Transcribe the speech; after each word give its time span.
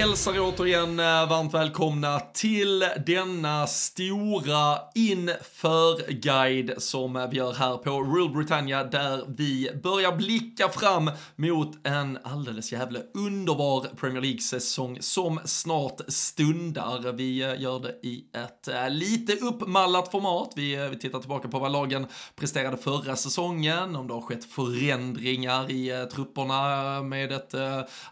Hälsar 0.00 0.40
återigen 0.40 1.00
eh, 1.00 1.28
varmt 1.28 1.54
välkomna 1.54 2.20
till 2.20 2.84
denna 3.06 3.66
stora 3.66 4.78
inför-guide 4.94 6.74
som 6.78 7.28
vi 7.30 7.36
gör 7.36 7.52
här 7.52 7.76
på 7.76 7.90
Rule 7.90 8.34
Britannia 8.34 8.84
där 8.84 9.24
vi 9.28 9.70
börjar 9.82 10.16
blicka 10.16 10.68
fram 10.68 11.10
mot 11.36 11.86
en 11.86 12.18
alldeles 12.22 12.72
jävla 12.72 13.00
underbar 13.14 13.86
Premier 14.00 14.22
League-säsong 14.22 14.98
som 15.00 15.40
snart 15.44 16.00
stundar. 16.08 17.12
Vi 17.12 17.42
eh, 17.42 17.60
gör 17.60 17.80
det 17.80 18.00
i 18.02 18.24
ett 18.32 18.68
eh, 18.68 18.90
lite 18.90 19.32
uppmallat 19.32 20.10
format. 20.10 20.52
Vi, 20.56 20.88
vi 20.90 20.98
tittar 20.98 21.18
tillbaka 21.18 21.48
på 21.48 21.58
vad 21.58 21.72
lagen 21.72 22.06
presterade 22.36 22.76
förra 22.76 23.16
säsongen, 23.16 23.96
om 23.96 24.06
det 24.06 24.14
har 24.14 24.20
skett 24.20 24.44
förändringar 24.44 25.70
i 25.70 26.06
trupperna 26.12 27.02
med 27.02 27.32
ett 27.32 27.54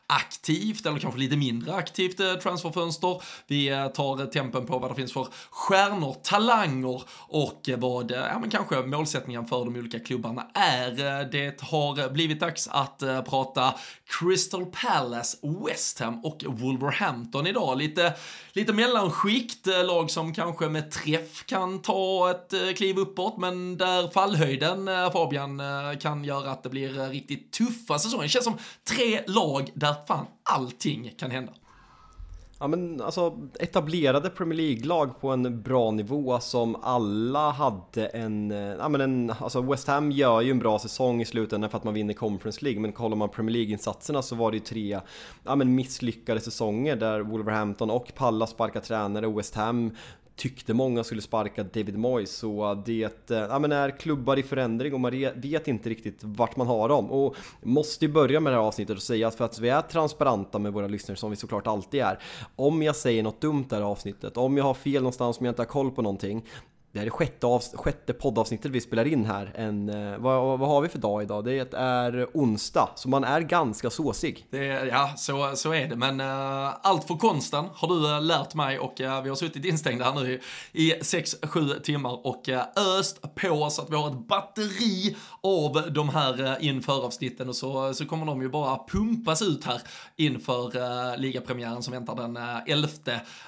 aktivt 0.06 0.86
eller 0.86 0.98
kanske 0.98 1.20
lite 1.20 1.36
mindre 1.36 1.77
aktivt 1.78 2.20
eh, 2.20 2.34
transferfönster. 2.34 3.22
Vi 3.46 3.68
eh, 3.68 3.88
tar 3.88 4.20
eh, 4.20 4.26
tempen 4.26 4.66
på 4.66 4.78
vad 4.78 4.90
det 4.90 4.94
finns 4.94 5.12
för 5.12 5.26
stjärnor, 5.50 6.16
talanger 6.22 7.02
och 7.28 7.68
eh, 7.68 7.78
vad, 7.78 8.10
ja 8.10 8.38
men 8.40 8.50
kanske 8.50 8.82
målsättningen 8.82 9.46
för 9.46 9.64
de 9.64 9.76
olika 9.76 9.98
klubbarna 9.98 10.46
är. 10.54 10.90
Det 11.32 11.60
har 11.60 12.10
blivit 12.10 12.40
dags 12.40 12.68
att 12.68 12.98
prata 13.28 13.74
Crystal 14.06 14.66
Palace, 14.66 15.36
West 15.66 16.00
Ham 16.00 16.24
och 16.24 16.44
Wolverhampton 16.46 17.46
idag. 17.46 17.78
Lite, 17.78 18.14
lite 18.52 18.72
mellanskikt, 18.72 19.66
lag 19.66 20.10
som 20.10 20.34
kanske 20.34 20.68
med 20.68 20.90
träff 20.90 21.46
kan 21.46 21.82
ta 21.82 22.30
ett 22.30 22.77
kliv 22.77 22.98
uppåt, 22.98 23.38
men 23.38 23.77
där 23.77 24.11
fallhöjden, 24.11 24.90
Fabian, 25.12 25.62
kan 26.00 26.24
göra 26.24 26.50
att 26.50 26.62
det 26.62 26.68
blir 26.68 27.11
riktigt 27.11 27.52
tuffa 27.52 27.98
säsonger. 27.98 28.22
Det 28.22 28.28
känns 28.28 28.44
som 28.44 28.58
tre 28.88 29.20
lag 29.27 29.70
där 29.74 29.94
fan 30.06 30.27
allting 30.42 31.14
kan 31.18 31.30
hända. 31.30 31.52
Ja 32.61 32.69
men 32.69 33.01
alltså 33.01 33.39
etablerade 33.61 34.30
Premier 34.30 34.57
League-lag 34.57 35.20
på 35.20 35.30
en 35.30 35.63
bra 35.63 35.91
nivå 35.91 36.41
som 36.41 36.77
alla 36.83 37.51
hade 37.51 38.07
en, 38.07 38.51
eh, 38.51 38.58
ja 38.58 38.89
men 38.89 39.01
en, 39.01 39.33
alltså 39.41 39.61
West 39.61 39.89
Ham 39.89 40.13
gör 40.13 40.41
ju 40.41 40.51
en 40.51 40.58
bra 40.58 40.79
säsong 40.79 41.20
i 41.20 41.24
slutändan 41.24 41.70
för 41.70 41.79
att 41.79 41.85
man 41.85 41.95
vinner 41.95 42.14
Conference 42.14 42.64
League 42.64 42.80
men 42.80 42.92
kollar 42.92 43.17
man 43.17 43.29
Premier 43.29 43.52
League-insatserna 43.52 44.23
så 44.23 44.36
var 44.36 44.51
det 44.51 44.57
ju 44.57 44.63
tre, 44.63 45.01
ja 45.45 45.57
men 45.57 45.74
misslyckade 45.74 46.41
säsonger 46.41 46.97
där 46.97 47.20
Wolverhampton 47.20 47.91
och 47.91 48.13
Palla 48.14 48.47
sparkar 48.47 48.80
tränare 48.80 49.27
och 49.27 49.39
West 49.39 49.55
Ham 49.55 49.91
tyckte 50.38 50.74
många 50.74 51.04
skulle 51.04 51.22
sparka 51.22 51.62
David 51.62 51.98
Moyes 51.98 52.36
så 52.36 52.82
det 52.86 53.30
eh, 53.30 53.38
ja, 53.38 53.58
men 53.58 53.72
är 53.72 53.90
klubbar 53.90 54.38
i 54.38 54.42
förändring 54.42 54.94
och 54.94 55.00
man 55.00 55.12
vet 55.34 55.68
inte 55.68 55.90
riktigt 55.90 56.18
vart 56.22 56.56
man 56.56 56.66
har 56.66 56.88
dem. 56.88 57.10
Och 57.10 57.36
måste 57.62 58.04
ju 58.04 58.12
börja 58.12 58.40
med 58.40 58.52
det 58.52 58.56
här 58.56 58.64
avsnittet 58.64 58.96
och 58.96 59.02
säga 59.02 59.28
att 59.28 59.34
för 59.34 59.44
att 59.44 59.58
vi 59.58 59.68
är 59.68 59.82
transparenta 59.82 60.58
med 60.58 60.72
våra 60.72 60.86
lyssnare 60.86 61.16
som 61.16 61.30
vi 61.30 61.36
såklart 61.36 61.66
alltid 61.66 62.00
är. 62.00 62.18
Om 62.56 62.82
jag 62.82 62.96
säger 62.96 63.22
något 63.22 63.40
dumt 63.40 63.64
det 63.68 63.76
här 63.76 63.82
avsnittet, 63.82 64.36
om 64.36 64.56
jag 64.56 64.64
har 64.64 64.74
fel 64.74 65.02
någonstans, 65.02 65.38
om 65.40 65.46
jag 65.46 65.52
inte 65.52 65.62
har 65.62 65.66
koll 65.66 65.90
på 65.90 66.02
någonting 66.02 66.44
det 66.92 66.98
här 66.98 67.06
är 67.06 67.10
sjätte, 67.10 67.60
sjätte 67.74 68.12
poddavsnittet 68.12 68.70
vi 68.70 68.80
spelar 68.80 69.04
in 69.04 69.24
här. 69.24 69.52
En, 69.54 69.88
eh, 69.88 70.18
vad, 70.18 70.58
vad 70.58 70.68
har 70.68 70.80
vi 70.80 70.88
för 70.88 70.98
dag 70.98 71.22
idag? 71.22 71.44
Det 71.44 71.74
är 71.74 72.26
onsdag, 72.34 72.88
så 72.94 73.08
man 73.08 73.24
är 73.24 73.40
ganska 73.40 73.90
såsig. 73.90 74.46
Det, 74.50 74.64
ja, 74.64 75.12
så, 75.16 75.52
så 75.56 75.74
är 75.74 75.88
det. 75.88 75.96
Men 75.96 76.20
uh, 76.20 76.74
allt 76.82 77.04
för 77.04 77.14
konsten 77.14 77.64
har 77.74 77.88
du 77.88 77.94
uh, 77.94 78.22
lärt 78.22 78.54
mig 78.54 78.78
och 78.78 79.00
uh, 79.00 79.22
vi 79.22 79.28
har 79.28 79.36
suttit 79.36 79.64
instängda 79.64 80.04
här 80.04 80.14
nu 80.14 80.40
i, 80.72 80.92
6-7 80.92 81.80
timmar 81.80 82.26
och 82.26 82.48
uh, 82.48 82.60
öst 82.98 83.34
på 83.34 83.70
så 83.70 83.82
att 83.82 83.90
vi 83.90 83.96
har 83.96 84.08
ett 84.08 84.28
batteri 84.28 85.16
av 85.42 85.92
de 85.92 86.08
här 86.08 86.40
uh, 86.40 86.66
inför 86.66 87.05
avsnitten 87.05 87.48
och 87.48 87.56
så, 87.56 87.94
så 87.94 88.06
kommer 88.06 88.26
de 88.26 88.42
ju 88.42 88.48
bara 88.48 88.80
pumpas 88.88 89.42
ut 89.42 89.64
här 89.64 89.80
inför 90.16 90.76
uh, 90.76 91.18
ligapremiären 91.18 91.82
som 91.82 91.92
väntar 91.92 92.14
den 92.16 92.36
uh, 92.36 92.58
11 92.66 92.88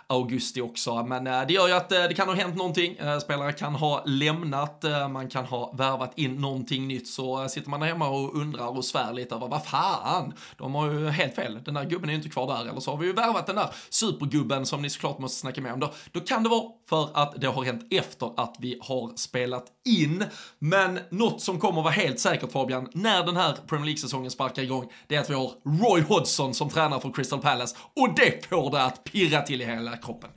augusti 0.07 0.61
också. 0.61 1.05
Men 1.05 1.27
uh, 1.27 1.47
det 1.47 1.53
gör 1.53 1.69
ju 1.69 1.75
att 1.75 1.93
uh, 1.93 1.99
det 2.09 2.15
kan 2.15 2.29
ha 2.29 2.35
hänt 2.35 2.57
någonting. 2.57 2.97
Spelare 3.31 3.53
kan 3.53 3.75
ha 3.75 4.05
lämnat, 4.07 4.85
eh, 4.85 5.09
man 5.09 5.29
kan 5.29 5.45
ha 5.45 5.73
värvat 5.73 6.13
in 6.19 6.37
någonting 6.37 6.89
nytt 6.89 7.09
så 7.09 7.43
eh, 7.43 7.49
sitter 7.49 7.71
man 7.71 7.81
där 7.81 7.87
hemma 7.87 8.09
och 8.09 8.35
undrar 8.35 8.77
och 8.77 8.85
svär 8.85 9.13
lite 9.13 9.35
över 9.35 9.49
vad 9.49 9.65
fan, 9.65 10.33
de 10.57 10.75
har 10.75 10.91
ju 10.91 11.09
helt 11.09 11.35
fel. 11.35 11.59
Den 11.65 11.75
där 11.75 11.85
gubben 11.85 12.09
är 12.09 12.13
ju 12.13 12.17
inte 12.17 12.29
kvar 12.29 12.47
där 12.47 12.71
eller 12.71 12.81
så 12.81 12.91
har 12.91 12.99
vi 12.99 13.07
ju 13.07 13.13
värvat 13.13 13.47
den 13.47 13.57
där 13.57 13.71
supergubben 13.91 14.67
som 14.67 14.83
ni 14.83 14.91
såklart 14.91 15.19
måste 15.19 15.41
snacka 15.41 15.61
med 15.61 15.73
om. 15.73 15.81
Då, 15.81 15.93
då 16.13 16.21
kan 16.21 16.43
det 16.43 16.49
vara 16.49 16.63
för 16.89 17.09
att 17.15 17.41
det 17.41 17.47
har 17.47 17.65
hänt 17.65 17.87
efter 17.91 18.41
att 18.41 18.57
vi 18.59 18.79
har 18.83 19.17
spelat 19.17 19.67
in. 19.89 20.25
Men 20.59 21.01
något 21.11 21.41
som 21.41 21.61
kommer 21.61 21.83
vara 21.83 21.93
helt 21.93 22.21
säkert 22.21 22.53
Fabian, 22.53 22.89
när 22.93 23.27
den 23.27 23.37
här 23.37 23.57
Premier 23.67 23.87
League-säsongen 23.87 24.31
sparkar 24.31 24.63
igång, 24.63 24.93
det 25.07 25.17
är 25.17 25.21
att 25.21 25.31
vi 25.31 25.35
har 25.35 25.53
Roy 25.65 26.01
Hodgson 26.03 26.55
som 26.55 26.69
tränare 26.69 27.01
för 27.01 27.13
Crystal 27.13 27.41
Palace 27.41 27.77
och 27.97 28.15
det 28.17 28.49
får 28.49 28.71
det 28.71 28.85
att 28.85 29.05
pirra 29.05 29.43
till 29.43 29.63
i 29.63 29.65
hela 29.65 29.97
kroppen. 29.97 30.31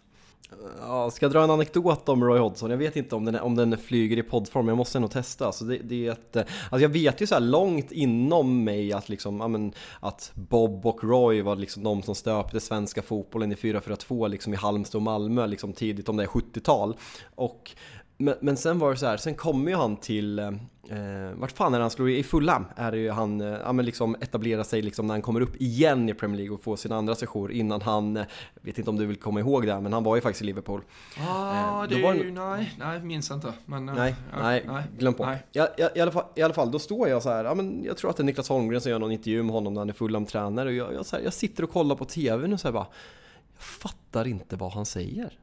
Ja, 0.80 1.12
ska 1.12 1.26
jag 1.26 1.34
dra 1.34 1.44
en 1.44 1.52
anekdot 1.52 2.10
om 2.10 2.24
Roy 2.24 2.40
Hodgson? 2.40 2.70
Jag 2.70 2.78
vet 2.78 2.96
inte 2.96 3.16
om 3.16 3.26
den, 3.26 3.36
om 3.36 3.56
den 3.56 3.78
flyger 3.78 4.18
i 4.18 4.24
poddform, 4.24 4.68
jag 4.68 4.78
måste 4.78 5.00
nog 5.00 5.12
testa. 5.12 5.46
Alltså 5.46 5.66
det, 5.66 5.78
det 5.78 6.08
är 6.08 6.12
ett, 6.12 6.36
eh, 6.36 6.42
alltså 6.42 6.82
jag 6.82 6.90
vet 6.90 7.22
ju 7.22 7.28
så 7.28 7.34
här 7.34 7.42
långt 7.42 7.92
inom 7.92 8.64
mig 8.64 8.94
att, 8.94 9.10
liksom, 9.10 9.42
amen, 9.42 9.74
att 10.00 10.32
Bob 10.34 10.86
och 10.86 11.04
Roy 11.04 11.42
var 11.42 11.56
liksom 11.56 11.84
de 11.84 12.02
som 12.02 12.16
stöpte 12.16 12.60
svenska 12.60 13.02
fotbollen 13.02 13.52
i 13.52 13.56
4-4-2 13.56 14.28
liksom 14.28 14.54
i 14.54 14.58
Halmstad 14.58 15.00
och 15.00 15.02
Malmö 15.02 15.48
liksom 15.48 15.74
tidigt, 15.74 16.10
om 16.10 16.18
det 16.18 16.24
är 16.24 16.28
70-tal. 16.28 16.98
Och 17.36 17.72
men, 18.18 18.36
men 18.42 18.58
sen 18.58 18.80
var 18.80 18.92
det 18.92 18.98
så 18.98 19.06
här, 19.06 19.18
sen 19.18 19.36
kommer 19.36 19.72
ju 19.72 19.78
han 19.78 19.98
till, 19.98 20.40
eh, 20.40 20.52
vart 21.36 21.52
fan 21.52 21.74
är 21.74 21.80
han 21.80 21.90
slår 21.90 22.10
i? 22.10 22.24
Fulham 22.24 22.66
är 22.76 22.92
det 22.92 22.98
ju 22.98 23.12
han, 23.12 23.42
eh, 23.42 23.48
ja 23.48 23.74
men 23.74 23.86
liksom 23.86 24.16
etablerar 24.22 24.64
sig 24.64 24.82
liksom 24.82 25.08
när 25.08 25.14
han 25.14 25.22
kommer 25.22 25.42
upp 25.42 25.56
igen 25.62 26.10
i 26.10 26.14
Premier 26.14 26.38
League 26.38 26.56
och 26.56 26.64
får 26.64 26.76
sin 26.76 26.92
andra 26.92 27.16
session 27.16 27.52
innan 27.52 27.82
han, 27.82 28.18
eh, 28.18 28.26
vet 28.62 28.78
inte 28.78 28.90
om 28.90 28.98
du 28.98 29.06
vill 29.06 29.18
komma 29.18 29.40
ihåg 29.40 29.68
det, 29.68 29.82
men 29.82 29.94
han 29.94 30.04
var 30.04 30.16
ju 30.16 30.22
faktiskt 30.22 30.42
i 30.42 30.46
Liverpool. 30.46 30.82
Ah, 31.28 31.84
Eh, 31.84 31.90
det 31.90 32.02
var 32.02 32.14
är 32.14 32.24
ju, 32.24 32.32
nej, 32.32 32.74
nej, 32.80 33.00
minns 33.00 33.32
inte. 33.32 33.54
Men, 33.66 33.90
eh, 33.90 33.96
Nej, 33.96 34.16
ja, 34.32 34.38
nej, 34.44 34.84
glöm 34.98 35.14
på. 35.14 35.26
nej. 35.26 35.44
I, 35.54 35.60
i, 35.60 35.88
i, 35.96 36.02
alla 36.02 36.12
fall, 36.12 36.26
I 36.36 36.42
alla 36.42 36.54
fall, 36.54 36.72
då 36.72 36.80
står 36.80 37.10
jag 37.10 37.24
så 37.24 37.30
här, 37.30 37.46
ja, 37.46 37.56
men 37.56 37.84
jag 37.84 37.98
tror 37.98 38.10
att 38.10 38.18
det 38.18 38.24
är 38.24 38.26
Niklas 38.26 38.50
Holmgren 38.50 38.82
som 38.82 38.92
gör 38.92 39.00
någon 39.00 39.12
intervju 39.12 39.44
med 39.44 39.54
honom 39.54 39.74
när 39.74 39.82
han 39.82 39.90
är 39.90 39.94
Fulham-tränare 39.94 40.70
och 40.70 40.76
jag, 40.76 40.94
jag, 40.94 41.06
här, 41.12 41.20
jag 41.20 41.34
sitter 41.34 41.64
och 41.64 41.72
kollar 41.72 41.96
på 41.96 42.06
TVn 42.06 42.54
och 42.54 42.60
så 42.60 42.68
här 42.68 42.74
bara, 42.74 42.88
jag 43.54 43.64
fattar 43.64 44.28
inte 44.28 44.56
vad 44.56 44.72
han 44.74 44.86
säger. 44.86 45.40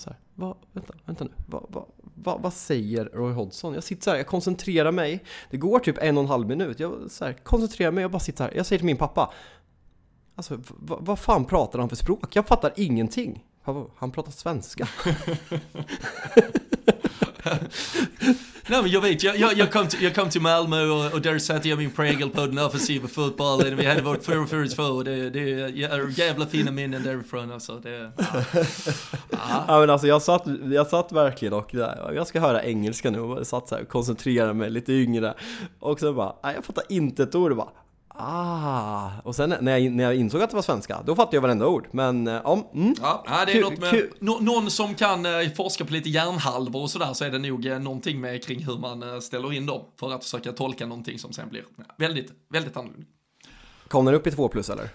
Så 0.00 0.10
här, 0.10 0.18
vad, 0.34 0.56
vänta, 0.72 0.94
vänta 1.04 1.24
nu, 1.24 1.30
vad, 1.46 1.66
va, 1.68 1.86
va, 2.14 2.38
vad 2.42 2.52
säger 2.52 3.04
Roy 3.04 3.32
Hodgson? 3.32 3.74
Jag 3.74 3.84
sitter 3.84 4.02
så 4.02 4.10
här, 4.10 4.16
jag 4.16 4.26
koncentrerar 4.26 4.92
mig, 4.92 5.24
det 5.50 5.56
går 5.56 5.78
typ 5.78 5.98
en 5.98 6.16
och 6.16 6.22
en 6.22 6.28
halv 6.28 6.46
minut, 6.46 6.80
jag 6.80 7.10
så 7.10 7.24
här, 7.24 7.32
koncentrerar 7.32 7.92
mig, 7.92 8.02
jag 8.02 8.10
bara 8.10 8.20
sitter 8.20 8.44
här, 8.44 8.52
jag 8.56 8.66
säger 8.66 8.78
till 8.78 8.86
min 8.86 8.96
pappa, 8.96 9.32
Alltså 10.34 10.60
vad 10.78 11.18
fan 11.18 11.44
pratar 11.44 11.78
han 11.78 11.88
för 11.88 11.96
språk? 11.96 12.36
Jag 12.36 12.46
fattar 12.46 12.72
ingenting 12.76 13.44
han, 13.62 13.90
han 13.96 14.10
pratar 14.10 14.32
svenska. 14.32 14.88
Nej 18.68 18.82
men 18.82 18.90
jag 18.90 19.00
vet, 19.00 19.22
jag, 19.22 19.36
jag, 19.36 19.54
jag, 19.54 19.72
kom, 19.72 19.88
till, 19.88 20.02
jag 20.02 20.14
kom 20.14 20.28
till 20.28 20.40
Malmö 20.40 20.86
och, 20.86 21.12
och 21.12 21.20
där 21.20 21.38
satte 21.38 21.68
jag 21.68 21.78
min 21.78 21.90
prägel 21.90 22.30
på 22.30 22.46
den 22.46 22.58
offensiva 22.58 23.08
fotbollen. 23.08 23.76
Vi 23.76 23.86
hade 23.86 24.02
vårt 24.02 24.26
4-4-2 24.26 24.88
och 24.88 25.04
det, 25.04 25.30
det 25.30 25.52
är 25.52 26.18
jävla 26.18 26.46
fina 26.46 26.70
minnen 26.70 27.02
därifrån 27.02 27.52
alltså. 27.52 27.78
Det, 27.78 28.10
ja. 29.30 29.64
ja 29.68 29.80
men 29.80 29.90
alltså 29.90 30.06
jag 30.06 30.22
satt, 30.22 30.42
jag 30.72 30.86
satt 30.86 31.12
verkligen 31.12 31.54
och 31.54 31.74
jag 32.14 32.26
ska 32.26 32.40
höra 32.40 32.64
engelska 32.64 33.10
nu 33.10 33.20
och 33.20 33.46
satt 33.46 33.68
så 33.68 33.74
här 33.74 33.82
och 33.82 33.88
koncentrerade 33.88 34.54
mig 34.54 34.70
lite 34.70 34.92
yngre. 34.92 35.34
Och 35.80 36.00
så 36.00 36.12
bara, 36.12 36.36
nej 36.42 36.54
jag 36.54 36.64
fattar 36.64 36.84
inte 36.88 37.22
ett 37.22 37.34
ord 37.34 37.56
bara. 37.56 37.68
Ah, 38.14 39.10
och 39.24 39.36
sen 39.36 39.54
när 39.60 39.78
jag, 39.78 39.92
när 39.92 40.04
jag 40.04 40.16
insåg 40.16 40.42
att 40.42 40.50
det 40.50 40.56
var 40.56 40.62
svenska, 40.62 41.02
då 41.06 41.16
fattade 41.16 41.36
jag 41.36 41.42
varenda 41.42 41.66
ord. 41.66 41.88
Men 41.90 42.28
om... 42.28 42.58
Eh, 42.58 42.80
mm. 42.80 42.94
Ja, 43.00 43.44
det 43.46 43.52
är 43.52 43.60
något 43.60 43.78
med, 43.78 44.08
no, 44.18 44.38
någon 44.40 44.70
som 44.70 44.94
kan 44.94 45.26
eh, 45.26 45.50
forska 45.56 45.84
på 45.84 45.92
lite 45.92 46.08
hjärnhalvor 46.10 46.82
och 46.82 46.90
sådär 46.90 47.12
så 47.12 47.24
är 47.24 47.30
det 47.30 47.38
nog 47.38 47.66
eh, 47.66 47.78
någonting 47.78 48.20
med 48.20 48.44
kring 48.44 48.64
hur 48.64 48.78
man 48.78 49.22
ställer 49.22 49.52
in 49.52 49.66
dem 49.66 49.84
för 50.00 50.12
att 50.12 50.24
försöka 50.24 50.52
tolka 50.52 50.86
någonting 50.86 51.18
som 51.18 51.32
sen 51.32 51.48
blir 51.48 51.64
väldigt, 51.98 52.32
väldigt 52.48 52.76
annorlunda. 52.76 53.06
Kom 53.88 54.04
den 54.04 54.14
upp 54.14 54.26
i 54.26 54.30
två 54.30 54.48
plus 54.48 54.70
eller? 54.70 54.88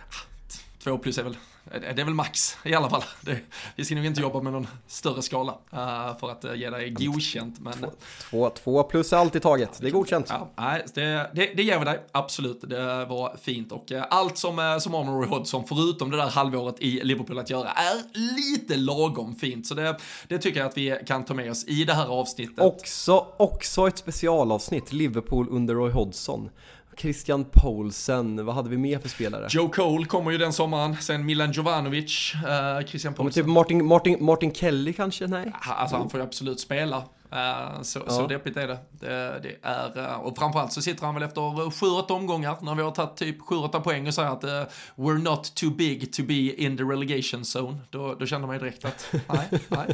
Två 0.88 0.98
plus 0.98 1.18
är 1.18 1.24
väl 1.24 1.36
det 1.72 2.02
är 2.02 2.06
väl 2.06 2.14
max 2.14 2.58
i 2.64 2.74
alla 2.74 2.90
fall. 2.90 3.04
Det, 3.22 3.40
vi 3.76 3.86
ska 3.86 3.96
nog 3.96 4.06
inte 4.06 4.22
jobba 4.22 4.42
med 4.42 4.54
någon 4.54 4.68
större 4.88 5.22
skala 5.22 5.52
uh, 5.52 6.20
för 6.20 6.32
att 6.32 6.46
uh, 6.46 6.56
ge 6.56 6.70
dig 6.70 6.90
godkänt. 6.90 7.60
Men... 7.60 7.74
Två, 7.74 7.92
två, 8.30 8.50
två, 8.50 8.84
plus 8.84 9.14
är 9.14 9.18
alltid 9.18 9.42
taget, 9.42 9.78
det 9.82 9.88
är 9.88 9.92
godkänt. 9.92 10.26
Ja, 10.30 10.52
nej, 10.58 10.86
det, 10.94 11.32
det, 11.34 11.54
det 11.56 11.64
ger 11.64 11.80
vi 11.80 11.86
dig, 11.86 12.00
absolut. 12.12 12.62
Det 12.62 13.06
var 13.06 13.38
fint 13.42 13.72
och 13.72 13.92
uh, 13.92 14.04
allt 14.10 14.38
som, 14.38 14.80
som 14.82 14.94
har 14.94 15.04
med 15.04 15.14
Roy 15.14 15.28
Hodgson, 15.28 15.64
förutom 15.68 16.12
det 16.12 16.18
där 16.18 16.30
halvåret 16.30 16.76
i 16.80 17.04
Liverpool 17.04 17.40
att 17.40 17.50
göra, 17.50 17.70
är 17.70 17.96
lite 18.14 18.76
lagom 18.76 19.36
fint. 19.36 19.68
Så 19.68 19.74
det, 19.74 19.98
det 20.28 20.38
tycker 20.38 20.60
jag 20.60 20.68
att 20.68 20.78
vi 20.78 21.00
kan 21.08 21.26
ta 21.26 21.34
med 21.34 21.52
oss 21.52 21.66
i 21.68 21.84
det 21.84 21.94
här 21.94 22.08
avsnittet. 22.08 22.60
Också, 22.60 23.28
också 23.38 23.88
ett 23.88 23.98
specialavsnitt, 23.98 24.94
Liverpool 24.94 25.48
under 25.50 25.74
Roy 25.74 25.92
Hodgson. 25.92 26.50
Christian 26.98 27.46
Poulsen, 27.52 28.46
vad 28.46 28.56
hade 28.56 28.70
vi 28.70 28.78
mer 28.78 29.00
för 29.00 29.10
spelare? 29.10 29.48
Joe 29.50 29.70
Cole 29.70 30.06
kommer 30.06 30.32
ju 30.32 30.38
den 30.38 30.54
sommaren, 30.54 30.96
sen 30.96 31.26
Milan 31.26 31.52
Jovanovic, 31.52 32.34
uh, 32.36 32.88
Christian 32.88 33.14
Poulsen. 33.14 33.44
typ 33.44 33.54
Martin, 33.54 33.86
Martin, 33.86 34.26
Martin 34.26 34.54
Kelly 34.54 34.94
kanske? 34.94 35.28
Nej? 35.28 35.54
Alltså 35.62 35.96
han 35.96 36.10
får 36.10 36.20
ju 36.20 36.26
absolut 36.26 36.60
spela. 36.60 37.04
Uh, 37.34 37.82
så, 37.82 38.00
ja. 38.06 38.12
så 38.12 38.28
deppigt 38.28 38.58
är 38.58 38.68
det. 38.68 38.78
det, 38.92 39.40
det 39.44 39.56
är, 39.62 39.98
uh, 39.98 40.16
och 40.16 40.38
framförallt 40.38 40.74
så 40.74 40.82
sitter 40.82 41.06
han 41.06 41.16
väl 41.16 41.24
efter 41.24 41.42
7-8 41.42 42.12
omgångar 42.12 42.58
när 42.62 42.76
vi 42.76 42.82
har 42.82 42.92
tagit 42.92 43.18
typ 43.18 43.42
7-8 43.42 43.80
poäng 43.80 44.08
och 44.08 44.14
säger 44.14 44.30
att 44.30 44.44
uh, 44.44 44.50
we're 44.96 45.24
not 45.24 45.56
too 45.56 45.70
big 45.70 46.14
to 46.14 46.24
be 46.24 46.34
in 46.34 46.78
the 46.78 46.84
relegation 46.84 47.42
zone. 47.42 47.78
Då, 47.90 48.16
då 48.16 48.26
känner 48.26 48.48
man 48.48 48.56
ju 48.56 48.60
direkt 48.60 48.86
att 48.86 49.14
nej, 49.28 49.50
nej, 49.68 49.88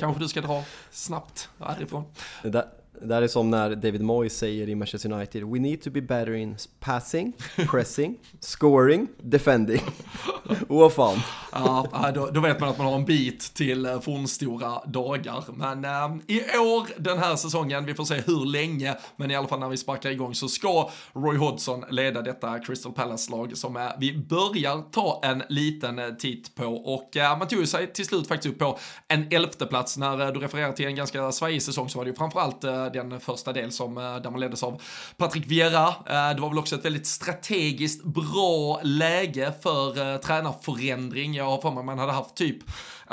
kanske 0.00 0.22
du 0.22 0.28
ska 0.28 0.40
dra 0.40 0.64
snabbt 0.90 1.48
härifrån. 1.58 2.04
Det 2.42 2.50
där, 2.50 2.64
det 3.02 3.14
här 3.14 3.22
är 3.22 3.28
som 3.28 3.50
när 3.50 3.74
David 3.74 4.00
Moyes 4.00 4.38
säger 4.38 4.68
i 4.68 4.74
Manchester 4.74 5.12
United 5.12 5.44
We 5.44 5.58
need 5.58 5.82
to 5.82 5.90
be 5.90 6.00
better 6.00 6.32
in 6.32 6.56
passing, 6.80 7.32
pressing, 7.56 8.18
scoring, 8.40 9.08
defending. 9.22 9.80
Åh 10.68 10.90
fan. 10.90 11.18
Ja, 11.52 12.10
då, 12.14 12.26
då, 12.26 12.40
vet 12.40 12.60
man 12.60 12.68
att 12.68 12.78
man 12.78 12.86
har 12.86 12.94
en 12.94 13.04
bit 13.04 13.54
till 13.54 13.86
eh, 13.86 14.00
fornstora 14.00 14.80
dagar. 14.86 15.44
Men 15.52 15.84
äh, 15.84 16.36
i 16.36 16.58
år, 16.58 17.00
den 17.02 17.18
här 17.18 17.36
säsongen, 17.36 17.86
vi 17.86 17.94
får 17.94 18.04
se 18.04 18.14
hur 18.26 18.44
länge, 18.44 18.96
men 19.16 19.30
i 19.30 19.34
alla 19.36 19.48
fall 19.48 19.60
när 19.60 19.68
vi 19.68 19.76
sparkar 19.76 20.10
igång 20.10 20.34
så 20.34 20.48
ska 20.48 20.90
Roy 21.12 21.36
Hodgson 21.36 21.84
leda 21.90 22.22
detta 22.22 22.58
Crystal 22.58 22.92
Palace-lag 22.92 23.56
som 23.56 23.76
äh, 23.76 23.82
vi 23.98 24.18
börjar 24.18 24.90
ta 24.90 25.20
en 25.24 25.42
liten 25.48 26.16
titt 26.18 26.54
på. 26.54 26.66
Och 26.66 27.16
äh, 27.16 27.38
man 27.38 27.48
tog 27.48 27.68
sig 27.68 27.92
till 27.92 28.06
slut 28.06 28.28
faktiskt 28.28 28.54
upp 28.54 28.58
på 28.58 28.78
en 29.08 29.26
elfte 29.30 29.66
plats 29.66 29.96
när 29.96 30.32
du 30.32 30.40
refererar 30.40 30.72
till 30.72 30.86
en 30.86 30.96
ganska 30.96 31.32
svajig 31.32 31.62
säsong 31.62 31.88
så 31.88 31.98
var 31.98 32.04
det 32.04 32.10
ju 32.10 32.16
framförallt 32.16 32.64
Eh, 32.86 32.92
den 32.92 33.20
första 33.20 33.52
del 33.52 33.72
som, 33.72 33.98
eh, 33.98 34.16
där 34.16 34.30
man 34.30 34.40
leddes 34.40 34.62
av 34.62 34.82
Patrick 35.16 35.46
Vieira. 35.46 35.88
Eh, 35.88 36.34
det 36.34 36.40
var 36.40 36.48
väl 36.48 36.58
också 36.58 36.76
ett 36.76 36.84
väldigt 36.84 37.06
strategiskt 37.06 38.04
bra 38.04 38.80
läge 38.82 39.52
för 39.62 40.18
tränarförändring. 40.18 41.34
Jag 41.34 41.44
har 41.44 41.60
för 41.60 41.70
mig 41.70 41.84
man 41.84 41.98
hade 41.98 42.12
haft 42.12 42.34
typ 42.34 42.58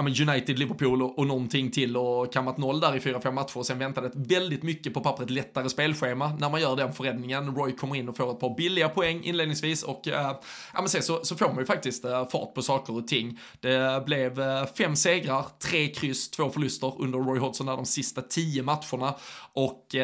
United, 0.05 0.59
Liverpool 0.59 1.01
och, 1.01 1.19
och 1.19 1.27
någonting 1.27 1.71
till 1.71 1.97
och 1.97 2.33
kammat 2.33 2.57
noll 2.57 2.79
där 2.79 2.95
i 2.95 2.99
fyra, 2.99 3.21
fem 3.21 3.35
matcher 3.35 3.57
och 3.57 3.65
sen 3.65 3.79
väntade 3.79 4.07
ett 4.07 4.15
väldigt 4.15 4.63
mycket 4.63 4.94
på 4.94 5.01
pappret 5.01 5.29
lättare 5.29 5.69
spelschema 5.69 6.38
när 6.39 6.49
man 6.49 6.61
gör 6.61 6.75
den 6.75 6.94
förändringen. 6.94 7.55
Roy 7.55 7.71
kommer 7.71 7.95
in 7.95 8.09
och 8.09 8.17
får 8.17 8.31
ett 8.31 8.39
par 8.39 8.55
billiga 8.55 8.89
poäng 8.89 9.23
inledningsvis 9.23 9.83
och 9.83 10.07
äh, 10.07 10.13
ja 10.73 10.81
men 10.81 10.89
sen 10.89 11.03
så, 11.03 11.25
så 11.25 11.35
får 11.35 11.47
man 11.47 11.57
ju 11.57 11.65
faktiskt 11.65 12.05
äh, 12.05 12.27
fart 12.27 12.53
på 12.53 12.61
saker 12.61 12.95
och 12.95 13.07
ting. 13.07 13.39
Det 13.59 14.05
blev 14.05 14.39
äh, 14.39 14.65
fem 14.77 14.95
segrar, 14.95 15.45
tre 15.59 15.88
kryss, 15.88 16.31
två 16.31 16.49
förluster 16.49 16.94
under 17.01 17.19
Roy 17.19 17.39
Hodgson 17.39 17.67
där 17.67 17.75
de 17.75 17.85
sista 17.85 18.21
tio 18.21 18.63
matcherna 18.63 19.15
och 19.53 19.95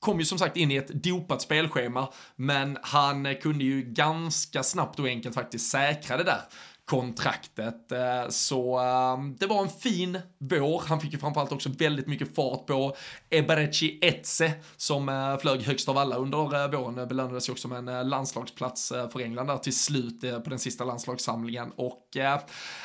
kom 0.00 0.18
ju 0.18 0.24
som 0.24 0.38
sagt 0.38 0.56
in 0.56 0.70
i 0.70 0.76
ett 0.76 0.88
dopat 0.88 1.42
spelschema, 1.42 2.08
men 2.36 2.78
han 2.82 3.36
kunde 3.36 3.64
ju 3.64 3.82
ganska 3.82 4.62
snabbt 4.62 4.98
och 4.98 5.06
enkelt 5.06 5.34
faktiskt 5.34 5.70
säkra 5.70 6.16
det 6.16 6.24
där 6.24 6.40
kontraktet. 6.88 7.92
Eh, 7.92 8.28
så 8.28 8.78
ehm, 8.78 9.36
det 9.36 9.46
var 9.46 9.62
en 9.62 9.68
fin 9.68 10.18
vår. 10.38 10.82
Han 10.86 11.00
fick 11.00 11.12
ju 11.12 11.18
framförallt 11.18 11.52
också 11.52 11.68
väldigt 11.78 12.06
mycket 12.06 12.34
fart 12.34 12.66
på 12.66 12.96
Eberechi 13.30 13.98
Etze 14.02 14.52
som 14.76 15.08
eh, 15.08 15.38
flög 15.38 15.62
högst 15.62 15.88
av 15.88 15.98
alla 15.98 16.16
under 16.16 16.64
eh, 16.64 16.70
våren. 16.70 17.08
Belönades 17.08 17.48
ju 17.48 17.52
också 17.52 17.68
med 17.68 17.88
en 17.88 18.08
landslagsplats 18.08 18.88
för 18.88 19.20
England 19.20 19.46
där 19.46 19.58
till 19.58 19.76
slut 19.76 20.20
på 20.20 20.50
den 20.50 20.58
sista 20.58 20.84
landslagssamlingen. 20.84 21.72
Och 21.76 22.08
ja, 22.12 22.42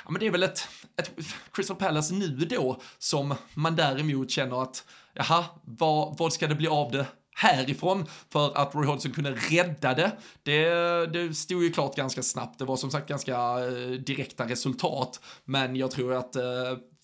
men 0.10 0.20
det 0.20 0.28
är 0.28 0.32
väl 0.32 0.44
ett, 0.44 0.68
ett 0.98 1.12
Crystal 1.52 1.78
Palace 1.78 2.14
nu 2.14 2.28
då 2.28 2.82
som 2.98 3.36
man 3.54 3.76
däremot 3.76 4.32
känner 4.32 4.64
att 4.64 4.86
jaha, 5.14 5.46
vad, 5.64 6.18
vad 6.18 6.34
ska 6.34 6.48
det 6.48 6.56
bli 6.56 6.68
av 6.68 6.92
det 6.92 7.06
härifrån 7.36 8.06
för 8.30 8.58
att 8.58 8.76
Roy 8.76 8.86
Hodgson 8.86 9.12
kunde 9.12 9.32
rädda 9.32 9.94
det. 9.94 10.12
det. 10.44 11.06
Det 11.06 11.34
stod 11.34 11.64
ju 11.64 11.72
klart 11.72 11.96
ganska 11.96 12.24
snabbt. 12.24 12.60
Det 12.60 12.66
var 12.66 12.78
som 12.78 12.92
sagt 12.92 13.10
ganska 13.10 13.36
eh, 13.36 13.92
direkta 13.92 14.50
resultat. 14.50 15.20
Men 15.46 15.76
jag 15.76 15.92
tror 15.92 16.14
att 16.14 16.36
eh, 16.36 16.44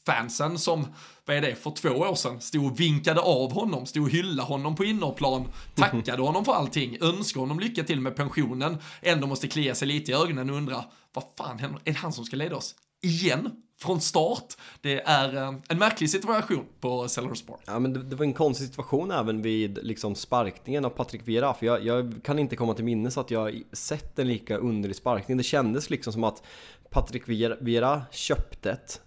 fansen 0.05 0.59
som, 0.59 0.87
vad 1.25 1.37
är 1.37 1.41
det, 1.41 1.55
för 1.55 1.71
två 1.71 1.89
år 1.89 2.15
sedan 2.15 2.41
stod 2.41 2.65
och 2.65 2.79
vinkade 2.79 3.21
av 3.21 3.53
honom, 3.53 3.85
stod 3.85 4.03
och 4.03 4.09
hyllade 4.09 4.47
honom 4.47 4.75
på 4.75 4.83
innerplan, 4.83 5.51
tackade 5.75 6.21
honom 6.21 6.45
för 6.45 6.53
allting, 6.53 6.97
önskade 7.01 7.43
honom 7.43 7.59
lycka 7.59 7.83
till 7.83 8.01
med 8.01 8.15
pensionen, 8.15 8.77
ändå 9.01 9.27
måste 9.27 9.47
klia 9.47 9.75
sig 9.75 9.87
lite 9.87 10.11
i 10.11 10.15
ögonen 10.15 10.49
och 10.49 10.55
undra, 10.55 10.85
vad 11.13 11.23
fan 11.37 11.59
händer, 11.59 11.81
är 11.85 11.91
det 11.91 11.97
han 11.97 12.13
som 12.13 12.25
ska 12.25 12.35
leda 12.35 12.55
oss? 12.55 12.75
Igen? 13.01 13.51
Från 13.81 14.01
start. 14.01 14.57
Det 14.81 15.01
är 15.01 15.35
eh, 15.35 15.53
en 15.69 15.77
märklig 15.77 16.09
situation 16.09 16.65
på 16.79 17.07
Sellers 17.07 17.41
Park. 17.41 17.59
Ja, 17.65 17.79
men 17.79 17.93
det, 17.93 18.03
det, 18.03 18.15
var 18.15 18.25
en 18.25 18.33
konstig 18.33 18.67
situation 18.67 19.11
även 19.11 19.41
vid 19.41 19.79
liksom 19.81 20.15
sparkningen 20.15 20.85
av 20.85 20.89
Patrick 20.89 21.21
Vieira. 21.27 21.53
För 21.53 21.65
jag, 21.65 21.85
jag 21.85 22.19
kan 22.23 22.39
inte 22.39 22.55
komma 22.55 22.73
till 22.73 22.85
minnes 22.85 23.17
att 23.17 23.31
jag 23.31 23.61
sett 23.71 24.19
en 24.19 24.27
lika 24.27 24.57
underlig 24.57 24.95
sparkning. 24.95 25.37
Det 25.37 25.43
kändes 25.43 25.89
liksom 25.89 26.13
som 26.13 26.23
att 26.23 26.43
Patrick 26.89 27.27
Vieira 27.27 28.01
köptet 28.11 29.01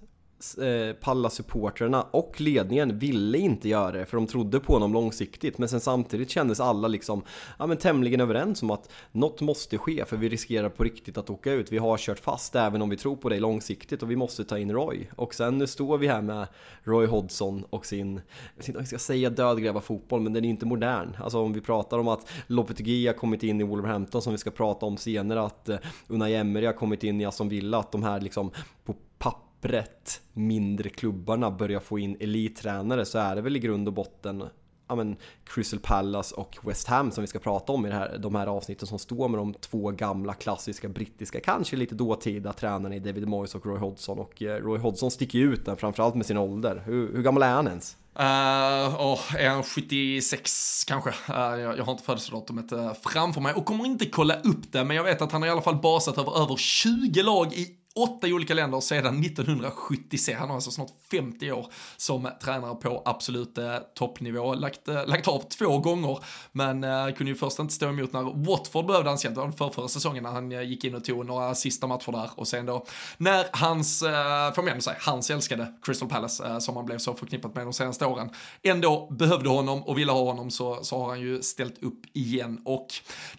Eh, 0.58 0.94
Pallas-supportrarna 0.94 2.06
och 2.10 2.40
ledningen 2.40 2.98
ville 2.98 3.38
inte 3.38 3.68
göra 3.68 3.92
det 3.92 4.06
för 4.06 4.16
de 4.16 4.26
trodde 4.26 4.60
på 4.60 4.72
honom 4.72 4.92
långsiktigt 4.92 5.58
men 5.58 5.68
sen 5.68 5.80
samtidigt 5.80 6.30
kändes 6.30 6.60
alla 6.60 6.88
liksom 6.88 7.22
ja, 7.58 7.66
men 7.66 7.76
tämligen 7.76 8.20
överens 8.20 8.62
om 8.62 8.70
att 8.70 8.90
något 9.12 9.40
måste 9.40 9.78
ske 9.78 10.04
för 10.04 10.16
vi 10.16 10.28
riskerar 10.28 10.68
på 10.68 10.84
riktigt 10.84 11.18
att 11.18 11.30
åka 11.30 11.52
ut. 11.52 11.72
Vi 11.72 11.78
har 11.78 11.98
kört 11.98 12.18
fast 12.18 12.54
även 12.54 12.82
om 12.82 12.90
vi 12.90 12.96
tror 12.96 13.16
på 13.16 13.28
dig 13.28 13.40
långsiktigt 13.40 14.02
och 14.02 14.10
vi 14.10 14.16
måste 14.16 14.44
ta 14.44 14.58
in 14.58 14.72
Roy. 14.72 15.08
Och 15.16 15.34
sen 15.34 15.58
nu 15.58 15.66
står 15.66 15.98
vi 15.98 16.08
här 16.08 16.22
med 16.22 16.46
Roy 16.82 17.06
Hodgson 17.06 17.64
och 17.70 17.86
sin, 17.86 18.14
jag 18.14 18.56
vet 18.56 18.68
inte 18.68 18.78
om 18.78 18.82
jag 18.82 18.88
ska 18.88 18.98
säga 18.98 19.30
dödgräva 19.30 19.80
fotboll 19.80 20.20
men 20.20 20.32
den 20.32 20.44
är 20.44 20.48
inte 20.48 20.66
modern. 20.66 21.16
Alltså 21.18 21.38
om 21.38 21.52
vi 21.52 21.60
pratar 21.60 21.98
om 21.98 22.08
att 22.08 22.30
Lopetegui 22.46 23.06
har 23.06 23.14
kommit 23.14 23.42
in 23.42 23.60
i 23.60 23.64
Wolverhampton 23.64 24.22
som 24.22 24.32
vi 24.32 24.38
ska 24.38 24.50
prata 24.50 24.86
om 24.86 24.96
senare, 24.96 25.42
att 25.42 25.68
eh, 25.68 25.78
Unai 26.08 26.34
Emery 26.34 26.66
har 26.66 26.72
kommit 26.72 27.04
in 27.04 27.20
i 27.20 27.24
Aston 27.24 27.48
Villa, 27.48 27.78
att 27.78 27.92
de 27.92 28.02
här 28.02 28.20
liksom 28.20 28.50
på 28.84 28.94
papper 29.18 29.51
pappret 29.62 30.20
mindre 30.32 30.88
klubbarna 30.88 31.50
börjar 31.50 31.80
få 31.80 31.98
in 31.98 32.16
elittränare 32.20 33.04
så 33.04 33.18
är 33.18 33.36
det 33.36 33.42
väl 33.42 33.56
i 33.56 33.58
grund 33.58 33.88
och 33.88 33.94
botten 33.94 34.44
ja, 34.88 34.94
men 34.94 35.16
Crystal 35.44 35.80
Palace 35.80 36.34
och 36.34 36.58
West 36.62 36.88
Ham 36.88 37.10
som 37.10 37.22
vi 37.22 37.28
ska 37.28 37.38
prata 37.38 37.72
om 37.72 37.86
i 37.86 37.88
det 37.88 37.94
här, 37.94 38.18
de 38.18 38.34
här 38.34 38.46
avsnitten 38.46 38.88
som 38.88 38.98
står 38.98 39.28
med 39.28 39.40
de 39.40 39.54
två 39.54 39.90
gamla 39.90 40.34
klassiska 40.34 40.88
brittiska, 40.88 41.40
kanske 41.40 41.76
lite 41.76 41.94
dåtida 41.94 42.52
tränarna 42.52 42.94
i 42.94 42.98
David 42.98 43.28
Moyes 43.28 43.54
och 43.54 43.66
Roy 43.66 43.78
Hodgson. 43.78 44.18
Och 44.18 44.42
eh, 44.42 44.56
Roy 44.56 44.78
Hodgson 44.78 45.10
sticker 45.10 45.38
ju 45.38 45.52
ut 45.52 45.64
där, 45.64 45.76
framförallt 45.76 46.14
med 46.14 46.26
sin 46.26 46.36
ålder. 46.36 46.82
Hur, 46.86 47.12
hur 47.12 47.22
gammal 47.22 47.42
är 47.42 47.54
han 47.54 47.66
ens? 47.66 47.96
Uh, 48.18 49.00
oh, 49.00 49.36
är 49.36 49.48
han 49.48 49.62
76 49.62 50.84
kanske? 50.84 51.10
Uh, 51.10 51.60
jag, 51.60 51.78
jag 51.78 51.84
har 51.84 51.92
inte 51.92 52.04
födelsedatumet 52.04 52.72
uh, 52.72 52.92
framför 52.92 53.40
mig 53.40 53.54
och 53.54 53.64
kommer 53.64 53.86
inte 53.86 54.06
kolla 54.06 54.34
upp 54.34 54.72
det, 54.72 54.84
men 54.84 54.96
jag 54.96 55.04
vet 55.04 55.22
att 55.22 55.32
han 55.32 55.42
har 55.42 55.48
i 55.48 55.50
alla 55.50 55.62
fall 55.62 55.76
basat 55.76 56.18
över 56.18 56.42
över 56.42 56.56
20 56.56 57.22
lag 57.22 57.52
i 57.52 57.76
åtta 57.94 58.26
olika 58.26 58.54
länder 58.54 58.80
sedan 58.80 59.20
1976. 59.24 60.38
Han 60.38 60.48
har 60.48 60.54
alltså 60.54 60.70
snart 60.70 60.90
50 61.10 61.52
år 61.52 61.66
som 61.96 62.28
tränare 62.44 62.74
på 62.74 63.02
absolut 63.04 63.58
eh, 63.58 63.76
toppnivå. 63.94 64.54
Lagt, 64.54 64.88
eh, 64.88 65.06
lagt 65.06 65.28
av 65.28 65.40
två 65.58 65.78
gånger, 65.78 66.18
men 66.52 66.84
eh, 66.84 67.14
kunde 67.14 67.32
ju 67.32 67.36
först 67.36 67.58
inte 67.58 67.74
stå 67.74 67.88
emot 67.88 68.12
när 68.12 68.46
Watford 68.46 68.86
behövde 68.86 69.10
hans 69.10 69.24
hjälp. 69.24 69.34
Det 69.34 69.40
var 69.40 69.52
för 69.52 69.70
förra 69.70 69.88
säsongen 69.88 70.22
när 70.22 70.30
han 70.30 70.52
eh, 70.52 70.62
gick 70.62 70.84
in 70.84 70.94
och 70.94 71.04
tog 71.04 71.26
några 71.26 71.54
sista 71.54 71.86
matcher 71.86 72.12
där 72.12 72.30
och 72.34 72.48
sen 72.48 72.66
då 72.66 72.86
när 73.16 73.46
hans, 73.52 74.02
eh, 74.02 74.52
får 74.54 74.62
man 74.62 74.70
ändå 74.70 74.82
säga, 74.82 74.96
hans 75.00 75.30
älskade 75.30 75.74
Crystal 75.82 76.08
Palace, 76.08 76.46
eh, 76.46 76.58
som 76.58 76.76
han 76.76 76.86
blev 76.86 76.98
så 76.98 77.14
förknippat 77.14 77.54
med 77.54 77.66
de 77.66 77.72
senaste 77.72 78.06
åren, 78.06 78.30
ändå 78.62 79.08
behövde 79.10 79.48
honom 79.48 79.82
och 79.82 79.98
ville 79.98 80.12
ha 80.12 80.24
honom 80.24 80.50
så, 80.50 80.84
så 80.84 80.98
har 80.98 81.08
han 81.08 81.20
ju 81.20 81.42
ställt 81.42 81.82
upp 81.82 82.00
igen. 82.12 82.60
Och 82.64 82.86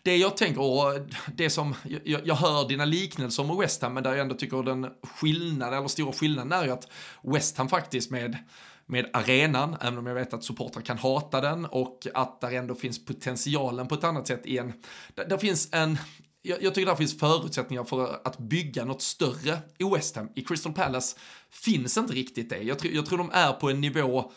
det 0.03 0.17
jag 0.17 0.37
tänker, 0.37 0.61
och 0.61 0.99
det 1.35 1.49
som, 1.49 1.75
jag, 2.05 2.21
jag 2.27 2.35
hör 2.35 2.67
dina 2.67 2.85
liknelser 2.85 3.43
med 3.43 3.55
West 3.55 3.81
Ham, 3.81 3.93
men 3.93 4.03
där 4.03 4.11
jag 4.11 4.19
ändå 4.19 4.35
tycker 4.43 4.63
den 4.63 4.87
skillnaden, 5.03 5.77
eller 5.77 5.87
stora 5.87 6.13
skillnaden 6.13 6.51
är 6.51 6.65
ju 6.65 6.71
att 6.71 6.87
West 7.23 7.57
Ham 7.57 7.69
faktiskt 7.69 8.11
med 8.11 8.37
med 8.85 9.09
arenan, 9.13 9.77
även 9.81 9.97
om 9.97 10.05
jag 10.05 10.15
vet 10.15 10.33
att 10.33 10.43
supportrar 10.43 10.81
kan 10.81 10.97
hata 10.97 11.41
den 11.41 11.65
och 11.65 12.07
att 12.13 12.41
där 12.41 12.51
ändå 12.51 12.75
finns 12.75 13.05
potentialen 13.05 13.87
på 13.87 13.95
ett 13.95 14.03
annat 14.03 14.27
sätt 14.27 14.45
i 14.45 14.57
en, 14.57 14.73
där, 15.15 15.25
där 15.25 15.37
finns 15.37 15.69
en, 15.71 15.97
jag, 16.41 16.63
jag 16.63 16.75
tycker 16.75 16.85
där 16.85 16.95
finns 16.95 17.19
förutsättningar 17.19 17.83
för 17.83 18.19
att 18.23 18.37
bygga 18.37 18.85
något 18.85 19.01
större 19.01 19.57
i 19.77 19.83
West 19.83 20.15
Ham. 20.15 20.29
I 20.35 20.41
Crystal 20.41 20.73
Palace 20.73 21.17
finns 21.49 21.97
inte 21.97 22.13
riktigt 22.13 22.49
det. 22.49 22.63
Jag, 22.63 22.85
jag 22.85 23.05
tror 23.05 23.17
de 23.17 23.31
är 23.33 23.53
på 23.53 23.69
en 23.69 23.81
nivå 23.81 24.31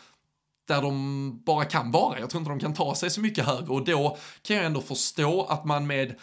där 0.68 0.82
de 0.82 1.42
bara 1.44 1.64
kan 1.64 1.90
vara. 1.90 2.20
Jag 2.20 2.30
tror 2.30 2.40
inte 2.40 2.50
de 2.50 2.60
kan 2.60 2.74
ta 2.74 2.94
sig 2.94 3.10
så 3.10 3.20
mycket 3.20 3.44
högre 3.44 3.72
och 3.72 3.84
då 3.84 4.18
kan 4.42 4.56
jag 4.56 4.64
ändå 4.64 4.80
förstå 4.80 5.44
att 5.44 5.64
man 5.64 5.86
med 5.86 6.14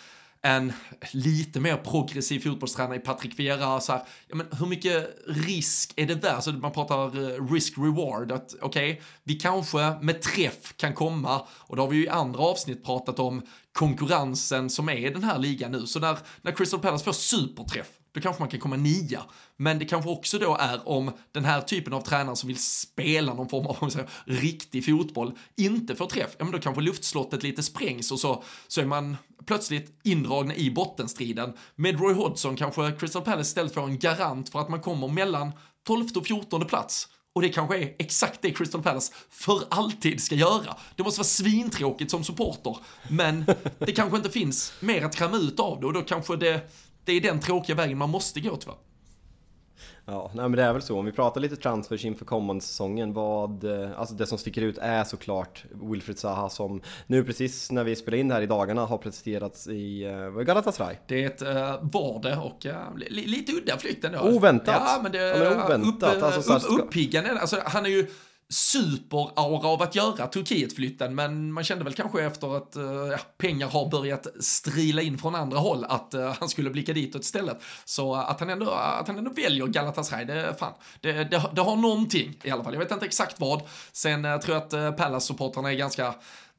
en 0.46 0.74
lite 1.12 1.60
mer 1.60 1.78
progressiv 1.78 2.40
fotbollstränare 2.40 2.96
i 2.96 3.00
Patrick 3.00 3.40
Vieira, 3.40 3.80
så 3.80 3.92
här, 3.92 4.02
ja, 4.28 4.36
men 4.36 4.48
hur 4.60 4.66
mycket 4.66 5.16
risk 5.28 5.94
är 5.96 6.06
det 6.06 6.16
där? 6.16 6.40
Så 6.40 6.52
man 6.52 6.72
pratar 6.72 7.06
eh, 7.06 7.52
risk-reward, 7.52 8.32
att 8.32 8.56
okej, 8.62 8.92
okay, 8.92 9.04
vi 9.24 9.34
kanske 9.34 9.96
med 10.02 10.22
träff 10.22 10.78
kan 10.78 10.94
komma, 10.94 11.42
och 11.50 11.76
då 11.76 11.82
har 11.82 11.90
vi 11.90 11.98
ju 11.98 12.04
i 12.04 12.10
andra 12.10 12.40
avsnitt 12.40 12.86
pratat 12.86 13.20
om 13.20 13.42
konkurrensen 13.72 14.70
som 14.70 14.90
är 14.90 14.98
i 14.98 15.10
den 15.10 15.24
här 15.24 15.40
ligan 15.40 15.72
nu, 15.72 15.88
så 15.88 16.00
när, 16.00 16.18
när 16.42 16.52
Crystal 16.52 16.80
Palace 16.80 17.04
får 17.04 17.14
superträff, 17.14 17.90
då 18.14 18.22
kanske 18.22 18.42
man 18.42 18.50
kan 18.50 18.60
komma 18.60 18.76
nia. 18.76 19.24
Men 19.58 19.80
det 19.80 19.86
kanske 19.86 20.10
också 20.10 20.40
då 20.40 20.58
är 20.60 20.88
om 20.88 21.12
den 21.32 21.46
här 21.46 21.62
typen 21.62 21.94
av 21.94 22.02
tränare 22.02 22.36
som 22.36 22.48
vill 22.48 22.64
spela 22.64 23.34
någon 23.34 23.50
form 23.50 23.68
av 23.68 23.90
säga, 23.90 24.08
riktig 24.26 24.86
fotboll 24.86 25.38
inte 25.58 25.96
får 25.96 26.06
träff, 26.06 26.36
ja 26.38 26.46
men 26.46 26.52
då 26.52 26.60
kanske 26.60 26.82
luftslottet 26.82 27.44
lite 27.44 27.64
sprängs 27.64 28.12
och 28.12 28.20
så, 28.20 28.44
så 28.68 28.82
är 28.82 28.86
man 28.86 29.18
plötsligt 29.46 30.00
indragna 30.04 30.56
i 30.56 30.72
bottenstriden. 30.72 31.54
Med 31.76 32.00
Roy 32.00 32.14
Hodgson 32.14 32.56
kanske 32.56 32.92
Crystal 32.92 33.22
Palace 33.22 33.48
istället 33.48 33.74
får 33.74 33.84
en 33.84 34.00
garant 34.00 34.50
för 34.50 34.60
att 34.60 34.70
man 34.70 34.82
kommer 34.82 35.08
mellan 35.08 35.52
12 35.88 36.08
och 36.16 36.28
14 36.28 36.66
plats. 36.66 37.08
Och 37.36 37.42
det 37.42 37.50
kanske 37.50 37.78
är 37.78 37.96
exakt 38.00 38.42
det 38.42 38.52
Crystal 38.52 38.84
Palace 38.84 39.14
för 39.30 39.64
alltid 39.70 40.24
ska 40.24 40.36
göra. 40.36 40.78
Det 40.96 41.04
måste 41.04 41.20
vara 41.20 41.28
svintråkigt 41.28 42.12
som 42.12 42.24
supporter, 42.24 42.78
men 43.08 43.46
det 43.80 43.92
kanske 43.92 44.18
inte 44.18 44.30
finns 44.30 44.74
mer 44.80 45.06
att 45.06 45.16
kräma 45.16 45.38
ut 45.38 45.60
av 45.60 45.80
det 45.80 45.86
och 45.86 45.94
då 45.94 46.02
kanske 46.02 46.36
det 46.36 46.72
det 47.06 47.14
är 47.14 47.22
den 47.22 47.40
tråkiga 47.40 47.76
vägen 47.76 47.98
man 47.98 48.10
måste 48.10 48.40
gå 48.40 48.56
tyvärr. 48.56 48.78
Ja, 50.06 50.32
nej 50.34 50.50
men 50.50 50.52
det 50.52 50.64
är 50.64 50.74
väl 50.74 50.82
så. 50.82 51.00
Om 51.00 51.06
vi 51.06 51.12
pratar 51.12 51.42
lite 51.42 51.56
transfers 51.56 52.06
inför 52.06 52.26
kommande 52.26 52.64
säsongen, 52.64 53.14
vad, 53.14 53.64
eh, 53.64 54.00
alltså 54.00 54.16
det 54.16 54.26
som 54.26 54.38
sticker 54.38 54.62
ut 54.62 54.78
är 54.78 55.04
såklart 55.04 55.66
Wilfred 55.72 56.20
Zaha 56.20 56.50
som 56.50 56.82
nu 57.08 57.24
precis 57.24 57.72
när 57.72 57.84
vi 57.84 57.96
spelar 57.96 58.18
in 58.18 58.32
här 58.32 58.42
i 58.42 58.46
dagarna 58.46 58.86
har 58.86 58.98
presterats 58.98 59.68
i 59.68 60.06
uh, 60.06 60.42
Galatasaray. 60.42 60.96
Det 61.08 61.42
uh, 61.42 61.48
var 61.82 62.22
det 62.22 62.38
och 62.38 62.66
uh, 62.66 62.98
lite 63.10 63.52
udda 63.52 63.78
flykt 63.78 64.06
ändå. 64.06 64.20
Oväntat! 64.20 64.82
Ja, 64.86 65.00
men 65.04 65.12
det, 65.12 65.28
ja, 65.28 65.38
men 65.38 65.82
oväntat. 65.82 66.16
Upp, 66.16 66.24
alltså, 66.24 66.74
upp, 66.74 66.80
uppiggande, 66.80 67.40
alltså 67.40 67.62
han 67.66 67.86
är 67.86 67.90
ju 67.90 68.08
superaura 68.54 69.68
av 69.68 69.82
att 69.82 69.96
göra 69.96 70.28
Turkietflytten 70.28 71.16
men 71.16 71.52
man 71.54 71.64
kände 71.64 71.84
väl 71.84 71.94
kanske 71.94 72.24
efter 72.24 72.58
att 72.58 72.76
eh, 72.76 72.84
ja, 72.84 73.18
pengar 73.38 73.68
har 73.68 73.90
börjat 73.90 74.28
strila 74.40 75.02
in 75.02 75.18
från 75.18 75.36
andra 75.36 75.58
håll 75.58 75.86
att 75.90 76.14
uh, 76.16 76.36
han 76.40 76.50
skulle 76.50 76.70
blicka 76.70 76.94
ditåt 76.94 77.22
istället. 77.22 77.62
Så 77.86 78.16
att, 78.16 78.40
han 78.40 78.50
ändå, 78.50 78.72
att 78.72 79.08
han 79.08 79.18
ändå 79.18 79.32
väljer 79.32 79.68
Galatasaray, 79.68 80.26
det, 80.26 80.56
fan, 80.60 80.74
det, 81.02 81.12
det, 81.12 81.44
det, 81.54 81.62
har 81.62 81.76
någonting 81.76 82.40
i 82.44 82.52
alla 82.52 82.64
fall. 82.64 82.74
Jag 82.74 82.80
vet 82.80 82.92
inte 82.92 83.06
exakt 83.06 83.40
vad. 83.40 83.62
Sen 83.92 84.26
eh, 84.26 84.40
tror 84.40 84.56
jag 84.56 84.64
att 84.64 84.98
Palace-supportrarna 84.98 85.72
är 85.72 85.76
ganska 85.76 86.14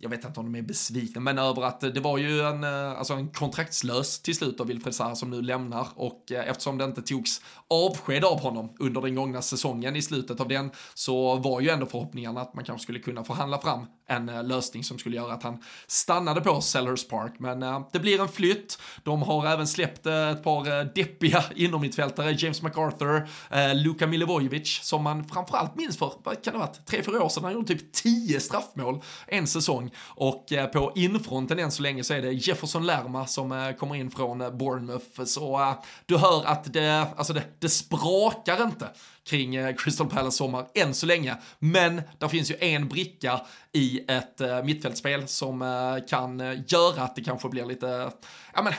jag 0.04 0.10
vet 0.10 0.24
inte 0.24 0.40
om 0.40 0.52
de 0.52 0.58
är 0.58 0.62
besvikna, 0.62 1.20
men 1.20 1.38
över 1.38 1.62
att 1.62 1.82
eh, 1.82 1.90
det 1.90 2.00
var 2.00 2.18
ju 2.18 2.40
en, 2.40 2.64
eh, 2.64 2.98
alltså 2.98 3.14
en 3.14 3.28
kontraktslös 3.28 4.22
till 4.22 4.34
slut 4.34 4.60
av 4.60 4.66
Wilfred 4.66 4.94
Zaha 4.94 5.14
som 5.14 5.30
nu 5.30 5.42
lämnar 5.42 5.86
och 5.94 6.32
eh, 6.32 6.48
eftersom 6.48 6.78
det 6.78 6.84
inte 6.84 7.02
togs 7.02 7.40
avsked 7.70 8.24
av 8.24 8.40
honom 8.40 8.76
under 8.78 9.00
den 9.00 9.14
gångna 9.14 9.42
säsongen 9.42 9.96
i 9.96 10.02
slutet 10.02 10.40
av 10.40 10.48
den 10.48 10.70
så 10.94 11.36
var 11.36 11.60
ju 11.60 11.68
ändå 11.68 11.86
förhoppningarna 11.86 12.40
att 12.40 12.54
man 12.54 12.64
kanske 12.64 12.82
skulle 12.82 12.98
kunna 12.98 13.24
förhandla 13.24 13.58
fram 13.58 13.86
en 14.06 14.28
eh, 14.28 14.44
lösning 14.44 14.84
som 14.84 14.98
skulle 14.98 15.16
göra 15.16 15.32
att 15.32 15.42
han 15.42 15.62
stannade 15.86 16.40
på 16.40 16.60
Sellers 16.60 17.08
Park. 17.08 17.34
Men 17.38 17.62
eh, 17.62 17.88
det 17.92 18.00
blir 18.00 18.20
en 18.20 18.28
flytt. 18.28 18.78
De 19.02 19.22
har 19.22 19.46
även 19.46 19.66
släppt 19.66 20.06
eh, 20.06 20.28
ett 20.28 20.42
par 20.44 20.94
deppiga 20.94 21.44
innermittfältare, 21.56 22.32
James 22.32 22.62
MacArthur, 22.62 23.28
Luka 23.74 24.06
Milivojevic, 24.06 24.80
som 24.82 25.02
man 25.02 25.24
framförallt 25.28 25.76
minns 25.76 25.98
för, 25.98 26.12
vad 26.22 26.44
kan 26.44 26.52
det 26.52 26.58
ha 26.58 26.66
varit, 26.66 26.86
tre, 26.86 27.02
fyra 27.02 27.24
år 27.24 27.28
sedan, 27.28 27.44
han 27.44 27.52
gjorde 27.52 27.74
typ 27.74 27.92
tio 27.92 28.40
straffmål 28.40 29.02
en 29.26 29.46
säsong. 29.46 29.90
Och 30.06 30.46
på 30.72 30.92
infronten 30.94 31.58
än 31.58 31.70
så 31.70 31.82
länge 31.82 32.04
så 32.04 32.14
är 32.14 32.22
det 32.22 32.32
Jefferson 32.32 32.86
Lerma 32.86 33.26
som 33.26 33.74
kommer 33.78 33.94
in 33.94 34.10
från 34.10 34.58
Bournemouth. 34.58 35.24
Så 35.24 35.74
du 36.06 36.16
hör 36.16 36.44
att 36.44 36.72
det, 36.72 37.06
alltså 37.16 37.32
det, 37.32 37.42
det 37.58 37.68
sprakar 37.68 38.62
inte 38.62 38.88
kring 39.24 39.54
eh, 39.54 39.74
Crystal 39.74 40.10
Palace 40.10 40.36
sommar 40.36 40.66
än 40.74 40.94
så 40.94 41.06
länge. 41.06 41.36
Men 41.58 42.02
där 42.18 42.28
finns 42.28 42.50
ju 42.50 42.56
en 42.60 42.88
bricka 42.88 43.40
i 43.72 44.04
ett 44.08 44.40
eh, 44.40 44.62
mittfältspel 44.62 45.28
som 45.28 45.62
eh, 45.62 46.08
kan 46.08 46.38
göra 46.66 47.02
att 47.02 47.16
det 47.16 47.24
kanske 47.24 47.48
blir 47.48 47.66
lite, 47.66 48.10
ja 48.54 48.62
men 48.62 48.72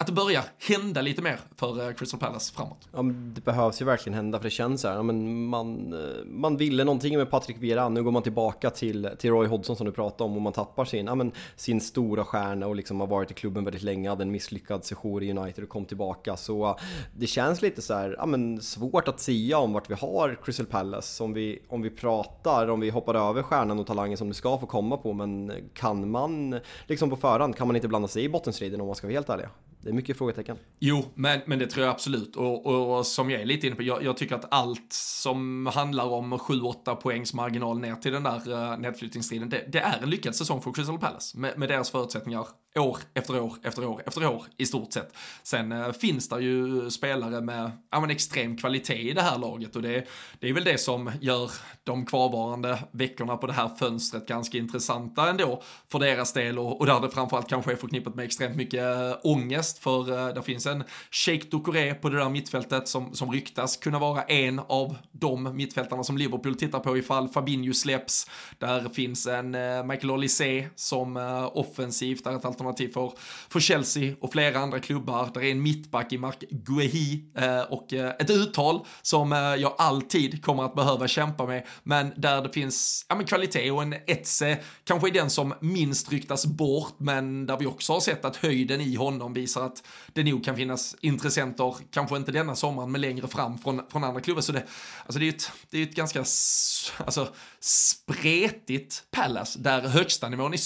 att 0.00 0.06
det 0.06 0.12
börjar 0.12 0.44
hända 0.58 1.02
lite 1.02 1.22
mer 1.22 1.40
för 1.56 1.88
eh, 1.88 1.94
Crystal 1.94 2.20
Palace 2.20 2.54
framåt. 2.54 2.88
Ja, 2.92 3.02
det 3.02 3.44
behövs 3.44 3.80
ju 3.80 3.84
verkligen 3.84 4.14
hända 4.14 4.38
för 4.38 4.44
det 4.44 4.50
känns 4.50 4.80
så 4.80 4.88
här, 4.88 4.94
ja, 4.94 5.02
men 5.02 5.44
man, 5.46 5.92
eh, 5.92 6.24
man 6.24 6.56
ville 6.56 6.84
någonting 6.84 7.16
med 7.16 7.30
Patrick 7.30 7.56
Vieira, 7.58 7.88
nu 7.88 8.02
går 8.02 8.10
man 8.10 8.22
tillbaka 8.22 8.70
till, 8.70 9.10
till 9.18 9.30
Roy 9.30 9.46
Hodgson 9.46 9.76
som 9.76 9.86
du 9.86 9.92
pratade 9.92 10.30
om 10.30 10.36
och 10.36 10.42
man 10.42 10.52
tappar 10.52 10.84
sin, 10.84 11.06
ja, 11.06 11.14
men, 11.14 11.32
sin 11.56 11.80
stora 11.80 12.24
stjärna 12.24 12.66
och 12.66 12.76
liksom 12.76 13.00
har 13.00 13.06
varit 13.06 13.30
i 13.30 13.34
klubben 13.34 13.64
väldigt 13.64 13.82
länge, 13.82 14.08
hade 14.08 14.22
en 14.22 14.30
misslyckad 14.30 14.84
sejour 14.84 15.22
i 15.22 15.30
United 15.30 15.64
och 15.64 15.70
kom 15.70 15.84
tillbaka. 15.84 16.36
Så 16.36 16.66
eh, 16.66 16.76
det 17.16 17.26
känns 17.26 17.62
lite 17.62 17.82
så 17.82 17.94
här, 17.94 18.14
ja, 18.18 18.26
men, 18.26 18.60
svårt 18.60 19.08
att 19.08 19.20
säga 19.20 19.58
om 19.58 19.72
vart 19.72 19.90
vi 19.90 19.94
har 19.94 20.38
Crystal 20.44 20.66
Palace. 20.66 21.24
Om 21.24 21.32
vi, 21.32 21.62
om 21.68 21.82
vi 21.82 21.90
pratar, 21.90 22.68
om 22.68 22.80
vi 22.80 22.90
hoppar 22.90 23.14
över 23.14 23.42
stjärnan 23.42 23.78
och 23.78 23.86
talangen 23.86 24.16
som 24.16 24.28
det 24.28 24.34
ska 24.34 24.58
få 24.58 24.66
komma 24.66 24.96
på, 24.96 25.12
men 25.12 25.52
kan 25.74 26.10
man 26.10 26.60
liksom 26.86 27.10
på 27.10 27.16
förhand, 27.16 27.56
kan 27.56 27.66
man 27.66 27.76
inte 27.76 27.88
blanda 27.88 28.08
sig 28.08 28.24
i 28.24 28.28
bottenstriden 28.28 28.80
om 28.80 28.86
man 28.86 28.96
ska 28.96 29.06
vara 29.06 29.14
helt 29.14 29.28
ärlig? 29.28 29.46
Det 29.82 29.88
är 29.88 29.92
mycket 29.92 30.18
frågetecken. 30.18 30.56
Jo, 30.78 31.04
men, 31.14 31.40
men 31.46 31.58
det 31.58 31.66
tror 31.66 31.84
jag 31.86 31.92
absolut. 31.92 32.36
Och, 32.36 32.66
och, 32.66 32.98
och 32.98 33.06
som 33.06 33.30
jag 33.30 33.40
är 33.40 33.46
lite 33.46 33.66
inne 33.66 33.76
på, 33.76 33.82
jag, 33.82 34.02
jag, 34.02 34.16
tycker 34.16 34.34
att 34.34 34.52
allt 34.52 34.92
som 34.92 35.66
handlar 35.66 36.04
om 36.04 36.34
7-8 36.34 36.94
poängs 36.94 37.34
marginal 37.34 37.80
ner 37.80 37.94
till 37.94 38.12
den 38.12 38.22
där 38.22 38.72
uh, 38.72 38.78
nedflyttningsstriden, 38.78 39.48
det, 39.48 39.64
det, 39.68 39.78
är 39.78 40.02
en 40.02 40.10
lyckad 40.10 40.36
säsong 40.36 40.62
för 40.62 40.72
Crystal 40.72 40.98
Palace 40.98 41.38
med, 41.38 41.58
med 41.58 41.68
deras 41.68 41.90
förutsättningar 41.90 42.46
år 42.78 42.98
efter 43.14 43.40
år 43.40 43.52
efter 43.62 43.86
år 43.86 44.02
efter 44.06 44.26
år 44.26 44.44
i 44.56 44.66
stort 44.66 44.92
sett. 44.92 45.12
Sen 45.42 45.72
eh, 45.72 45.92
finns 45.92 46.28
det 46.28 46.40
ju 46.40 46.90
spelare 46.90 47.40
med 47.40 47.70
ja, 47.90 48.00
men 48.00 48.10
extrem 48.10 48.56
kvalitet 48.56 49.10
i 49.10 49.12
det 49.12 49.22
här 49.22 49.38
laget 49.38 49.76
och 49.76 49.82
det, 49.82 50.06
det 50.38 50.48
är 50.48 50.52
väl 50.52 50.64
det 50.64 50.78
som 50.78 51.12
gör 51.20 51.50
de 51.84 52.06
kvarvarande 52.06 52.78
veckorna 52.90 53.36
på 53.36 53.46
det 53.46 53.52
här 53.52 53.68
fönstret 53.78 54.26
ganska 54.26 54.58
intressanta 54.58 55.30
ändå 55.30 55.62
för 55.88 55.98
deras 55.98 56.32
del 56.32 56.58
och, 56.58 56.80
och 56.80 56.86
där 56.86 57.00
det 57.00 57.10
framförallt 57.10 57.48
kanske 57.48 57.72
är 57.72 57.76
förknippat 57.76 58.14
med 58.14 58.24
extremt 58.24 58.56
mycket 58.56 58.82
eh, 58.82 59.12
ångest 59.22 59.78
för 59.78 60.28
eh, 60.28 60.34
det 60.34 60.42
finns 60.42 60.66
en 60.66 60.84
Sheikh 61.10 61.46
Doucouré 61.48 61.94
på 61.94 62.08
det 62.08 62.18
där 62.18 62.28
mittfältet 62.28 62.88
som, 62.88 63.14
som 63.14 63.32
ryktas 63.32 63.76
kunna 63.76 63.98
vara 63.98 64.22
en 64.22 64.58
av 64.58 64.96
de 65.12 65.56
mittfältarna 65.56 66.04
som 66.04 66.18
Liverpool 66.18 66.54
tittar 66.54 66.80
på 66.80 66.96
ifall 66.96 67.28
Fabinho 67.28 67.72
släpps. 67.72 68.30
Där 68.58 68.88
finns 68.88 69.26
en 69.26 69.54
eh, 69.54 69.84
Michael 69.84 70.10
Olise 70.10 70.68
som 70.74 71.16
eh, 71.16 71.56
offensivt 71.56 72.26
är 72.26 72.36
ett 72.36 72.44
alternativ 72.60 72.92
för, 72.92 73.12
för 73.48 73.60
Chelsea 73.60 74.14
och 74.20 74.32
flera 74.32 74.58
andra 74.58 74.80
klubbar. 74.80 75.30
Där 75.34 75.40
är 75.40 75.50
en 75.50 75.62
mittback 75.62 76.12
i 76.12 76.18
Mark 76.18 76.40
Guehi 76.50 77.24
eh, 77.36 77.60
och 77.60 77.92
eh, 77.92 78.10
ett 78.18 78.30
uttal 78.30 78.86
som 79.02 79.32
eh, 79.32 79.38
jag 79.38 79.74
alltid 79.78 80.44
kommer 80.44 80.64
att 80.64 80.74
behöva 80.74 81.08
kämpa 81.08 81.46
med, 81.46 81.66
men 81.82 82.12
där 82.16 82.42
det 82.42 82.52
finns 82.52 83.06
ja, 83.08 83.14
men 83.14 83.26
kvalitet 83.26 83.70
och 83.70 83.82
en 83.82 83.94
Etze 84.06 84.58
kanske 84.84 85.08
är 85.08 85.12
den 85.12 85.30
som 85.30 85.54
minst 85.60 86.12
ryktas 86.12 86.46
bort, 86.46 86.94
men 86.98 87.46
där 87.46 87.56
vi 87.58 87.66
också 87.66 87.92
har 87.92 88.00
sett 88.00 88.24
att 88.24 88.36
höjden 88.36 88.80
i 88.80 88.94
honom 88.94 89.34
visar 89.34 89.66
att 89.66 89.82
det 90.12 90.24
nog 90.24 90.44
kan 90.44 90.56
finnas 90.56 90.96
intressenter, 91.00 91.74
kanske 91.90 92.16
inte 92.16 92.32
denna 92.32 92.56
sommaren, 92.56 92.92
men 92.92 93.00
längre 93.00 93.28
fram 93.28 93.58
från, 93.58 93.82
från 93.90 94.04
andra 94.04 94.20
klubbar. 94.20 94.42
Så 94.42 94.52
det, 94.52 94.64
alltså 95.06 95.18
det 95.18 95.26
är 95.26 95.28
ett, 95.28 95.52
det 95.70 95.78
är 95.78 95.82
ett 95.82 95.94
ganska 95.94 96.18
alltså, 96.18 97.28
spretigt 97.60 99.04
Palace 99.10 99.58
där 99.58 99.80
högsta 99.80 100.28
nivån 100.28 100.52
är 100.52 100.56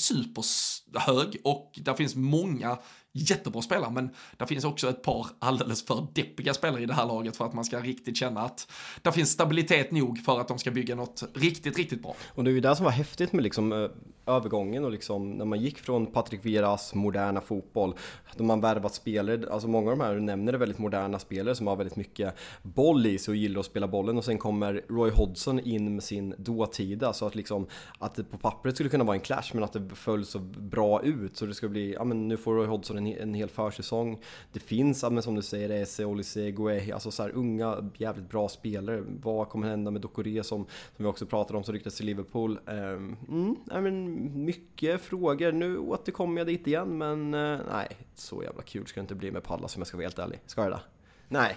hög 1.00 1.36
och 1.44 1.78
där 1.82 1.94
finns 1.94 2.14
många 2.14 2.78
jättebra 3.12 3.62
spelare, 3.62 3.90
men 3.90 4.10
där 4.36 4.46
finns 4.46 4.64
också 4.64 4.88
ett 4.88 5.02
par 5.02 5.26
alldeles 5.38 5.86
för 5.86 6.06
deppiga 6.14 6.54
spelare 6.54 6.82
i 6.82 6.86
det 6.86 6.94
här 6.94 7.06
laget 7.06 7.36
för 7.36 7.46
att 7.46 7.54
man 7.54 7.64
ska 7.64 7.80
riktigt 7.80 8.16
känna 8.16 8.40
att 8.40 8.72
där 9.02 9.10
finns 9.10 9.30
stabilitet 9.30 9.90
nog 9.90 10.18
för 10.18 10.40
att 10.40 10.48
de 10.48 10.58
ska 10.58 10.70
bygga 10.70 10.94
något 10.94 11.22
riktigt, 11.34 11.78
riktigt 11.78 12.02
bra. 12.02 12.14
Och 12.28 12.44
det 12.44 12.50
är 12.50 12.52
ju 12.52 12.60
det 12.60 12.76
som 12.76 12.84
var 12.84 12.92
häftigt 12.92 13.32
med 13.32 13.42
liksom 13.42 13.72
eh, 13.72 13.88
övergången 14.26 14.84
och 14.84 14.90
liksom 14.90 15.30
när 15.30 15.44
man 15.44 15.60
gick 15.60 15.78
från 15.78 16.06
Patrik 16.06 16.40
Vieras 16.42 16.94
moderna 16.94 17.40
fotboll, 17.40 17.94
då 18.36 18.44
man 18.44 18.60
värvat 18.60 18.94
spelare, 18.94 19.40
alltså 19.50 19.68
många 19.68 19.90
av 19.90 19.98
de 19.98 20.04
här 20.04 20.14
du 20.14 20.20
nämner 20.20 20.52
är 20.52 20.58
väldigt 20.58 20.78
moderna 20.78 21.18
spelare 21.18 21.54
som 21.54 21.66
har 21.66 21.76
väldigt 21.76 21.96
mycket 21.96 22.34
boll 22.62 23.06
i 23.06 23.18
sig 23.18 23.32
och 23.32 23.36
gillar 23.36 23.60
att 23.60 23.66
spela 23.66 23.88
bollen 23.88 24.18
och 24.18 24.24
sen 24.24 24.38
kommer 24.38 24.84
Roy 24.88 25.10
Hodgson 25.10 25.60
in 25.60 25.94
med 25.94 26.02
sin 26.02 26.34
dåtida 26.38 27.12
så 27.12 27.26
att 27.26 27.34
liksom 27.34 27.66
att 27.98 28.14
det 28.14 28.24
på 28.24 28.38
pappret 28.38 28.74
skulle 28.74 28.90
kunna 28.90 29.04
vara 29.04 29.16
en 29.16 29.22
clash 29.22 29.50
men 29.52 29.64
att 29.64 29.72
det 29.72 29.88
föll 29.94 30.24
så 30.24 30.38
bra 30.38 31.02
ut 31.02 31.36
så 31.36 31.46
det 31.46 31.54
ska 31.54 31.68
bli, 31.68 31.92
ja 31.94 32.04
men 32.04 32.28
nu 32.28 32.36
får 32.36 32.54
Roy 32.54 32.66
Hodgson 32.66 32.98
en, 32.98 33.06
en 33.06 33.34
hel 33.34 33.48
försäsong. 33.48 34.18
Det 34.52 34.60
finns, 34.60 35.02
ja, 35.02 35.10
men 35.10 35.22
som 35.22 35.34
du 35.34 35.42
säger, 35.42 35.70
Ese, 35.70 36.04
Olise, 36.04 36.50
Guehi, 36.50 36.92
alltså 36.92 37.10
så 37.10 37.22
här 37.22 37.30
unga 37.30 37.90
jävligt 37.96 38.30
bra 38.30 38.48
spelare. 38.48 39.04
Vad 39.22 39.48
kommer 39.48 39.68
hända 39.68 39.90
med 39.90 40.00
Dokore 40.00 40.42
som, 40.42 40.66
som 40.96 41.04
vi 41.04 41.04
också 41.04 41.26
pratade 41.26 41.58
om 41.58 41.64
som 41.64 41.74
ryktas 41.74 41.94
till 41.94 42.06
Liverpool? 42.06 42.58
Um, 42.66 43.16
mm, 43.28 43.56
I 43.70 43.80
mean, 43.80 44.13
mycket 44.34 45.00
frågor. 45.00 45.52
Nu 45.52 45.78
återkommer 45.78 46.40
jag 46.40 46.46
dit 46.46 46.66
igen 46.66 46.98
men 46.98 47.34
eh, 47.34 47.60
nej, 47.70 47.96
så 48.14 48.42
jävla 48.42 48.62
kul 48.62 48.86
ska 48.86 49.00
det 49.00 49.02
inte 49.02 49.14
bli 49.14 49.30
med 49.30 49.42
Pallas 49.42 49.76
om 49.76 49.80
jag 49.80 49.86
ska 49.86 49.96
vara 49.96 50.04
helt 50.04 50.18
ärlig. 50.18 50.40
Ska 50.46 50.68
det? 50.68 50.80
Nej. 51.28 51.56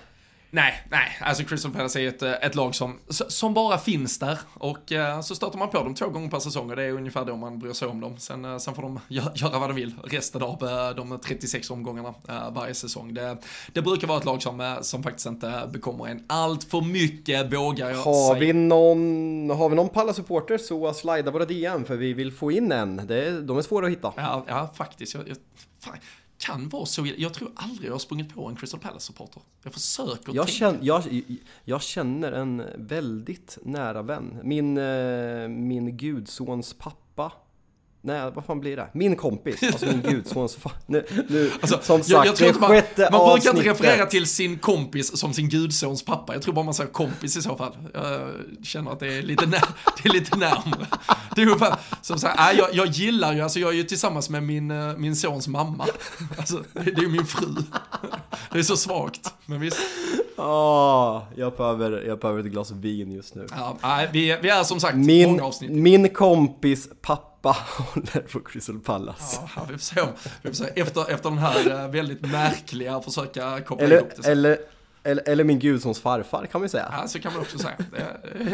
Nej, 0.52 0.84
nej, 0.92 1.18
alltså 1.22 1.44
Crystal 1.44 1.72
Palace 1.72 2.02
är 2.02 2.08
ett, 2.08 2.22
eh, 2.22 2.32
ett 2.32 2.56
lag 2.56 2.76
som, 2.76 3.00
som 3.10 3.54
bara 3.54 3.78
finns 3.78 4.20
där 4.20 4.40
och 4.54 4.92
uh, 4.92 5.22
så 5.22 5.36
stöter 5.36 5.58
man 5.58 5.70
på 5.70 5.84
dem 5.84 5.96
två 5.96 6.10
gånger 6.10 6.30
per 6.30 6.40
säsong 6.40 6.70
och 6.70 6.76
det 6.76 6.84
är 6.84 6.92
ungefär 6.92 7.26
då 7.26 7.36
man 7.36 7.60
bryr 7.60 7.74
sig 7.74 7.88
om 7.88 8.02
dem. 8.02 8.18
Sen, 8.18 8.46
uh, 8.46 8.58
sen 8.58 8.76
får 8.76 8.82
de 8.82 9.00
göra 9.10 9.60
vad 9.60 9.70
de 9.70 9.76
vill 9.76 9.94
resten 10.04 10.42
av 10.42 10.58
de 10.96 11.20
36 11.26 11.70
omgångarna 11.70 12.14
varje 12.52 12.74
säsong. 12.74 13.14
Det, 13.14 13.38
det 13.74 13.82
brukar 13.82 14.08
vara 14.08 14.18
ett 14.18 14.26
lag 14.26 14.42
som, 14.42 14.78
som 14.82 15.04
faktiskt 15.04 15.26
inte 15.26 15.70
bekommer 15.74 16.08
en 16.08 16.26
allt 16.28 16.64
för 16.64 16.82
mycket, 16.82 17.54
vågar 17.54 17.90
jag 17.90 17.98
har 17.98 18.34
säga. 18.34 18.40
Vi 18.40 18.54
någon, 18.54 19.50
har 19.50 19.70
vi 19.70 19.76
någon 19.76 19.90
Palace-supporter 19.90 20.58
så 20.58 20.94
slida 20.94 21.32
våra 21.32 21.46
DM 21.46 21.86
för 21.86 21.96
vi 21.96 22.14
vill 22.14 22.32
få 22.32 22.52
in 22.52 22.72
en. 22.72 23.08
Det, 23.08 23.42
de 23.42 23.58
är 23.58 23.62
svåra 23.62 23.86
att 23.86 23.92
hitta. 23.92 24.14
Ja, 24.16 24.46
ja 24.48 24.74
faktiskt. 24.76 25.14
Jag, 25.14 25.28
jag, 25.28 25.38
kan 26.38 26.70
vara 26.70 26.86
så 26.86 27.08
Jag 27.18 27.34
tror 27.34 27.52
aldrig 27.56 27.88
jag 27.88 27.94
har 27.94 28.00
sprungit 28.00 28.34
på 28.36 28.48
en 28.48 28.56
Crystal 28.56 28.80
Palace-supporter. 28.80 29.42
Jag 29.64 29.74
försöker 29.74 30.36
jag 30.36 30.50
känner, 30.50 30.80
jag, 30.82 31.24
jag, 31.64 31.82
känner 31.82 32.32
en 32.32 32.64
väldigt 32.76 33.58
nära 33.64 34.02
vän. 34.02 34.40
Min, 34.44 34.78
eh, 34.78 35.48
min 35.48 35.98
gudsons 35.98 36.74
pappa 36.74 37.32
Nej, 38.02 38.32
vad 38.36 38.46
fan 38.46 38.60
blir 38.60 38.76
det? 38.76 38.90
Min 38.94 39.16
kompis, 39.16 39.64
alltså 39.64 39.86
min 39.86 40.02
gudsons 40.02 40.58
nu, 40.86 41.06
nu, 41.30 41.52
alltså, 41.62 41.80
som 41.82 41.98
sagt, 41.98 42.10
jag, 42.10 42.26
jag 42.26 42.36
tror 42.36 42.54
det 42.54 42.60
man, 42.60 42.70
sjätte 42.70 43.10
Man 43.12 43.34
brukar 43.34 43.50
inte 43.50 43.70
referera 43.70 44.06
till 44.06 44.26
sin 44.26 44.60
kompis 44.60 45.18
som 45.18 45.34
sin 45.34 45.50
gudsons 45.50 46.06
pappa. 46.06 46.34
Jag 46.34 46.42
tror 46.42 46.54
bara 46.54 46.66
man 46.66 46.74
säger 46.74 46.92
kompis 46.92 47.38
i 47.38 47.42
så 47.42 47.56
fall. 47.56 47.78
Jag 47.94 48.32
känner 48.64 48.92
att 48.92 49.00
det 49.00 49.14
är 49.14 49.22
lite, 49.22 49.46
när, 49.46 49.62
det 50.04 50.10
är 50.10 50.14
lite 50.14 50.38
närmare. 50.38 50.88
Det 51.36 51.42
är 51.42 51.46
ungefär 51.46 51.76
som 52.02 52.20
så 52.20 52.28
här, 52.28 52.54
jag, 52.54 52.74
jag 52.74 52.88
gillar 52.88 53.34
ju, 53.34 53.42
alltså 53.42 53.60
jag 53.60 53.70
är 53.70 53.74
ju 53.74 53.84
tillsammans 53.84 54.30
med 54.30 54.44
min, 54.44 54.72
eh, 54.72 54.98
min 54.98 55.16
sons 55.16 55.48
mamma. 55.48 55.86
Alltså, 56.38 56.64
det, 56.74 56.84
det 56.84 56.92
är 56.92 57.02
ju 57.02 57.10
min 57.10 57.26
fru. 57.26 57.56
Det 58.52 58.60
är 58.60 58.64
så 58.64 58.78
svagt, 58.78 59.34
men 59.46 59.60
visst. 59.60 59.78
Oh, 60.38 61.24
jag, 61.36 61.54
behöver, 61.56 62.04
jag 62.08 62.20
behöver 62.20 62.40
ett 62.40 62.46
glas 62.46 62.72
vin 62.72 63.12
just 63.12 63.36
nu. 63.36 63.48
Ja, 63.52 63.78
nej, 63.82 64.10
vi, 64.14 64.38
vi 64.42 64.50
är 64.50 64.64
som 64.64 64.80
sagt 64.80 64.98
min, 64.98 65.30
många 65.30 65.44
avsnitt. 65.44 65.72
Min 65.72 66.10
kompis 66.10 66.90
pappa 67.02 67.37
håller 67.56 68.20
på 68.20 68.40
Crystal 68.40 68.80
Palace. 68.80 69.42
Ja, 69.56 69.66
vi 69.68 69.74
får 69.74 69.80
se, 69.80 70.02
om, 70.02 70.10
vi 70.42 70.50
får 70.50 70.56
se. 70.56 70.82
Efter, 70.82 71.12
efter 71.12 71.30
den 71.30 71.40
här 71.40 71.84
eh, 71.84 71.90
väldigt 71.90 72.22
märkliga 72.22 73.02
försöka 73.02 73.62
koppla 73.62 73.86
eller, 73.86 73.98
ihop 73.98 74.12
det. 74.16 74.32
Eller, 74.32 74.58
eller, 75.08 75.30
eller 75.30 75.44
min 75.44 75.60
gudsons 75.60 76.00
farfar 76.00 76.46
kan 76.46 76.62
man 76.62 76.70
säga. 76.70 76.94
Ja, 77.02 77.08
så 77.08 77.20
kan 77.20 77.34
man 77.34 77.42
också 77.42 77.60
säga. 77.60 77.78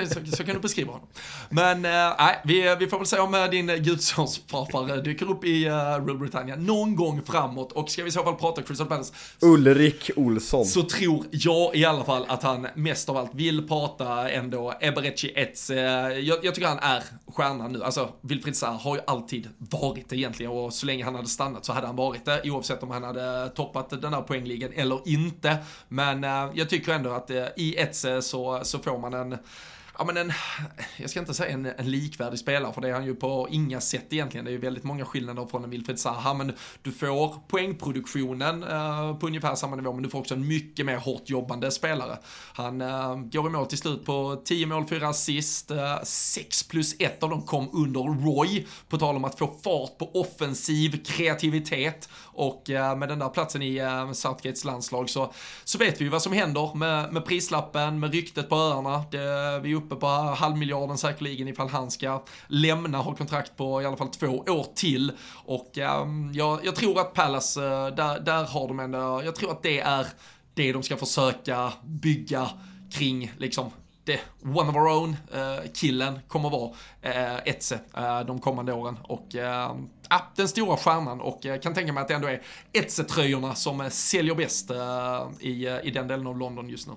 Så, 0.08 0.36
så 0.36 0.44
kan 0.44 0.56
du 0.56 0.62
beskriva 0.62 0.92
honom. 0.92 1.08
Men 1.50 1.86
äh, 1.86 2.30
vi, 2.44 2.76
vi 2.80 2.88
får 2.88 2.98
väl 2.98 3.08
se 3.08 3.20
om 3.20 3.34
eh, 3.34 3.46
din 3.46 3.68
gudsons 3.68 4.42
farfar 4.48 4.98
dyker 4.98 5.32
upp 5.32 5.46
i 5.46 5.66
Real 5.66 6.18
Britannia 6.18 6.56
någon 6.56 6.96
gång 6.96 7.22
framåt. 7.26 7.72
Och 7.72 7.90
ska 7.90 8.04
vi 8.04 8.10
i 8.10 8.12
så 8.12 8.24
fall 8.24 8.36
prata 8.36 8.62
Crystal 8.62 8.88
Palace. 8.88 9.14
Ulrik 9.42 10.12
Olsson. 10.16 10.66
Så 10.66 10.84
tror 10.84 11.26
jag 11.32 11.76
i 11.76 11.86
alla 11.86 12.04
fall 12.04 12.26
att 12.28 12.44
han 12.44 12.68
mest 12.76 13.10
av 13.10 13.18
allt 13.18 13.36
vill 13.36 13.68
prata 13.68 14.30
ändå 14.30 14.74
Eberechi 14.80 15.34
Etze. 15.36 15.74
Jag, 15.74 16.46
jag 16.46 16.56
tycker 16.56 16.68
han 16.68 16.80
är 16.80 17.04
stjärnan 17.28 17.72
nu. 17.72 17.84
Alltså, 17.84 18.10
Wilfried 18.22 18.56
Zaha 18.56 18.78
har 18.78 18.96
ju 18.96 19.02
alltid 19.08 19.50
varit 19.58 20.10
det 20.10 20.16
egentligen 20.16 20.52
och 20.52 20.74
så 20.74 20.86
länge 20.86 21.04
han 21.04 21.16
hade 21.16 21.28
stannat 21.28 21.66
så 21.66 21.74
hade 21.74 21.88
han 21.88 21.96
varit 21.96 22.26
det 22.26 22.42
oavsett 22.44 22.84
om 22.84 22.92
han 22.92 23.04
hade 23.04 23.50
toppat 23.50 24.02
den 24.02 24.14
här 24.14 24.22
poängligan 24.22 24.72
eller 24.76 25.00
inte. 25.06 25.58
Men 25.88 26.24
jag 26.54 26.70
tycker 26.70 26.94
ändå 26.94 27.12
att 27.12 27.30
eh, 27.30 27.46
i 27.56 27.76
Etze 27.78 28.22
så, 28.22 28.60
så 28.64 28.80
får 28.80 29.00
man 29.00 29.14
en 29.14 29.38
ja 29.98 30.06
men 30.06 30.18
en, 30.18 30.34
jag 30.98 31.10
ska 31.10 31.20
inte 31.20 31.34
säga 31.34 31.54
en, 31.54 31.66
en, 31.66 31.92
likvärdig 31.92 32.40
spelare 32.40 32.74
för 32.74 32.82
det 32.82 32.90
är 32.90 32.94
han 32.94 33.06
ju 33.06 33.16
på 33.16 33.48
inga 33.52 33.82
sätt 33.82 34.06
egentligen. 34.10 34.46
Det 34.46 34.52
är 34.52 34.54
ju 34.54 34.58
väldigt 34.58 34.84
många 34.84 35.06
skillnader 35.06 35.46
från 35.46 35.64
en 35.64 35.70
Wilfred 35.70 36.00
Zaha 36.00 36.34
men 36.34 36.54
du 36.82 36.92
får 36.92 37.48
poängproduktionen 37.48 38.64
eh, 38.64 39.18
på 39.18 39.28
ungefär 39.28 39.56
samma 39.56 39.76
nivå 39.76 39.94
men 39.94 40.04
du 40.04 40.10
får 40.10 40.20
också 40.20 40.34
en 40.34 40.48
mycket 40.48 40.86
mer 40.86 40.98
hårt 40.98 41.30
jobbande 41.30 41.72
spelare. 41.72 42.18
Han 42.54 42.82
eh, 42.82 43.16
går 43.16 43.48
i 43.48 43.50
mål 43.50 43.66
till 43.66 43.78
slut 43.78 44.06
på 44.06 44.42
10 44.46 44.66
mål, 44.66 44.88
4 44.88 45.08
assist, 45.08 45.72
eh, 45.72 45.78
uh, 45.78 46.00
6 46.04 46.64
plus 46.64 46.96
1 47.00 47.24
av 47.24 47.30
dem 47.30 47.42
kom 47.42 47.70
under 47.74 48.00
Roy. 48.00 48.68
På 48.90 48.98
tal 48.98 49.16
om 49.16 49.26
att 49.26 49.40
få 49.40 49.48
fart 49.64 49.98
på 49.98 50.12
offensiv 50.14 51.04
kreativitet 51.06 52.10
och 52.34 52.70
eh, 52.70 52.98
med 52.98 53.10
den 53.10 53.20
där 53.20 53.30
platsen 53.30 53.62
i 53.62 53.78
eh, 53.78 54.12
Southgates 54.12 54.66
landslag 54.66 55.10
så, 55.10 55.34
så 55.64 55.78
vet 55.78 56.02
vi 56.02 56.04
ju 56.04 56.10
vad 56.10 56.22
som 56.22 56.34
händer 56.34 56.76
med, 56.76 57.14
med 57.14 57.26
prislappen, 57.26 58.00
med 58.00 58.14
ryktet 58.14 58.50
på 58.50 58.56
öarna. 58.56 59.04
Det, 59.12 59.60
vi 59.60 59.76
uppe 59.76 59.96
på 59.96 60.08
halvmiljarden 60.08 60.98
säkerligen 60.98 61.48
ifall 61.48 61.70
han 61.70 61.92
ska 61.92 62.24
lämna, 62.48 62.98
ha 62.98 63.16
kontrakt 63.16 63.58
på 63.58 63.82
i 63.82 63.86
alla 63.86 63.98
fall 63.98 64.10
två 64.10 64.28
år 64.48 64.66
till. 64.76 65.12
Och 65.46 65.78
ehm, 65.78 66.32
jag, 66.34 66.60
jag, 66.66 66.76
tror 66.76 67.00
att 67.00 67.14
Palace, 67.14 67.66
eh, 67.66 67.88
där, 67.88 68.20
där 68.20 68.44
har 68.44 68.68
de 68.68 68.80
ändå, 68.80 69.22
jag 69.26 69.36
tror 69.36 69.52
att 69.52 69.64
det 69.64 69.80
är 69.80 70.08
det 70.54 70.74
de 70.74 70.84
ska 70.84 70.98
försöka 70.98 71.74
bygga 71.84 72.50
kring 72.92 73.32
liksom 73.38 73.72
det 74.04 74.20
one 74.44 74.70
of 74.70 74.76
our 74.76 74.88
own 74.88 75.10
uh, 75.10 75.72
killen 75.74 76.20
kommer 76.28 76.50
vara 76.50 76.70
uh, 77.06 77.40
Etze 77.46 77.80
uh, 77.98 78.26
de 78.26 78.40
kommande 78.40 78.74
åren 78.74 78.98
och 79.04 79.36
ehm, 79.36 79.90
uh, 80.14 80.22
den 80.36 80.48
stora 80.48 80.78
stjärnan 80.78 81.22
och 81.22 81.46
uh, 81.46 81.58
kan 81.58 81.74
tänka 81.74 81.94
mig 81.94 82.02
att 82.02 82.08
det 82.08 82.14
ändå 82.14 82.28
är 82.28 82.42
Etze-tröjorna 82.74 83.56
som 83.56 83.90
säljer 83.90 84.36
bäst 84.36 84.72
i, 85.40 85.80
i 85.84 85.92
den 85.92 86.08
delen 86.08 86.28
av 86.28 86.38
London 86.38 86.70
just 86.70 86.88
nu. 86.88 86.94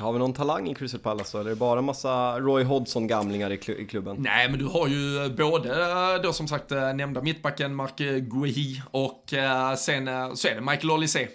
Har 0.00 0.12
vi 0.12 0.18
någon 0.18 0.32
talang 0.32 0.68
i 0.68 0.74
Crystal 0.74 1.00
Palace 1.00 1.36
då? 1.36 1.40
Eller 1.40 1.50
är 1.50 1.54
det 1.54 1.58
bara 1.58 1.82
massa 1.82 2.40
Roy 2.40 2.64
Hodgson-gamlingar 2.64 3.50
i, 3.50 3.82
i, 3.82 3.86
klubben? 3.86 4.16
Nej, 4.18 4.48
men 4.48 4.58
du 4.58 4.64
har 4.64 4.88
ju 4.88 5.28
både 5.28 6.18
då 6.22 6.32
som 6.32 6.48
sagt 6.48 6.72
eh, 6.72 6.94
nämnda 6.94 7.22
mittbacken 7.22 7.74
Mark 7.74 7.96
Guehi 8.20 8.82
och 8.90 9.34
eh, 9.34 9.74
sen 9.74 10.08
eh, 10.08 10.34
så 10.34 10.48
är 10.48 10.54
det 10.54 10.60
Michael 10.60 10.90
Olise. 10.90 11.28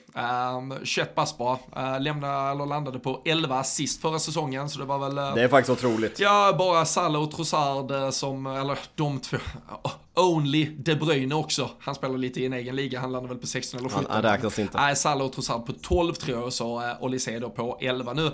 21 0.83 1.15
bass 1.15 1.37
bara. 1.37 1.97
Lämnade, 1.99 2.51
eller 2.51 2.65
landade 2.65 2.99
på 2.99 3.21
11 3.25 3.59
assist 3.59 4.01
förra 4.01 4.19
säsongen, 4.19 4.69
så 4.69 4.79
det 4.79 4.85
var 4.85 4.97
väl... 4.97 5.15
Det 5.15 5.43
är 5.43 5.47
faktiskt 5.47 5.85
otroligt. 5.85 6.19
Ja, 6.19 6.55
bara 6.57 6.85
Salah 6.85 7.21
och 7.21 7.31
Trossard 7.31 8.13
som, 8.13 8.45
eller 8.45 8.79
de 8.95 9.19
två, 9.19 9.37
Only 10.15 10.65
De 10.65 10.95
Bruyne 10.95 11.35
också. 11.35 11.69
Han 11.79 11.95
spelar 11.95 12.17
lite 12.17 12.41
i 12.41 12.45
en 12.45 12.53
egen 12.53 12.75
liga, 12.75 12.99
han 12.99 13.11
landar 13.11 13.29
väl 13.29 13.37
på 13.37 13.47
16 13.47 13.79
eller 13.79 13.89
17. 13.89 14.05
Han, 14.09 14.21
räknas 14.21 14.59
inte. 14.59 14.77
Nej, 14.77 14.95
Salah 14.95 15.25
och 15.25 15.33
Trossard 15.33 15.65
på 15.65 15.73
12 15.73 16.13
tror 16.13 16.37
jag, 16.37 16.45
och 16.45 16.53
så 16.53 16.79
uh, 16.79 17.03
Olise 17.03 17.39
då 17.39 17.49
på 17.49 17.77
11. 17.81 18.13
Nu 18.13 18.31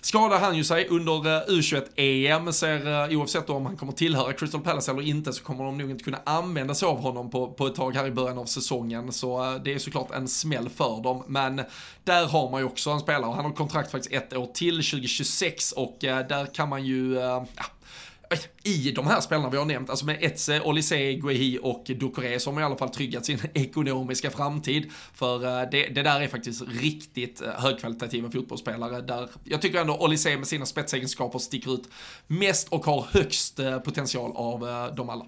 skadar 0.00 0.38
han 0.38 0.56
ju 0.56 0.64
sig 0.64 0.88
under 0.88 1.12
uh, 1.12 1.58
U21-EM, 1.58 2.52
ser 2.52 3.10
uh, 3.10 3.18
oavsett 3.18 3.50
om 3.50 3.66
han 3.66 3.76
kommer 3.76 3.92
tillhöra 3.92 4.32
Crystal 4.32 4.60
Palace 4.60 4.90
eller 4.90 5.02
inte 5.02 5.32
så 5.32 5.42
kommer 5.42 5.64
de 5.64 5.78
nog 5.78 5.90
inte 5.90 6.04
kunna 6.04 6.18
använda 6.24 6.74
sig 6.74 6.88
av 6.88 7.00
honom 7.00 7.30
på, 7.30 7.52
på 7.52 7.66
ett 7.66 7.74
tag 7.74 7.94
här 7.94 8.06
i 8.06 8.10
början 8.10 8.38
av 8.38 8.44
säsongen. 8.44 9.12
Så 9.12 9.60
det 9.64 9.74
är 9.74 9.78
såklart 9.78 10.10
en 10.10 10.28
smäll 10.28 10.68
för 10.68 11.02
dem. 11.02 11.24
Men 11.26 11.62
där 12.04 12.26
har 12.26 12.50
man 12.50 12.60
ju 12.60 12.66
också 12.66 12.90
en 12.90 13.00
spelare, 13.00 13.34
han 13.34 13.44
har 13.44 13.52
kontrakt 13.52 13.90
faktiskt 13.90 14.14
ett 14.14 14.36
år 14.36 14.46
till, 14.46 14.74
2026 14.74 15.72
och 15.72 15.96
där 16.00 16.54
kan 16.54 16.68
man 16.68 16.84
ju, 16.86 17.14
ja, 17.14 17.46
i 18.64 18.92
de 18.92 19.06
här 19.06 19.20
spelarna 19.20 19.50
vi 19.50 19.56
har 19.56 19.64
nämnt, 19.64 19.90
alltså 19.90 20.06
med 20.06 20.18
Etze, 20.20 20.60
Olise, 20.60 21.12
Guehi 21.12 21.58
och 21.62 21.84
Ducoré 21.86 22.40
som 22.40 22.58
i 22.58 22.62
alla 22.62 22.76
fall 22.76 22.88
tryggat 22.88 23.26
sin 23.26 23.38
ekonomiska 23.54 24.30
framtid. 24.30 24.90
För 25.14 25.44
eh, 25.44 25.70
det, 25.70 25.86
det 25.86 26.02
där 26.02 26.20
är 26.20 26.28
faktiskt 26.28 26.62
riktigt 26.68 27.42
eh, 27.42 27.48
högkvalitativa 27.48 28.30
fotbollsspelare 28.30 29.00
där 29.00 29.28
jag 29.44 29.62
tycker 29.62 29.80
ändå 29.80 29.96
Olise 29.98 30.36
med 30.36 30.46
sina 30.46 30.66
spetsegenskaper 30.66 31.38
sticker 31.38 31.74
ut 31.74 31.88
mest 32.26 32.68
och 32.68 32.84
har 32.84 33.06
högst 33.10 33.58
eh, 33.58 33.78
potential 33.78 34.32
av 34.34 34.60
dem 34.96 35.10
alla. 35.10 35.26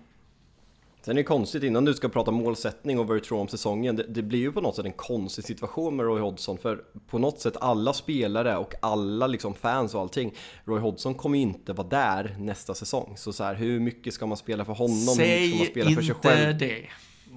Sen 1.03 1.17
är 1.17 1.21
det 1.21 1.25
konstigt, 1.25 1.63
innan 1.63 1.85
du 1.85 1.95
ska 1.95 2.09
prata 2.09 2.31
målsättning 2.31 2.99
och 2.99 3.07
vad 3.07 3.17
du 3.17 3.21
tror 3.21 3.41
om 3.41 3.49
säsongen, 3.49 3.97
det, 3.97 4.03
det, 4.09 4.23
blir 4.23 4.39
ju 4.39 4.53
på 4.53 4.61
något 4.61 4.77
sätt 4.77 4.85
en 4.85 4.93
konstig 4.93 5.45
situation 5.45 5.97
med 5.97 6.07
Roy 6.07 6.21
Hodgson, 6.21 6.59
för 6.59 6.85
på 7.07 7.19
något 7.19 7.41
sätt 7.41 7.57
alla 7.61 7.93
spelare 7.93 8.57
och 8.57 8.75
alla 8.83 9.27
liksom 9.27 9.55
fans 9.55 9.95
och 9.95 10.01
allting, 10.01 10.35
Roy 10.65 10.81
Hodgson 10.81 11.15
kommer 11.15 11.39
ju 11.39 11.43
inte 11.43 11.73
vara 11.73 11.89
där 11.89 12.37
nästa 12.39 12.75
säsong. 12.75 13.15
Så, 13.17 13.33
så 13.33 13.45
här, 13.45 13.55
hur 13.55 13.81
mycket 13.81 14.15
ska 14.15 14.27
man 14.27 14.37
spela 14.37 14.65
för 14.65 14.73
honom? 14.73 15.15
Säg 15.17 15.47
hur 15.47 15.59
mycket 15.59 15.59
ska 15.59 15.59
man 15.59 15.67
spela 15.67 15.91
för 15.91 16.03
sig 16.03 16.15
själv? 16.15 16.59
det. 16.59 16.87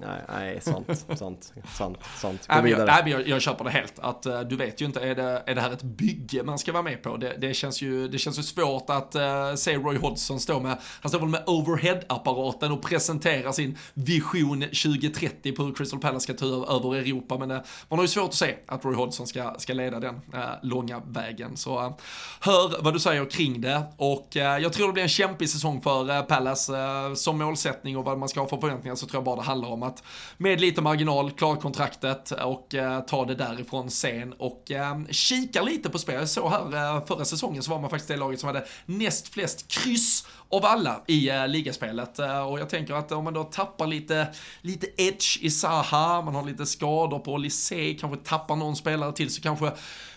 Nej, 0.00 0.20
nej, 0.28 0.60
sant, 0.60 1.06
sant, 1.18 1.52
sant, 1.74 1.98
sant. 2.16 2.46
Gå. 2.48 2.54
Nej, 2.62 3.02
jag, 3.06 3.28
jag 3.28 3.42
köper 3.42 3.64
det 3.64 3.70
helt. 3.70 3.98
Att 3.98 4.26
uh, 4.26 4.40
du 4.40 4.56
vet 4.56 4.80
ju 4.80 4.84
inte, 4.84 5.00
är 5.00 5.14
det, 5.14 5.42
är 5.46 5.54
det 5.54 5.60
här 5.60 5.72
ett 5.72 5.82
bygge 5.82 6.42
man 6.42 6.58
ska 6.58 6.72
vara 6.72 6.82
med 6.82 7.02
på? 7.02 7.16
Det, 7.16 7.36
det, 7.40 7.54
känns, 7.54 7.82
ju, 7.82 8.08
det 8.08 8.18
känns 8.18 8.38
ju 8.38 8.42
svårt 8.42 8.90
att 8.90 9.16
uh, 9.16 9.54
se 9.54 9.76
Roy 9.76 9.96
Hodgson 9.96 10.40
stå 10.40 10.60
med, 10.60 10.76
han 11.00 11.08
står 11.08 11.18
väl 11.18 11.28
med 11.28 11.42
overhead-apparaten 11.46 12.72
och 12.72 12.82
presentera 12.82 13.52
sin 13.52 13.78
vision 13.94 14.60
2030 14.60 15.52
på 15.52 15.62
hur 15.62 15.74
Crystal 15.74 16.00
Palace 16.00 16.20
ska 16.20 16.34
ta 16.34 16.46
över 16.46 16.94
Europa. 16.94 17.38
Men 17.38 17.50
uh, 17.50 17.60
man 17.88 17.98
har 17.98 18.04
ju 18.04 18.08
svårt 18.08 18.28
att 18.28 18.34
se 18.34 18.54
att 18.66 18.84
Roy 18.84 18.94
Hodgson 18.94 19.26
ska, 19.26 19.54
ska 19.58 19.72
leda 19.72 20.00
den 20.00 20.20
långa 20.62 21.02
vägen. 21.06 21.56
Så 21.56 21.96
hör 22.40 22.82
vad 22.82 22.94
du 22.94 23.00
säger 23.00 23.30
kring 23.30 23.60
det. 23.60 23.82
Och 23.96 24.28
jag 24.32 24.72
tror 24.72 24.86
det 24.86 24.92
blir 24.92 25.02
en 25.02 25.08
kämpig 25.08 25.50
säsong 25.50 25.80
för 25.80 26.22
Palace 26.22 26.72
som 27.16 27.38
målsättning 27.38 27.96
och 27.96 28.04
vad 28.04 28.18
man 28.18 28.28
ska 28.28 28.40
ha 28.40 28.48
för 28.48 28.56
förväntningar 28.56 28.94
så 28.94 29.06
tror 29.06 29.18
jag 29.18 29.24
bara 29.24 29.36
det 29.36 29.42
handlar 29.42 29.68
om 29.68 29.82
att 29.86 30.02
med 30.36 30.60
lite 30.60 30.82
marginal 30.82 31.30
klara 31.30 31.56
kontraktet 31.56 32.30
och 32.30 32.74
eh, 32.74 33.00
ta 33.00 33.24
det 33.24 33.34
därifrån 33.34 33.90
sen 33.90 34.32
och 34.32 34.70
eh, 34.70 35.04
kika 35.10 35.62
lite 35.62 35.90
på 35.90 35.98
spel. 35.98 36.14
Jag 36.14 36.28
såg 36.28 36.50
här 36.50 36.96
eh, 36.96 37.06
förra 37.06 37.24
säsongen 37.24 37.62
så 37.62 37.70
var 37.70 37.80
man 37.80 37.90
faktiskt 37.90 38.08
det 38.08 38.16
laget 38.16 38.40
som 38.40 38.46
hade 38.46 38.66
näst 38.86 39.28
flest 39.28 39.68
kryss 39.68 40.26
av 40.48 40.64
alla 40.64 41.02
i 41.06 41.28
eh, 41.28 41.48
ligaspelet. 41.48 42.18
Eh, 42.18 42.40
och 42.40 42.60
jag 42.60 42.68
tänker 42.68 42.94
att 42.94 43.12
om 43.12 43.24
man 43.24 43.34
då 43.34 43.44
tappar 43.44 43.86
lite, 43.86 44.26
lite 44.60 44.86
edge 44.96 45.38
i 45.42 45.50
Saha, 45.50 46.22
man 46.22 46.34
har 46.34 46.42
lite 46.42 46.66
skador 46.66 47.18
på 47.18 47.36
Lisey, 47.36 47.98
kanske 47.98 48.24
tappar 48.24 48.56
någon 48.56 48.76
spelare 48.76 49.12
till 49.12 49.34
så 49.34 49.42
kanske 49.42 49.72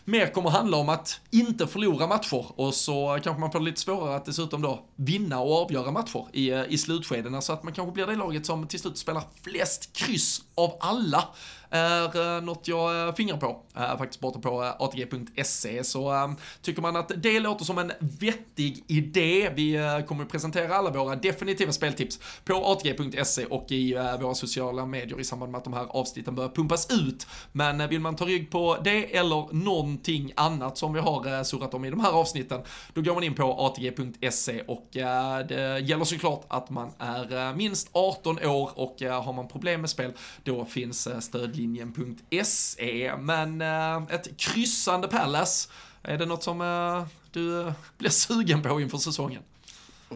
mer 0.08 0.28
kommer 0.28 0.50
handla 0.50 0.78
om 0.78 0.90
att 0.90 1.20
inte 1.30 1.68
förlora 1.68 2.08
matcher. 2.08 2.46
Och 2.60 2.74
så 2.74 3.20
kanske 3.24 3.40
man 3.40 3.52
får 3.52 3.60
lite 3.60 3.82
svårare 3.82 4.16
att 4.16 4.26
dessutom 4.26 4.62
då 4.62 4.86
vinna 4.96 5.40
och 5.40 5.62
avgöra 5.62 5.92
matcher 5.92 6.26
i, 6.34 6.50
eh, 6.50 6.64
i 6.70 6.78
slutskedena 6.78 7.42
så 7.42 7.54
att 7.54 7.64
man 7.64 7.74
kanske 7.74 7.92
blir 7.92 8.08
det 8.08 8.16
laget 8.16 8.46
som 8.46 8.68
till 8.68 8.80
slut 8.80 8.98
spelar 8.98 9.24
flest 9.44 9.94
kryss 9.94 10.42
av 10.56 10.78
alla 10.80 11.24
är 11.70 12.36
eh, 12.38 12.44
något 12.44 12.68
jag 12.68 13.08
eh, 13.08 13.16
fingrar 13.16 13.38
på, 13.38 13.62
eh, 13.76 13.98
faktiskt 13.98 14.20
borta 14.20 14.40
på 14.40 14.62
ATG.se. 14.62 15.84
Så 15.84 16.36
tycker 16.62 16.82
man 16.82 16.96
att 16.96 17.12
det 17.18 17.40
låter 17.40 17.66
som 17.66 17.78
en 17.78 17.92
vettig 18.00 18.84
idé, 18.88 19.52
vi 19.56 20.04
kommer 20.08 20.24
att 20.24 20.30
presentera 20.30 20.76
alla 20.76 20.90
våra 20.92 21.16
definitiva 21.16 21.72
speltips 21.72 22.20
på 22.46 22.54
ATG.se 22.54 23.46
och 23.46 23.72
i 23.72 23.94
våra 23.94 24.36
sociala 24.36 24.86
medier 24.86 25.20
i 25.20 25.24
samband 25.24 25.52
med 25.52 25.58
att 25.58 25.64
de 25.64 25.74
här 25.74 25.86
avsnitten 25.90 26.36
börjar 26.36 26.50
pumpas 26.50 26.92
ut. 26.92 27.28
Men 27.52 27.90
vill 27.90 28.00
man 28.00 28.16
ta 28.16 28.26
rygg 28.26 28.52
på 28.52 28.78
det 28.84 29.18
eller 29.18 29.54
någonting 29.54 30.34
annat 30.36 30.78
som 30.78 30.94
vi 30.94 31.00
har 31.00 31.44
surrat 31.44 31.74
om 31.74 31.86
i 31.86 31.90
de 31.90 32.00
här 32.00 32.12
avsnitten, 32.12 32.62
då 32.94 33.02
går 33.02 33.14
man 33.14 33.24
in 33.24 33.36
på 33.36 33.44
ATG.se 33.44 34.62
och 34.62 34.88
det 34.92 35.84
gäller 35.84 36.06
såklart 36.06 36.46
att 36.48 36.70
man 36.70 36.92
är 37.00 37.54
minst 37.54 37.90
18 37.92 38.46
år 38.46 38.72
och 38.76 38.96
har 39.02 39.34
man 39.34 39.48
problem 39.48 39.82
med 39.82 39.90
spel, 39.90 40.12
då 40.44 40.66
finns 40.66 41.08
stöd 41.20 41.57
stödlinjen.se. 41.58 43.14
Men 43.20 43.62
eh, 43.62 44.16
ett 44.16 44.38
kryssande 44.38 45.08
Palace, 45.08 45.70
är 46.02 46.18
det 46.18 46.26
något 46.26 46.44
som 46.44 46.62
eh, 46.62 47.08
du 47.32 47.62
eh, 47.62 47.74
blir 47.98 48.10
sugen 48.10 48.62
på 48.62 48.82
inför 48.82 48.98
säsongen? 48.98 49.42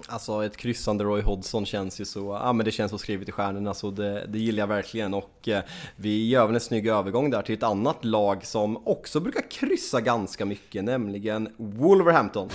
Alltså 0.07 0.45
ett 0.45 0.57
kryssande 0.57 1.03
Roy 1.03 1.21
Hodgson 1.21 1.65
känns 1.65 2.01
ju 2.01 2.05
så, 2.05 2.39
ja 2.43 2.53
men 2.53 2.65
det 2.65 2.71
känns 2.71 2.91
så 2.91 2.97
skrivet 2.97 3.29
i 3.29 3.31
stjärnorna 3.31 3.73
så 3.73 3.91
det, 3.91 4.25
det 4.27 4.39
gillar 4.39 4.59
jag 4.59 4.67
verkligen 4.67 5.13
och 5.13 5.47
eh, 5.47 5.63
vi 5.95 6.29
gör 6.29 6.45
väl 6.45 6.55
en 6.55 6.61
snygg 6.61 6.87
övergång 6.87 7.29
där 7.29 7.41
till 7.41 7.55
ett 7.55 7.63
annat 7.63 8.05
lag 8.05 8.45
som 8.45 8.87
också 8.87 9.19
brukar 9.19 9.51
kryssa 9.51 10.01
ganska 10.01 10.45
mycket, 10.45 10.83
nämligen 10.83 11.49
Wolverhampton. 11.57 12.49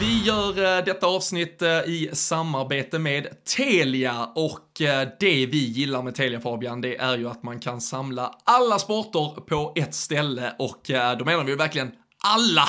Vi 0.00 0.22
gör 0.22 0.78
eh, 0.78 0.84
detta 0.84 1.06
avsnitt 1.06 1.62
eh, 1.62 1.68
i 1.70 2.10
samarbete 2.12 2.98
med 2.98 3.44
Telia. 3.44 4.26
Och 4.34 4.80
eh, 4.80 5.08
det 5.20 5.46
vi 5.46 5.66
gillar 5.68 6.02
med 6.02 6.14
Telia 6.14 6.40
Fabian, 6.40 6.80
det 6.80 6.96
är 6.96 7.18
ju 7.18 7.28
att 7.28 7.42
man 7.42 7.60
kan 7.60 7.80
samla 7.80 8.34
alla 8.44 8.78
sporter 8.78 9.40
på 9.40 9.72
ett 9.76 9.94
ställe. 9.94 10.54
Och 10.58 10.80
då 11.18 11.24
menar 11.24 11.44
vi 11.44 11.54
verkligen 11.54 11.92
alla 12.24 12.68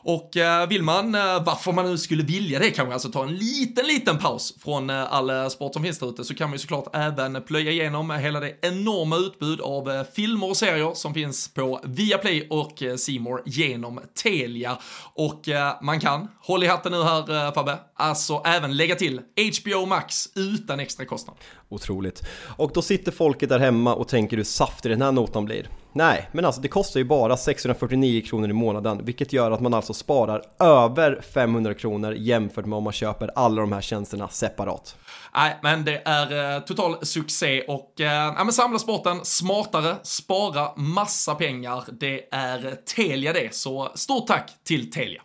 Och 0.03 0.37
eh, 0.37 0.67
vill 0.67 0.83
man, 0.83 1.15
eh, 1.15 1.43
varför 1.43 1.71
man 1.71 1.85
nu 1.85 1.97
skulle 1.97 2.23
vilja 2.23 2.59
det 2.59 2.71
kanske, 2.71 2.93
alltså 2.93 3.09
ta 3.09 3.23
en 3.23 3.35
liten, 3.35 3.87
liten 3.87 4.17
paus 4.17 4.53
från 4.63 4.89
eh, 4.89 5.13
all 5.13 5.51
sport 5.51 5.73
som 5.73 5.83
finns 5.83 5.99
där 5.99 6.09
ute 6.09 6.23
så 6.23 6.35
kan 6.35 6.49
man 6.49 6.53
ju 6.53 6.59
såklart 6.59 6.95
även 6.95 7.41
plöja 7.41 7.71
igenom 7.71 8.11
hela 8.11 8.39
det 8.39 8.55
enorma 8.61 9.17
utbud 9.17 9.61
av 9.61 10.05
filmer 10.15 10.49
och 10.49 10.57
serier 10.57 10.93
som 10.93 11.13
finns 11.13 11.53
på 11.53 11.79
Viaplay 11.83 12.47
och 12.49 12.83
Simor 12.97 13.41
genom 13.45 13.99
Telia. 14.23 14.77
Och 15.13 15.49
man 15.81 15.99
kan, 15.99 16.27
håll 16.39 16.63
i 16.63 16.67
hatten 16.67 16.91
nu 16.91 17.03
här 17.03 17.51
Fabbe, 17.51 17.79
alltså 18.01 18.41
även 18.45 18.77
lägga 18.77 18.95
till 18.95 19.21
HBO 19.61 19.85
Max 19.85 20.29
utan 20.35 20.79
extra 20.79 21.05
kostnad. 21.05 21.35
Otroligt. 21.69 22.23
Och 22.57 22.71
då 22.73 22.81
sitter 22.81 23.11
folket 23.11 23.49
där 23.49 23.59
hemma 23.59 23.95
och 23.95 24.07
tänker 24.07 24.37
hur 24.37 24.43
saftig 24.43 24.91
den 24.91 25.01
här 25.01 25.11
notan 25.11 25.45
blir. 25.45 25.69
Nej, 25.93 26.29
men 26.31 26.45
alltså 26.45 26.61
det 26.61 26.67
kostar 26.67 26.99
ju 26.99 27.03
bara 27.03 27.37
649 27.37 28.21
kronor 28.21 28.49
i 28.49 28.53
månaden, 28.53 29.05
vilket 29.05 29.33
gör 29.33 29.51
att 29.51 29.61
man 29.61 29.73
alltså 29.73 29.93
sparar 29.93 30.41
över 30.59 31.21
500 31.33 31.73
kronor 31.73 32.13
jämfört 32.13 32.65
med 32.65 32.77
om 32.77 32.83
man 32.83 32.93
köper 32.93 33.31
alla 33.35 33.61
de 33.61 33.71
här 33.71 33.81
tjänsterna 33.81 34.27
separat. 34.27 34.95
Nej, 35.35 35.59
men 35.63 35.85
det 35.85 36.01
är 36.05 36.55
eh, 36.55 36.61
total 36.61 37.05
succé 37.05 37.61
och 37.61 38.01
eh, 38.01 38.33
ja, 38.37 38.43
men 38.43 38.53
samla 38.53 38.79
sporten 38.79 39.19
smartare, 39.25 39.95
spara 40.03 40.75
massa 40.75 41.35
pengar. 41.35 41.83
Det 41.99 42.33
är 42.33 42.75
Telia 42.95 43.33
det, 43.33 43.55
så 43.55 43.91
stort 43.95 44.27
tack 44.27 44.51
till 44.63 44.91
Telia. 44.91 45.21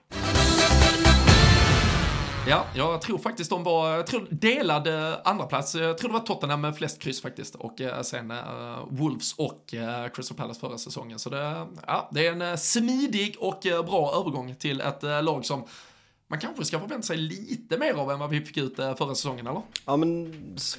Ja, 2.49 2.67
jag 2.75 3.01
tror 3.01 3.19
faktiskt 3.19 3.51
de 3.51 3.65
var, 3.65 3.97
jag 3.97 4.07
tror 4.07 4.27
delade 4.31 5.21
andra 5.25 5.47
plats. 5.47 5.75
Jag 5.75 5.99
tror 5.99 6.09
det 6.09 6.13
var 6.13 6.21
Tottenham 6.21 6.61
med 6.61 6.77
flest 6.77 7.03
kryss 7.03 7.23
faktiskt 7.23 7.55
och 7.55 7.81
eh, 7.81 8.03
sen 8.03 8.31
uh, 8.31 8.39
Wolves 8.91 9.33
och 9.33 9.75
uh, 9.75 10.09
Crystal 10.15 10.37
Palace 10.37 10.61
förra 10.61 10.79
säsongen. 10.79 11.19
Så 11.19 11.31
det, 11.31 11.67
ja, 11.87 12.09
det 12.13 12.27
är 12.27 12.43
en 12.43 12.59
smidig 12.59 13.37
och 13.41 13.59
bra 13.63 14.13
övergång 14.21 14.55
till 14.55 14.81
ett 14.81 15.03
lag 15.03 15.45
som 15.45 15.65
man 16.29 16.39
kanske 16.39 16.65
ska 16.65 16.81
förvänta 16.81 17.07
sig 17.07 17.17
lite 17.17 17.79
mer 17.79 17.95
av 17.95 18.11
än 18.11 18.19
vad 18.19 18.31
vi 18.31 18.41
fick 18.41 18.57
ut 18.57 18.79
eh, 18.79 18.95
förra 18.95 19.15
säsongen, 19.15 19.47
eller? 19.47 19.62
Ja, 19.87 19.97
men 19.97 20.35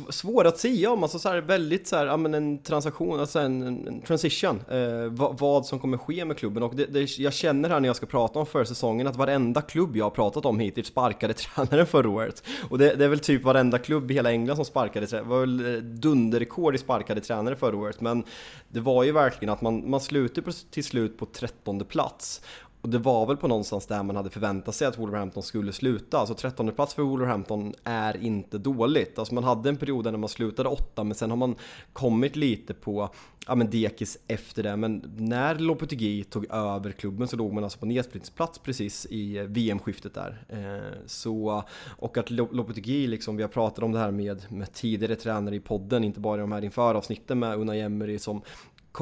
svår 0.10 0.48
att 0.48 0.60
säga 0.60 0.92
om, 0.92 1.04
alltså 1.04 1.20
så 1.20 1.30
här, 1.30 1.42
väldigt 1.42 1.88
så 1.88 1.96
här, 1.96 2.06
ja 2.06 2.18
men 2.18 2.34
en 2.34 2.64
transaktion, 2.64 3.20
alltså 3.20 3.40
en, 3.40 3.62
en 3.88 4.02
transition, 4.02 4.62
eh, 4.70 5.12
vad, 5.12 5.40
vad, 5.40 5.66
som 5.66 5.80
kommer 5.80 5.98
ske 5.98 6.26
med 6.26 6.38
klubben 6.38 6.64
och 6.64 6.76
det, 6.76 6.86
det, 6.86 7.18
jag 7.18 7.34
känner 7.34 7.70
här 7.70 7.80
när 7.80 7.90
jag 7.90 7.96
ska 7.96 8.06
prata 8.06 8.40
om 8.40 8.46
förra 8.46 8.66
säsongen 8.66 9.08
att 9.08 9.16
varenda 9.16 9.62
klubb 9.62 9.98
jag 9.98 10.06
har 10.06 10.10
pratat 10.10 10.46
om 10.46 10.60
hittills 10.60 10.88
sparkade 10.88 11.34
tränaren 11.34 11.86
förra 11.86 12.10
året. 12.10 12.44
Och 12.70 12.78
det, 12.78 12.96
det, 12.96 13.06
är 13.06 13.10
väl 13.10 13.20
typ 13.20 13.44
varenda 13.44 13.78
klubb 13.78 14.12
i 14.12 14.14
hela 14.14 14.32
England 14.32 14.56
som 14.56 14.66
sparkade 14.66 15.08
tränare, 15.08 15.26
det 15.26 15.30
var 15.30 15.40
väl 15.40 15.76
eh, 15.76 15.82
dunderrekord 15.82 16.76
i 16.76 16.78
sparkade 16.78 17.22
tränare 17.22 17.56
förra 17.56 17.78
året, 17.78 18.02
men 18.02 18.24
det 18.70 18.80
var 18.80 19.04
ju 19.04 19.12
verkligen 19.12 19.54
att 19.54 19.62
man, 19.62 19.90
man 19.90 20.02
slutade 20.02 20.52
till 20.72 20.84
slut 20.84 21.18
på 21.18 21.26
trettonde 21.26 21.86
plats. 21.86 22.42
Och 22.88 22.92
det 22.92 23.00
var 23.00 23.26
väl 23.26 23.38
på 23.38 23.48
någonstans 23.48 23.88
där 23.88 24.04
man 24.04 24.16
hade 24.16 24.30
förväntat 24.30 24.76
sig 24.76 24.88
att 24.88 24.98
Wolverhampton 24.98 25.44
skulle 25.44 25.74
sluta. 25.74 26.18
Alltså 26.18 26.34
13 26.34 26.72
plats 26.72 26.94
för 26.94 27.04
Wolverhampton 27.04 27.74
är 27.84 28.24
inte 28.24 28.58
dåligt. 28.58 29.20
Alltså 29.20 29.34
man 29.34 29.44
hade 29.44 29.70
en 29.70 29.78
period 29.78 30.04
där 30.04 30.18
man 30.18 30.30
slutade 30.30 30.70
åtta 30.70 31.04
men 31.04 31.16
sen 31.16 31.30
har 31.30 31.38
man 31.38 31.56
kommit 31.94 32.36
lite 32.36 32.74
på 32.74 33.10
ja, 33.48 33.56
men 33.56 33.70
dekis 33.70 34.18
efter 34.28 34.64
det. 34.64 34.76
Men 34.76 35.16
när 35.18 35.56
Lopetegui 35.56 36.24
tog 36.24 36.46
över 36.52 36.92
klubben 36.92 37.28
så 37.28 37.36
låg 37.38 37.54
man 37.54 37.64
alltså 37.64 37.80
på 37.80 37.86
nedsprintsplats 37.86 38.60
precis 38.60 39.06
i 39.06 39.38
eh, 39.38 39.44
VM-skiftet 39.44 40.14
där. 40.14 40.46
Eh, 40.50 40.98
så, 41.06 41.64
och 41.88 42.18
att 42.18 42.30
Lopetegui, 42.30 43.08
liksom, 43.08 43.38
vi 43.38 43.44
har 43.44 43.50
pratat 43.50 43.84
om 43.84 43.92
det 43.92 44.00
här 44.00 44.12
med, 44.12 44.46
med 44.50 44.74
tidigare 44.74 45.16
tränare 45.16 45.56
i 45.56 45.60
podden, 45.60 46.04
inte 46.04 46.20
bara 46.20 46.38
i 46.38 46.42
de 46.42 46.52
här 46.52 46.64
inför 46.64 46.96
avsnitten 46.96 47.40
med 47.40 47.58
Unai 47.58 47.82
Emery 47.82 48.20
som 48.20 48.42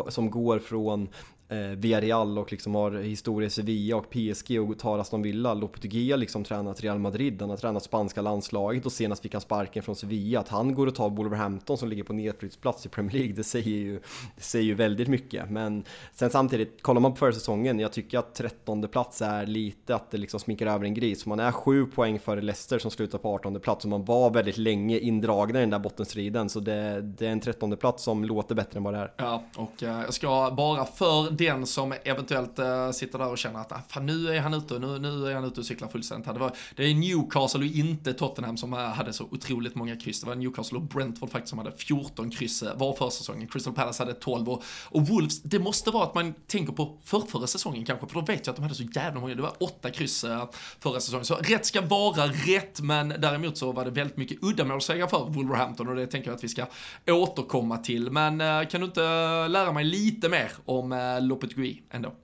som 0.07 0.31
går 0.31 0.59
från 0.59 1.09
eh, 1.49 1.57
Villarreal 1.57 2.37
och 2.37 2.51
liksom 2.51 2.75
har 2.75 2.91
historia 2.91 3.47
i 3.47 3.49
Sevilla 3.49 3.95
och 3.95 4.09
PSG 4.09 4.61
och 4.61 4.79
tar 4.79 4.99
Aston 4.99 5.21
Villa. 5.21 5.53
Lopetegui 5.53 6.11
har 6.11 6.17
liksom 6.17 6.43
tränat 6.43 6.81
Real 6.81 6.99
Madrid, 6.99 7.41
han 7.41 7.49
har 7.49 7.57
tränat 7.57 7.83
spanska 7.83 8.21
landslaget 8.21 8.85
och 8.85 8.91
senast 8.91 9.21
fick 9.21 9.33
han 9.33 9.41
sparken 9.41 9.83
från 9.83 9.95
Sevilla. 9.95 10.39
Att 10.39 10.49
han 10.49 10.75
går 10.75 10.87
och 10.87 10.95
tar 10.95 11.09
Wolverhampton 11.09 11.77
som 11.77 11.89
ligger 11.89 12.03
på 12.03 12.13
nedflyttsplats 12.13 12.85
i 12.85 12.89
Premier 12.89 13.13
League, 13.13 13.33
det 13.33 13.43
säger 13.43 13.71
ju, 13.71 13.99
det 14.35 14.43
säger 14.43 14.65
ju 14.65 14.73
väldigt 14.73 15.07
mycket. 15.07 15.49
Men 15.49 15.83
sen 16.13 16.29
samtidigt, 16.29 16.81
kollar 16.81 17.01
man 17.01 17.11
på 17.11 17.17
förra 17.17 17.33
säsongen, 17.33 17.79
jag 17.79 17.91
tycker 17.91 18.19
att 18.19 18.35
13 18.35 18.87
plats 18.87 19.21
är 19.21 19.45
lite 19.45 19.95
att 19.95 20.11
det 20.11 20.17
liksom 20.17 20.39
sminkar 20.39 20.67
över 20.67 20.85
en 20.85 20.93
gris. 20.93 21.25
Man 21.25 21.39
är 21.39 21.51
sju 21.51 21.85
poäng 21.85 22.19
före 22.19 22.41
Leicester 22.41 22.79
som 22.79 22.91
slutar 22.91 23.17
på 23.17 23.35
18 23.35 23.59
plats 23.59 23.85
och 23.85 23.89
man 23.89 24.05
var 24.05 24.29
väldigt 24.29 24.57
länge 24.57 24.99
indragna 24.99 25.59
i 25.59 25.61
den 25.61 25.69
där 25.69 25.79
bottenstriden. 25.79 26.49
Så 26.49 26.59
det, 26.59 27.01
det 27.01 27.27
är 27.27 27.31
en 27.31 27.39
13 27.39 27.77
plats 27.77 28.03
som 28.03 28.25
låter 28.25 28.55
bättre 28.55 28.77
än 28.77 28.83
vad 28.83 28.93
det 28.93 28.99
är. 28.99 29.11
Ja, 29.17 29.43
och 29.57 29.83
eh, 29.83 30.01
jag 30.01 30.13
ska 30.13 30.53
bara 30.57 30.85
för 30.85 31.34
den 31.37 31.65
som 31.65 31.93
eventuellt 32.03 32.59
äh, 32.59 32.91
sitter 32.91 33.19
där 33.19 33.27
och 33.27 33.37
känner 33.37 33.59
att 33.59 33.71
ah, 33.71 33.81
fan, 33.87 34.05
nu 34.05 34.35
är 34.35 34.39
han 34.39 34.53
ute, 34.53 34.79
nu, 34.79 34.99
nu 34.99 35.27
är 35.27 35.35
han 35.35 35.43
ute 35.43 35.59
och 35.59 35.65
cyklar 35.65 35.87
fullständigt. 35.87 36.33
Det, 36.33 36.39
var, 36.39 36.51
det 36.75 36.83
är 36.83 36.93
Newcastle 36.93 37.59
och 37.59 37.65
inte 37.65 38.13
Tottenham 38.13 38.57
som 38.57 38.73
eh, 38.73 38.79
hade 38.79 39.13
så 39.13 39.23
otroligt 39.23 39.75
många 39.75 39.95
kryss. 39.95 40.21
Det 40.21 40.27
var 40.27 40.35
Newcastle 40.35 40.77
och 40.77 40.83
Brentford 40.83 41.29
faktiskt 41.29 41.49
som 41.49 41.59
hade 41.59 41.71
14 41.71 42.29
kryss 42.29 42.63
eh, 42.63 42.77
var 42.77 42.93
för 42.93 43.09
säsongen. 43.09 43.47
Crystal 43.47 43.73
Palace 43.73 44.03
hade 44.03 44.13
12 44.13 44.49
och, 44.49 44.63
och 44.85 45.07
Wolves, 45.07 45.41
det 45.41 45.59
måste 45.59 45.91
vara 45.91 46.03
att 46.03 46.15
man 46.15 46.33
tänker 46.47 46.73
på 46.73 46.97
förrförra 47.03 47.47
säsongen 47.47 47.85
kanske, 47.85 48.07
för 48.07 48.13
då 48.13 48.21
vet 48.21 48.47
jag 48.47 48.53
att 48.53 48.55
de 48.55 48.61
hade 48.61 48.75
så 48.75 48.83
jävla 48.83 49.19
många, 49.19 49.35
det 49.35 49.41
var 49.41 49.53
åtta 49.59 49.91
kryss 49.91 50.25
förra 50.79 50.99
säsongen. 50.99 51.25
Så 51.25 51.35
rätt 51.35 51.65
ska 51.65 51.81
vara 51.81 52.27
rätt, 52.27 52.81
men 52.81 53.09
däremot 53.09 53.57
så 53.57 53.71
var 53.71 53.85
det 53.85 53.91
väldigt 53.91 54.17
mycket 54.17 54.43
uddamålssegrar 54.43 55.07
för 55.07 55.25
Wolverhampton 55.29 55.89
och 55.89 55.95
det 55.95 56.07
tänker 56.07 56.29
jag 56.29 56.35
att 56.35 56.43
vi 56.43 56.47
ska 56.47 56.65
återkomma 57.07 57.77
till. 57.77 58.11
Men 58.11 58.39
kan 58.67 58.81
du 58.81 58.87
inte 58.87 59.01
lära 59.47 59.71
mig 59.71 59.83
lite 59.83 60.29
mer 60.29 60.51
om 60.65 60.91
Lopetegui 61.27 61.83
ändå? 61.89 62.15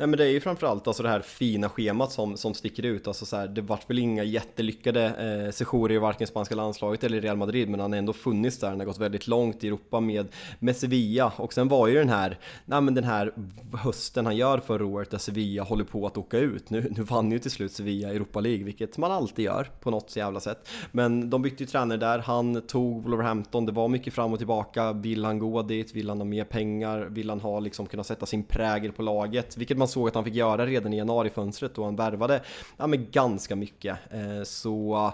Nej 0.00 0.06
men 0.06 0.18
det 0.18 0.24
är 0.24 0.28
ju 0.28 0.40
framförallt 0.40 0.86
alltså 0.86 1.02
det 1.02 1.08
här 1.08 1.20
fina 1.20 1.68
schemat 1.68 2.12
som, 2.12 2.36
som 2.36 2.54
sticker 2.54 2.82
ut. 2.82 3.06
Alltså 3.06 3.26
så 3.26 3.36
här, 3.36 3.48
det 3.48 3.60
vart 3.60 3.90
väl 3.90 3.98
inga 3.98 4.22
jättelyckade 4.22 5.04
eh, 5.04 5.52
sessioner 5.52 5.94
i 5.94 5.98
varken 5.98 6.26
spanska 6.26 6.54
landslaget 6.54 7.04
eller 7.04 7.20
Real 7.20 7.36
Madrid, 7.36 7.68
men 7.68 7.80
han 7.80 7.92
har 7.92 7.98
ändå 7.98 8.12
funnits 8.12 8.58
där. 8.58 8.68
Han 8.68 8.78
har 8.78 8.86
gått 8.86 8.98
väldigt 8.98 9.26
långt 9.26 9.64
i 9.64 9.66
Europa 9.66 10.00
med, 10.00 10.28
med 10.58 10.76
Sevilla. 10.76 11.32
Och 11.36 11.52
sen 11.52 11.68
var 11.68 11.88
ju 11.88 11.94
den 11.94 12.08
här, 12.08 12.38
nej 12.64 12.80
men 12.80 12.94
den 12.94 13.04
här 13.04 13.32
hösten 13.72 14.26
han 14.26 14.36
gör 14.36 14.58
förra 14.58 14.86
året 14.86 15.10
där 15.10 15.18
Sevilla 15.18 15.62
håller 15.62 15.84
på 15.84 16.06
att 16.06 16.16
åka 16.16 16.38
ut. 16.38 16.70
Nu, 16.70 16.92
nu 16.96 17.02
vann 17.02 17.32
ju 17.32 17.38
till 17.38 17.50
slut 17.50 17.72
Sevilla 17.72 18.08
Europa 18.08 18.40
League, 18.40 18.64
vilket 18.64 18.98
man 18.98 19.12
alltid 19.12 19.44
gör 19.44 19.70
på 19.80 19.90
något 19.90 20.16
jävla 20.16 20.40
sätt. 20.40 20.68
Men 20.92 21.30
de 21.30 21.42
bytte 21.42 21.62
ju 21.62 21.66
tränare 21.66 21.98
där, 21.98 22.18
han 22.18 22.62
tog 22.62 23.02
Wolverhampton, 23.02 23.66
det 23.66 23.72
var 23.72 23.88
mycket 23.88 24.14
fram 24.14 24.32
och 24.32 24.38
tillbaka. 24.38 24.92
Vill 24.92 25.24
han 25.24 25.38
gå 25.38 25.62
dit? 25.62 25.94
Vill 25.94 26.08
han 26.08 26.18
ha 26.18 26.24
mer 26.24 26.44
pengar? 26.44 27.00
Vill 27.10 27.30
han 27.30 27.40
ha 27.40 27.60
liksom 27.60 27.86
kunna 27.86 28.04
sätta 28.04 28.26
sin 28.26 28.42
prägel 28.42 28.92
på 28.92 29.02
laget? 29.02 29.56
Vilket 29.56 29.78
man 29.78 29.89
såg 29.90 30.08
att 30.08 30.14
han 30.14 30.24
fick 30.24 30.34
göra 30.34 30.66
redan 30.66 30.92
i 30.92 30.96
januarifönstret 30.96 31.74
då 31.74 31.84
han 31.84 31.96
värvade 31.96 32.42
ja, 32.76 32.86
men 32.86 33.10
ganska 33.10 33.56
mycket. 33.56 33.98
Eh, 34.10 34.42
så 34.44 35.12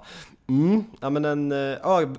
Mm, 0.48 0.84
ja 1.00 1.10
men 1.10 1.24
en 1.24 1.52
eh, 1.52 1.58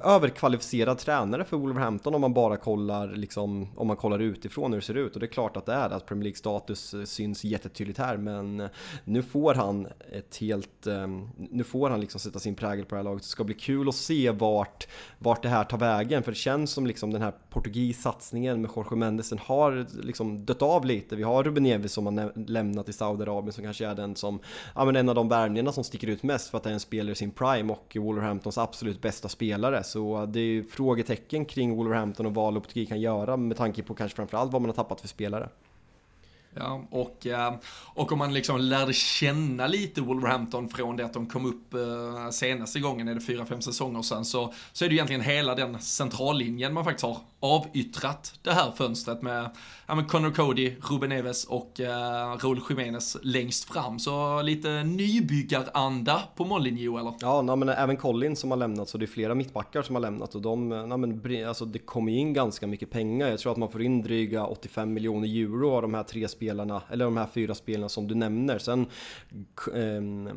överkvalificerad 0.04 0.98
tränare 0.98 1.44
för 1.44 1.58
Wolverhampton 1.58 2.16
om 2.16 2.22
man 2.22 2.34
bara 2.34 2.58
kollar 2.58 3.08
liksom, 3.08 3.68
om 3.76 3.88
man 3.88 3.96
kollar 3.96 4.20
utifrån 4.20 4.74
hur 4.74 4.80
det 4.80 4.86
ser 4.86 4.98
ut. 4.98 5.14
Och 5.14 5.20
det 5.20 5.26
är 5.26 5.32
klart 5.32 5.58
att 5.58 5.66
det 5.66 5.74
är 5.74 5.90
att 5.90 6.06
Premier 6.06 6.24
League-status 6.24 6.94
eh, 6.94 7.04
syns 7.04 7.44
jättetydligt 7.44 8.00
här, 8.00 8.18
men 8.18 8.60
eh, 8.60 8.68
nu 9.04 9.24
får 9.24 9.54
han 9.54 9.88
ett 10.12 10.38
helt, 10.38 10.88
ehm, 10.88 11.30
nu 11.38 11.64
får 11.64 11.90
han 11.90 12.00
liksom 12.02 12.20
sätta 12.20 12.40
sin 12.40 12.56
prägel 12.56 12.86
på 12.86 12.96
det 12.96 13.00
här 13.00 13.04
laget. 13.04 13.24
Det 13.24 13.30
ska 13.30 13.44
bli 13.44 13.56
kul 13.56 13.90
att 13.90 13.96
se 13.96 14.32
vart, 14.32 14.88
vart 15.20 15.44
det 15.44 15.50
här 15.50 15.64
tar 15.64 15.78
vägen, 15.78 16.24
för 16.24 16.32
det 16.32 16.38
känns 16.38 16.72
som 16.72 16.88
liksom 16.88 17.14
den 17.14 17.22
här 17.22 17.34
portugis-satsningen 17.50 18.62
med 18.62 18.72
Jorge 18.76 18.96
Mendes, 18.98 19.30
den 19.30 19.40
har 19.40 19.88
liksom 20.04 20.46
dött 20.46 20.62
av 20.62 20.86
lite. 20.86 21.16
Vi 21.16 21.24
har 21.24 21.44
Ruben 21.44 21.64
Neves 21.64 21.94
som 21.94 22.06
har 22.06 22.48
lämnat 22.50 22.90
i 22.90 22.94
Saudiarabien 22.94 23.54
som 23.54 23.64
kanske 23.64 23.88
är 23.88 23.96
den 23.96 24.16
som, 24.16 24.40
ja 24.76 24.86
men 24.86 24.96
en 24.96 25.10
av 25.10 25.16
de 25.16 25.30
värvningarna 25.30 25.72
som 25.72 25.84
sticker 25.84 26.08
ut 26.08 26.24
mest 26.24 26.50
för 26.50 26.58
att 26.58 26.64
det 26.64 26.70
är 26.70 26.74
en 26.74 26.80
spelare 26.80 27.12
i 27.12 27.16
sin 27.16 27.32
prime 27.32 27.74
och 27.74 27.96
Wolverhamptons 28.18 28.58
absolut 28.58 29.02
bästa 29.02 29.30
spelare. 29.30 29.84
Så 29.84 30.26
det 30.26 30.40
är 30.40 30.44
ju 30.44 30.64
frågetecken 30.64 31.46
kring 31.46 31.76
Wolverhampton 31.76 32.26
och 32.26 32.34
vad 32.34 32.54
Lopetegui 32.54 32.86
kan 32.86 33.02
göra 33.02 33.38
med 33.38 33.58
tanke 33.58 33.84
på 33.84 33.94
kanske 33.94 34.16
framförallt 34.16 34.52
vad 34.52 34.62
man 34.62 34.70
har 34.70 34.76
tappat 34.76 35.02
för 35.02 35.08
spelare. 35.08 35.50
Ja, 36.54 36.84
och, 36.90 37.28
eh, 37.28 37.54
och 37.94 38.12
om 38.12 38.20
man 38.20 38.34
liksom 38.34 38.60
lärde 38.60 38.94
känna 38.94 39.68
lite 39.68 40.02
Wolverhampton 40.02 40.70
från 40.70 40.98
det 40.98 41.06
att 41.06 41.14
de 41.14 41.26
kom 41.26 41.46
upp 41.46 41.74
eh, 41.74 42.30
senaste 42.30 42.80
gången, 42.80 43.08
är 43.08 43.16
det 43.16 43.22
fyra, 43.22 43.46
fem 43.46 43.62
säsonger 43.62 44.02
sedan, 44.02 44.26
så, 44.26 44.54
så 44.74 44.86
är 44.86 44.90
det 44.90 44.96
egentligen 44.96 45.22
hela 45.22 45.56
den 45.56 45.80
centrallinjen 45.80 46.74
man 46.74 46.84
faktiskt 46.84 47.04
har 47.06 47.18
avyttrat 47.40 48.40
det 48.42 48.52
här 48.52 48.72
fönstret 48.72 49.22
med, 49.22 49.50
ja 49.88 49.96
men 49.96 50.06
Connor 50.06 50.32
Cody, 50.32 50.76
Ruben 50.82 51.10
Neves 51.10 51.46
och 51.46 51.80
eh, 51.80 52.38
Raúl 52.38 52.62
Jiménez 52.70 53.18
längst 53.22 53.64
fram. 53.64 54.00
Så 54.00 54.42
lite 54.42 54.84
nybyggaranda 54.84 56.22
på 56.36 56.46
Molineux 56.46 57.00
eller? 57.00 57.14
Ja, 57.20 57.42
nej, 57.42 57.56
men 57.56 57.70
även 57.70 57.98
Collin 57.98 58.36
som 58.36 58.52
har 58.52 58.58
lämnat, 58.58 58.90
så 58.90 58.98
det 58.98 59.06
är 59.06 59.08
flera 59.08 59.36
mittbackar 59.36 59.82
som 59.82 59.96
har 59.96 60.02
lämnat 60.02 60.36
och 60.36 60.42
de, 60.42 60.72
eh, 60.72 60.88
nej, 60.88 60.98
men, 60.98 61.48
alltså, 61.48 61.66
det 61.66 61.80
kommer 61.80 62.12
in 62.12 62.34
ganska 62.34 62.68
mycket 62.68 62.90
pengar. 62.90 63.28
Jag 63.28 63.40
tror 63.40 63.52
att 63.52 63.58
man 63.58 63.72
får 63.72 63.82
in 63.82 64.02
dryga 64.02 64.46
85 64.46 64.94
miljoner 64.94 65.28
euro 65.28 65.72
av 65.72 65.82
de 65.82 65.94
här 65.94 66.04
tre 66.04 66.28
spelarna, 66.28 66.82
eller 66.92 67.06
de 67.06 67.18
här 67.18 67.28
fyra 67.34 67.56
spelarna 67.56 67.90
som 67.90 68.08
du 68.08 68.16
nämner. 68.16 68.60
Sen 68.60 68.86
eh, 69.76 70.36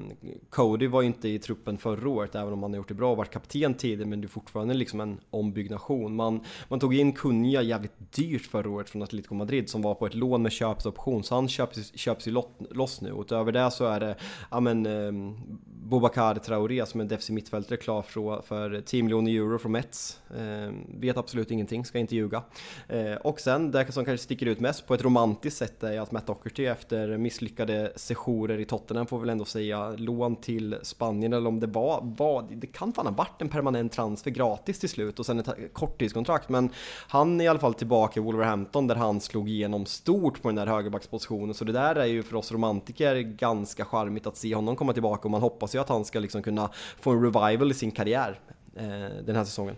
Cody 0.50 0.86
var 0.86 1.00
ju 1.00 1.06
inte 1.06 1.28
i 1.28 1.38
truppen 1.38 1.78
förra 1.78 2.08
året, 2.08 2.34
även 2.34 2.52
om 2.52 2.62
han 2.62 2.72
har 2.72 2.76
gjort 2.76 2.88
det 2.88 2.94
bra 2.94 3.10
och 3.10 3.16
varit 3.16 3.30
kapten 3.30 3.74
tidigare, 3.74 4.08
men 4.08 4.20
det 4.20 4.26
är 4.26 4.28
fortfarande 4.28 4.74
liksom 4.74 5.00
en 5.00 5.20
ombyggnation. 5.30 6.16
Man, 6.16 6.44
man 6.68 6.80
tog 6.80 6.89
Tog 6.90 6.98
in 6.98 7.12
Kunja 7.12 7.62
jävligt 7.62 8.14
dyrt 8.14 8.46
förra 8.46 8.70
året 8.70 8.90
från 8.90 9.02
Atletico 9.02 9.34
Madrid 9.34 9.70
som 9.70 9.82
var 9.82 9.94
på 9.94 10.06
ett 10.06 10.14
lån 10.14 10.42
med 10.42 10.52
köpsoption, 10.52 11.24
så 11.24 11.34
han 11.34 11.48
köps, 11.48 11.98
köps 11.98 12.28
ju 12.28 12.42
loss 12.70 13.00
nu. 13.00 13.14
Utöver 13.20 13.52
det 13.52 13.70
så 13.70 13.86
är 13.86 14.00
det, 14.00 14.16
ja 14.50 14.60
men, 14.60 14.86
eh, 14.86 15.12
Bobakar 15.90 16.34
Traoré 16.34 16.86
som 16.86 17.00
är 17.00 17.04
defensiv 17.04 17.34
mittfältare 17.34 17.76
klar 17.76 18.02
för, 18.02 18.42
för 18.42 18.80
10 18.80 19.02
miljoner 19.02 19.32
euro 19.32 19.58
från 19.58 19.72
Mets. 19.72 20.20
Eh, 20.30 20.72
vet 21.00 21.16
absolut 21.16 21.50
ingenting, 21.50 21.84
ska 21.84 21.98
inte 21.98 22.16
ljuga. 22.16 22.42
Eh, 22.88 23.14
och 23.14 23.40
sen, 23.40 23.70
det 23.70 23.92
som 23.92 24.04
kanske 24.04 24.24
sticker 24.24 24.46
ut 24.46 24.60
mest 24.60 24.86
på 24.86 24.94
ett 24.94 25.04
romantiskt 25.04 25.58
sätt 25.58 25.82
är 25.82 26.00
att 26.00 26.12
Matt 26.12 26.26
Docherty 26.26 26.66
efter 26.66 27.16
misslyckade 27.16 27.92
sessioner 27.96 28.60
i 28.60 28.64
Tottenham 28.64 29.06
får 29.06 29.18
väl 29.18 29.28
ändå 29.28 29.44
säga 29.44 29.90
lån 29.90 30.36
till 30.36 30.76
Spanien 30.82 31.32
eller 31.32 31.48
om 31.48 31.60
det 31.60 31.66
var, 31.66 32.14
var 32.18 32.46
det 32.50 32.66
kan 32.66 32.92
fan 32.92 33.06
ha 33.06 33.14
varit 33.14 33.42
en 33.42 33.48
permanent 33.48 33.92
transfer 33.92 34.30
gratis 34.30 34.78
till 34.78 34.88
slut 34.88 35.18
och 35.18 35.26
sen 35.26 35.38
ett 35.38 35.72
korttidskontrakt 35.72 36.48
men 36.48 36.70
han 37.08 37.40
är 37.40 37.44
i 37.44 37.48
alla 37.48 37.58
fall 37.58 37.74
tillbaka 37.74 38.20
i 38.20 38.22
Wolverhampton 38.22 38.86
där 38.86 38.94
han 38.94 39.20
slog 39.20 39.48
igenom 39.48 39.86
stort 39.86 40.42
på 40.42 40.48
den 40.48 40.56
där 40.56 40.66
högerbackspositionen 40.66 41.54
så 41.54 41.64
det 41.64 41.72
där 41.72 41.96
är 41.96 42.06
ju 42.06 42.22
för 42.22 42.36
oss 42.36 42.52
romantiker 42.52 43.16
ganska 43.16 43.84
charmigt 43.84 44.26
att 44.26 44.36
se 44.36 44.54
honom 44.54 44.76
komma 44.76 44.92
tillbaka 44.92 45.22
och 45.24 45.30
man 45.30 45.40
hoppas 45.40 45.74
ju 45.74 45.78
att 45.78 45.88
han 45.88 46.04
ska 46.04 46.20
liksom 46.20 46.42
kunna 46.42 46.70
få 47.00 47.10
en 47.10 47.22
revival 47.22 47.70
i 47.70 47.74
sin 47.74 47.90
karriär 47.90 48.40
eh, 48.76 49.24
den 49.24 49.36
här 49.36 49.44
säsongen. 49.44 49.76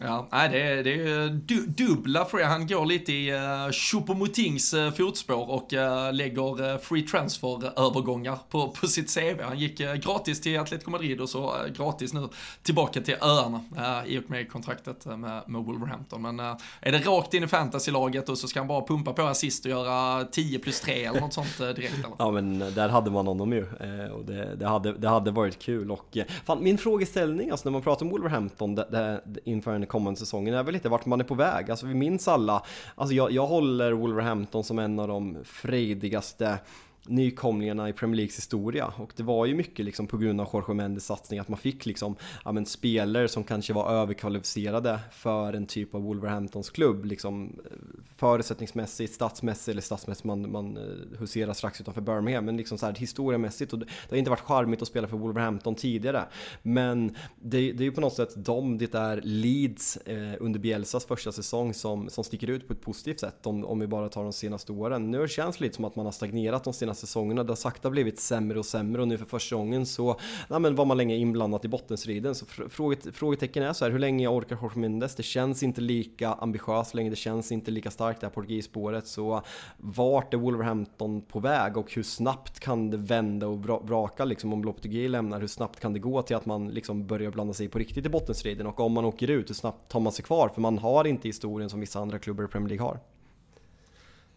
Ja, 0.00 0.28
nej, 0.32 0.48
det, 0.48 0.62
är, 0.62 0.84
det 0.84 0.92
är 0.92 1.28
du, 1.46 1.66
dubbla 1.66 2.24
free. 2.24 2.44
Han 2.44 2.66
går 2.66 2.86
lite 2.86 3.12
i 3.12 3.32
uh, 3.32 3.38
Choupo-Motings 3.70 4.76
uh, 4.76 4.92
fotspår 4.92 5.50
och 5.50 5.72
uh, 5.72 6.12
lägger 6.12 6.72
uh, 6.72 6.78
free 6.78 7.02
transfer-övergångar 7.02 8.38
på, 8.48 8.68
på 8.68 8.86
sitt 8.86 9.14
CV. 9.14 9.42
Han 9.42 9.58
gick 9.58 9.80
uh, 9.80 9.94
gratis 9.94 10.40
till 10.40 10.60
Atletico 10.60 10.90
Madrid 10.90 11.20
och 11.20 11.28
så 11.28 11.56
uh, 11.56 11.72
gratis 11.72 12.12
nu 12.12 12.28
tillbaka 12.62 13.00
till 13.00 13.16
öarna 13.20 13.60
uh, 13.78 14.12
i 14.12 14.18
och 14.18 14.30
med 14.30 14.52
kontraktet 14.52 15.06
med, 15.06 15.42
med 15.46 15.64
Wolverhampton. 15.64 16.22
Men 16.22 16.40
är 16.80 16.92
det 16.92 16.98
rakt 16.98 17.34
in 17.34 17.44
i 17.44 17.46
fantasy-laget 17.46 18.28
och 18.28 18.38
så 18.38 18.48
ska 18.48 18.60
han 18.60 18.68
bara 18.68 18.86
pumpa 18.86 19.12
på 19.12 19.22
assist 19.22 19.64
och 19.64 19.70
göra 19.70 20.24
10 20.24 20.58
plus 20.58 20.80
3 20.80 21.04
eller 21.04 21.20
något 21.20 21.32
sånt 21.32 21.58
direkt 21.58 21.98
eller? 21.98 22.16
Ja 22.18 22.30
men 22.30 22.58
där 22.58 22.88
hade 22.88 23.10
man 23.10 23.26
honom 23.26 23.52
ju 23.52 23.66
och 24.12 24.24
det, 24.24 24.56
det, 24.56 24.66
hade, 24.66 24.92
det 24.92 25.08
hade 25.08 25.30
varit 25.30 25.58
kul 25.58 25.90
och 25.90 26.18
fan, 26.44 26.62
min 26.62 26.78
frågeställning 26.78 27.50
alltså 27.50 27.68
när 27.68 27.72
man 27.72 27.82
pratar 27.82 28.06
om 28.06 28.10
Wolverhampton 28.10 28.74
det, 28.74 29.22
det, 29.24 29.40
inför 29.44 29.74
en 29.74 29.87
kommande 29.88 30.20
säsongen 30.20 30.54
är 30.54 30.62
väl 30.62 30.74
lite 30.74 30.88
vart 30.88 31.06
man 31.06 31.20
är 31.20 31.24
på 31.24 31.34
väg. 31.34 31.70
Alltså 31.70 31.86
vi 31.86 31.94
minns 31.94 32.28
alla, 32.28 32.62
alltså 32.94 33.14
jag, 33.14 33.32
jag 33.32 33.46
håller 33.46 33.92
Wolverhampton 33.92 34.64
som 34.64 34.78
en 34.78 34.98
av 34.98 35.08
de 35.08 35.38
frejdigaste 35.44 36.58
nykomlingarna 37.06 37.88
i 37.88 37.92
Premier 37.92 38.16
Leagues 38.16 38.36
historia. 38.36 38.92
Och 38.96 39.12
det 39.16 39.22
var 39.22 39.46
ju 39.46 39.54
mycket 39.54 39.84
liksom 39.84 40.06
på 40.06 40.16
grund 40.16 40.40
av 40.40 40.48
Jorge 40.52 40.74
Mendes 40.74 41.06
satsning 41.06 41.38
att 41.38 41.48
man 41.48 41.58
fick 41.58 41.86
liksom 41.86 42.16
ja, 42.44 42.52
men 42.52 42.66
spelare 42.66 43.28
som 43.28 43.44
kanske 43.44 43.72
var 43.72 43.90
överkvalificerade 43.90 45.00
för 45.12 45.52
en 45.52 45.66
typ 45.66 45.94
av 45.94 46.02
Wolverhamptons 46.02 46.70
klubb 46.70 47.04
liksom 47.04 47.60
eh, 47.64 47.76
förutsättningsmässigt, 48.16 49.14
statsmässigt 49.14 49.68
eller 49.68 49.82
statsmässigt 49.82 50.24
man, 50.24 50.50
man 50.52 50.76
eh, 50.76 51.18
huserar 51.18 51.52
strax 51.52 51.80
utanför 51.80 52.00
Birmingham. 52.00 52.44
Men 52.44 52.56
liksom 52.56 52.78
så 52.78 52.86
här 52.86 52.94
historiemässigt 52.94 53.72
och 53.72 53.78
det, 53.78 53.86
det 53.86 54.10
har 54.10 54.16
inte 54.16 54.30
varit 54.30 54.40
charmigt 54.40 54.82
att 54.82 54.88
spela 54.88 55.08
för 55.08 55.16
Wolverhampton 55.16 55.74
tidigare. 55.74 56.24
Men 56.62 57.16
det, 57.40 57.72
det 57.72 57.82
är 57.82 57.84
ju 57.84 57.92
på 57.92 58.00
något 58.00 58.14
sätt 58.14 58.32
de, 58.36 58.78
det 58.78 58.94
är 58.94 59.20
Leeds 59.24 59.96
eh, 59.96 60.34
under 60.40 60.60
Bielsas 60.60 61.04
första 61.04 61.32
säsong 61.32 61.74
som, 61.74 62.10
som 62.10 62.24
sticker 62.24 62.50
ut 62.50 62.66
på 62.68 62.72
ett 62.72 62.80
positivt 62.80 63.20
sätt 63.20 63.46
om, 63.46 63.64
om 63.64 63.80
vi 63.80 63.86
bara 63.86 64.08
tar 64.08 64.22
de 64.22 64.32
senaste 64.32 64.72
åren. 64.72 65.10
Nu 65.10 65.28
känns 65.28 65.56
det 65.56 65.64
lite 65.64 65.76
som 65.76 65.84
att 65.84 65.96
man 65.96 66.04
har 66.04 66.12
stagnerat 66.12 66.64
de 66.64 66.72
senaste 66.72 66.97
säsongerna. 66.98 67.44
Det 67.44 67.50
har 67.50 67.56
sakta 67.56 67.90
blivit 67.90 68.20
sämre 68.20 68.58
och 68.58 68.66
sämre 68.66 69.02
och 69.02 69.08
nu 69.08 69.18
för 69.18 69.24
första 69.24 69.56
gången 69.56 69.86
så 69.86 70.20
ja, 70.48 70.58
men 70.58 70.74
var 70.74 70.84
man 70.84 70.96
länge 70.96 71.16
inblandat 71.16 71.64
i 71.64 71.68
bottenstriden. 71.68 72.34
Så 72.34 72.46
fråget, 72.46 73.16
frågetecken 73.16 73.62
är 73.62 73.72
så 73.72 73.84
här, 73.84 73.92
hur 73.92 73.98
länge 73.98 74.28
orkar 74.28 74.58
Jorge 74.62 74.78
Mendes? 74.78 75.14
Det 75.14 75.22
känns 75.22 75.62
inte 75.62 75.80
lika 75.80 76.32
ambitiöst 76.32 76.94
längre, 76.94 77.10
det 77.10 77.16
känns 77.16 77.52
inte 77.52 77.70
lika 77.70 77.90
starkt 77.90 78.20
det 78.20 78.26
här 78.26 78.34
portugisspåret. 78.34 79.06
Så 79.06 79.42
vart 79.76 80.34
är 80.34 80.38
Wolverhampton 80.38 81.22
på 81.22 81.40
väg 81.40 81.76
och 81.76 81.92
hur 81.94 82.02
snabbt 82.02 82.60
kan 82.60 82.90
det 82.90 82.96
vända 82.96 83.46
och 83.46 83.58
braka 83.58 84.24
liksom 84.24 84.52
om 84.52 84.64
Lopetegui 84.64 85.08
lämnar? 85.08 85.40
Hur 85.40 85.46
snabbt 85.46 85.80
kan 85.80 85.92
det 85.92 85.98
gå 85.98 86.22
till 86.22 86.36
att 86.36 86.46
man 86.46 86.68
liksom 86.68 87.06
börjar 87.06 87.30
blanda 87.30 87.54
sig 87.54 87.68
på 87.68 87.78
riktigt 87.78 88.06
i 88.06 88.08
bottenstriden? 88.08 88.66
Och 88.66 88.80
om 88.80 88.92
man 88.92 89.04
åker 89.04 89.30
ut, 89.30 89.50
hur 89.50 89.54
snabbt 89.54 89.90
tar 89.90 90.00
man 90.00 90.12
sig 90.12 90.24
kvar? 90.24 90.48
För 90.48 90.60
man 90.60 90.78
har 90.78 91.06
inte 91.06 91.28
historien 91.28 91.70
som 91.70 91.80
vissa 91.80 92.00
andra 92.00 92.18
klubbar 92.18 92.44
i 92.44 92.48
Premier 92.48 92.68
League 92.68 92.86
har. 92.86 93.00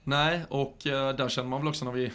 Nej, 0.04 0.42
och 0.50 0.88
eh, 0.88 1.16
där 1.16 1.30
känner 1.30 1.50
man 1.50 1.60
väl 1.60 1.68
också 1.68 1.86
när 1.86 1.92
vi, 1.92 2.12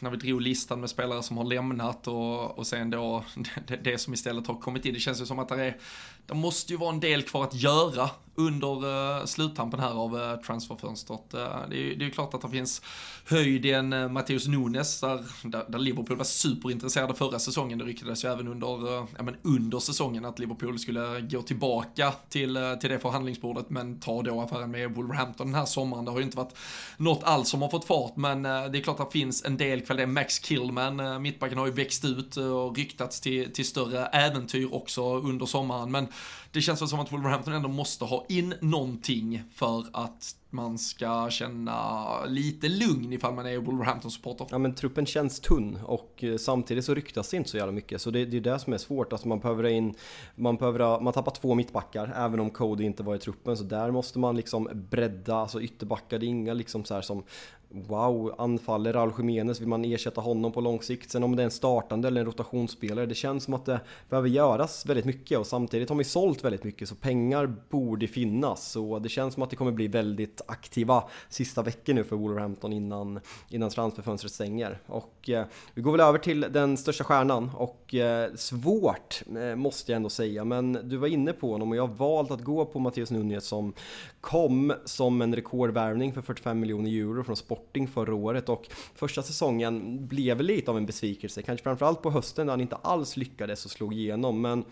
när 0.00 0.10
vi 0.10 0.16
drog 0.16 0.40
listan 0.40 0.80
med 0.80 0.90
spelare 0.90 1.22
som 1.22 1.36
har 1.36 1.44
lämnat 1.44 2.08
och, 2.08 2.58
och 2.58 2.66
sen 2.66 2.90
då 2.90 3.24
det, 3.66 3.76
det 3.76 3.98
som 3.98 4.14
istället 4.14 4.46
har 4.46 4.54
kommit 4.54 4.84
in. 4.84 4.94
Det 4.94 5.00
känns 5.00 5.20
ju 5.20 5.26
som 5.26 5.38
att 5.38 5.48
det 5.48 5.64
är, 5.64 5.76
det 6.26 6.34
måste 6.34 6.72
ju 6.72 6.78
vara 6.78 6.90
en 6.90 7.00
del 7.00 7.22
kvar 7.22 7.44
att 7.44 7.54
göra 7.54 8.10
under 8.36 8.84
uh, 8.84 9.24
sluttampen 9.24 9.80
här 9.80 9.90
av 9.90 10.16
uh, 10.16 10.36
transferfönstret. 10.36 11.34
Uh, 11.34 11.40
det, 11.70 11.76
är, 11.76 11.96
det 11.96 12.06
är 12.06 12.10
klart 12.10 12.34
att 12.34 12.40
det 12.40 12.48
finns 12.48 12.82
höjd 13.26 13.66
i 13.66 13.72
en 13.72 13.92
uh, 13.92 14.08
Matheus 14.08 14.46
Nunes 14.46 15.00
där, 15.00 15.24
där, 15.42 15.64
där, 15.68 15.78
Liverpool 15.78 16.16
var 16.16 16.24
superintresserade 16.24 17.14
förra 17.14 17.38
säsongen. 17.38 17.78
Det 17.78 17.84
ryktades 17.84 18.24
ju 18.24 18.32
även 18.32 18.48
under, 18.48 18.98
uh, 18.98 19.04
ja, 19.16 19.22
men 19.22 19.36
under 19.42 19.78
säsongen 19.78 20.24
att 20.24 20.38
Liverpool 20.38 20.78
skulle 20.78 21.20
gå 21.20 21.42
tillbaka 21.42 22.12
till, 22.28 22.56
uh, 22.56 22.74
till 22.74 22.90
det 22.90 22.98
förhandlingsbordet 22.98 23.70
men 23.70 24.00
ta 24.00 24.22
då 24.22 24.40
affären 24.40 24.70
med 24.70 24.94
Wolverhampton 24.94 25.46
den 25.46 25.54
här 25.54 25.66
sommaren. 25.66 26.04
Det 26.04 26.10
har 26.10 26.18
ju 26.18 26.24
inte 26.24 26.36
varit 26.36 26.56
något 26.96 27.24
alls 27.24 27.48
som 27.48 27.62
har 27.62 27.68
fått 27.68 27.84
fart 27.84 28.16
men 28.16 28.42
det 28.42 28.48
är 28.50 28.82
klart 28.82 29.00
att 29.00 29.10
det 29.10 29.18
finns 29.18 29.44
en 29.44 29.56
del 29.56 29.80
kvalitet. 29.80 30.06
Max 30.06 30.38
Killman, 30.38 31.22
mittbacken 31.22 31.58
har 31.58 31.66
ju 31.66 31.72
växt 31.72 32.04
ut 32.04 32.36
och 32.36 32.76
ryktats 32.76 33.20
till, 33.20 33.52
till 33.52 33.66
större 33.66 34.06
äventyr 34.06 34.74
också 34.74 35.16
under 35.16 35.46
sommaren 35.46 35.90
men 35.90 36.08
det 36.52 36.60
känns 36.60 36.82
väl 36.82 36.88
som 36.88 37.00
att 37.00 37.12
Wolverhampton 37.12 37.54
ändå 37.54 37.68
måste 37.68 38.04
ha 38.04 38.26
in 38.28 38.54
någonting 38.60 39.42
för 39.54 39.84
att 39.92 40.36
man 40.50 40.78
ska 40.78 41.30
känna 41.30 42.06
lite 42.24 42.68
lugn 42.68 43.12
ifall 43.12 43.34
man 43.34 43.46
är 43.46 43.58
Wolverhampton-supporter. 43.58 44.46
Ja 44.50 44.58
men 44.58 44.74
truppen 44.74 45.06
känns 45.06 45.40
tunn 45.40 45.78
och 45.84 46.24
eh, 46.24 46.36
samtidigt 46.36 46.84
så 46.84 46.94
ryktas 46.94 47.30
det 47.30 47.36
inte 47.36 47.50
så 47.50 47.56
jävla 47.56 47.72
mycket 47.72 48.00
så 48.00 48.10
det, 48.10 48.24
det 48.24 48.36
är 48.36 48.40
det 48.40 48.58
som 48.58 48.72
är 48.72 48.78
svårt. 48.78 49.12
Alltså 49.12 49.28
man 49.28 49.40
behöver 49.40 49.64
in, 49.64 49.94
man 50.34 50.56
behöver, 50.56 51.00
man 51.00 51.12
tappar 51.12 51.32
två 51.32 51.54
mittbackar 51.54 52.12
även 52.16 52.40
om 52.40 52.50
Cody 52.50 52.84
inte 52.84 53.02
var 53.02 53.14
i 53.14 53.18
truppen 53.18 53.56
så 53.56 53.64
där 53.64 53.90
måste 53.90 54.18
man 54.18 54.36
liksom 54.36 54.68
bredda, 54.90 55.36
alltså 55.36 55.62
ytterbackar, 55.62 56.18
det 56.18 56.26
är 56.26 56.28
inga 56.28 56.54
liksom 56.54 56.84
så 56.84 57.02
som 57.02 57.22
Wow, 57.68 58.34
anfaller 58.38 58.92
Raul 58.92 59.12
Jiménez, 59.18 59.60
vill 59.60 59.68
man 59.68 59.84
ersätta 59.84 60.20
honom 60.20 60.52
på 60.52 60.60
lång 60.60 60.82
sikt? 60.82 61.10
Sen 61.10 61.22
om 61.22 61.36
det 61.36 61.42
är 61.42 61.44
en 61.44 61.50
startande 61.50 62.08
eller 62.08 62.20
en 62.20 62.26
rotationsspelare, 62.26 63.06
det 63.06 63.14
känns 63.14 63.44
som 63.44 63.54
att 63.54 63.64
det 63.64 63.80
behöver 64.08 64.28
göras 64.28 64.86
väldigt 64.86 65.04
mycket 65.04 65.38
och 65.38 65.46
samtidigt 65.46 65.88
har 65.88 65.96
vi 65.96 66.04
sålt 66.04 66.44
väldigt 66.44 66.64
mycket 66.64 66.88
så 66.88 66.94
pengar 66.94 67.54
borde 67.70 68.06
finnas. 68.06 68.70
Så 68.70 68.98
det 68.98 69.08
känns 69.08 69.34
som 69.34 69.42
att 69.42 69.50
det 69.50 69.56
kommer 69.56 69.72
bli 69.72 69.88
väldigt 69.88 70.40
aktiva 70.48 71.04
sista 71.28 71.62
veckor 71.62 71.94
nu 71.94 72.04
för 72.04 72.16
Wolverhampton 72.16 72.72
innan, 72.72 73.20
innan 73.48 73.70
transferfönstret 73.70 74.32
stänger. 74.32 74.78
Och 74.86 75.30
eh, 75.30 75.46
vi 75.74 75.82
går 75.82 75.92
väl 75.92 76.00
över 76.00 76.18
till 76.18 76.40
den 76.40 76.76
största 76.76 77.04
stjärnan 77.04 77.50
och 77.56 77.94
eh, 77.94 78.34
svårt 78.34 79.22
eh, 79.36 79.56
måste 79.56 79.92
jag 79.92 79.96
ändå 79.96 80.08
säga, 80.08 80.44
men 80.44 80.72
du 80.72 80.96
var 80.96 81.08
inne 81.08 81.32
på 81.32 81.52
honom 81.52 81.70
och 81.70 81.76
jag 81.76 81.86
har 81.86 81.94
valt 81.94 82.30
att 82.30 82.44
gå 82.44 82.64
på 82.64 82.78
Mattias 82.78 83.10
Nunez 83.10 83.46
som 83.46 83.72
kom 84.20 84.72
som 84.84 85.22
en 85.22 85.34
rekordvärvning 85.34 86.12
för 86.12 86.22
45 86.22 86.60
miljoner 86.60 86.90
euro 86.90 87.24
från 87.24 87.36
Sporting 87.56 87.88
förra 87.88 88.14
året 88.14 88.48
och 88.48 88.66
första 88.94 89.22
säsongen 89.22 90.06
blev 90.06 90.40
lite 90.40 90.70
av 90.70 90.76
en 90.76 90.86
besvikelse, 90.86 91.42
kanske 91.42 91.64
framförallt 91.64 92.02
på 92.02 92.10
hösten 92.10 92.46
när 92.46 92.52
han 92.52 92.60
inte 92.60 92.76
alls 92.76 93.16
lyckades 93.16 93.64
och 93.64 93.70
slog 93.70 93.94
igenom 93.94 94.40
men 94.40 94.64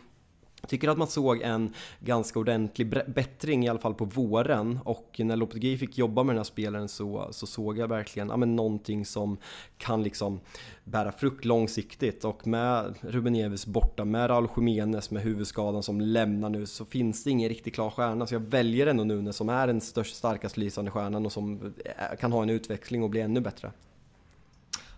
tycker 0.69 0.89
att 0.89 0.99
man 0.99 1.09
såg 1.09 1.41
en 1.43 1.73
ganska 2.01 2.39
ordentlig 2.39 2.89
bättring 3.07 3.65
i 3.65 3.69
alla 3.69 3.79
fall 3.79 3.95
på 3.95 4.05
våren? 4.05 4.79
Och 4.85 5.17
när 5.19 5.37
Lopetegui 5.37 5.79
fick 5.79 5.99
jobba 5.99 6.23
med 6.23 6.35
den 6.35 6.39
här 6.39 6.45
spelaren 6.45 6.89
så, 6.89 7.29
så 7.31 7.47
såg 7.47 7.79
jag 7.79 7.89
verkligen 7.89 8.29
ja, 8.29 8.37
men 8.37 8.57
någonting 8.57 9.07
som 9.07 9.37
kan 9.79 10.03
liksom 10.03 10.41
bära 10.85 11.13
frukt 11.13 11.45
långsiktigt. 11.45 12.25
Och 12.25 12.47
med 12.47 12.95
Ruben 13.01 13.35
Eves 13.35 13.67
borta, 13.67 14.05
med 14.05 14.31
Raul 14.31 14.49
Jiménez 14.57 15.11
med 15.11 15.23
huvudskadan 15.23 15.83
som 15.83 16.01
lämnar 16.01 16.49
nu 16.51 16.67
så 16.67 16.85
finns 16.85 17.25
det 17.25 17.31
ingen 17.31 17.49
riktigt 17.49 17.75
klar 17.75 17.91
stjärna. 17.91 18.27
Så 18.27 18.35
jag 18.35 18.41
väljer 18.41 18.87
ändå 18.87 19.05
Nunes 19.05 19.37
som 19.37 19.49
är 19.49 19.67
den 19.67 19.81
största, 19.81 20.15
starkast 20.15 20.57
lysande 20.57 20.91
stjärnan 20.91 21.27
och 21.27 21.33
som 21.33 21.75
eh, 21.85 22.17
kan 22.21 22.33
ha 22.33 22.43
en 22.43 22.51
utveckling 22.51 23.03
och 23.03 23.11
bli 23.11 23.21
ännu 23.21 23.41
bättre. 23.41 23.73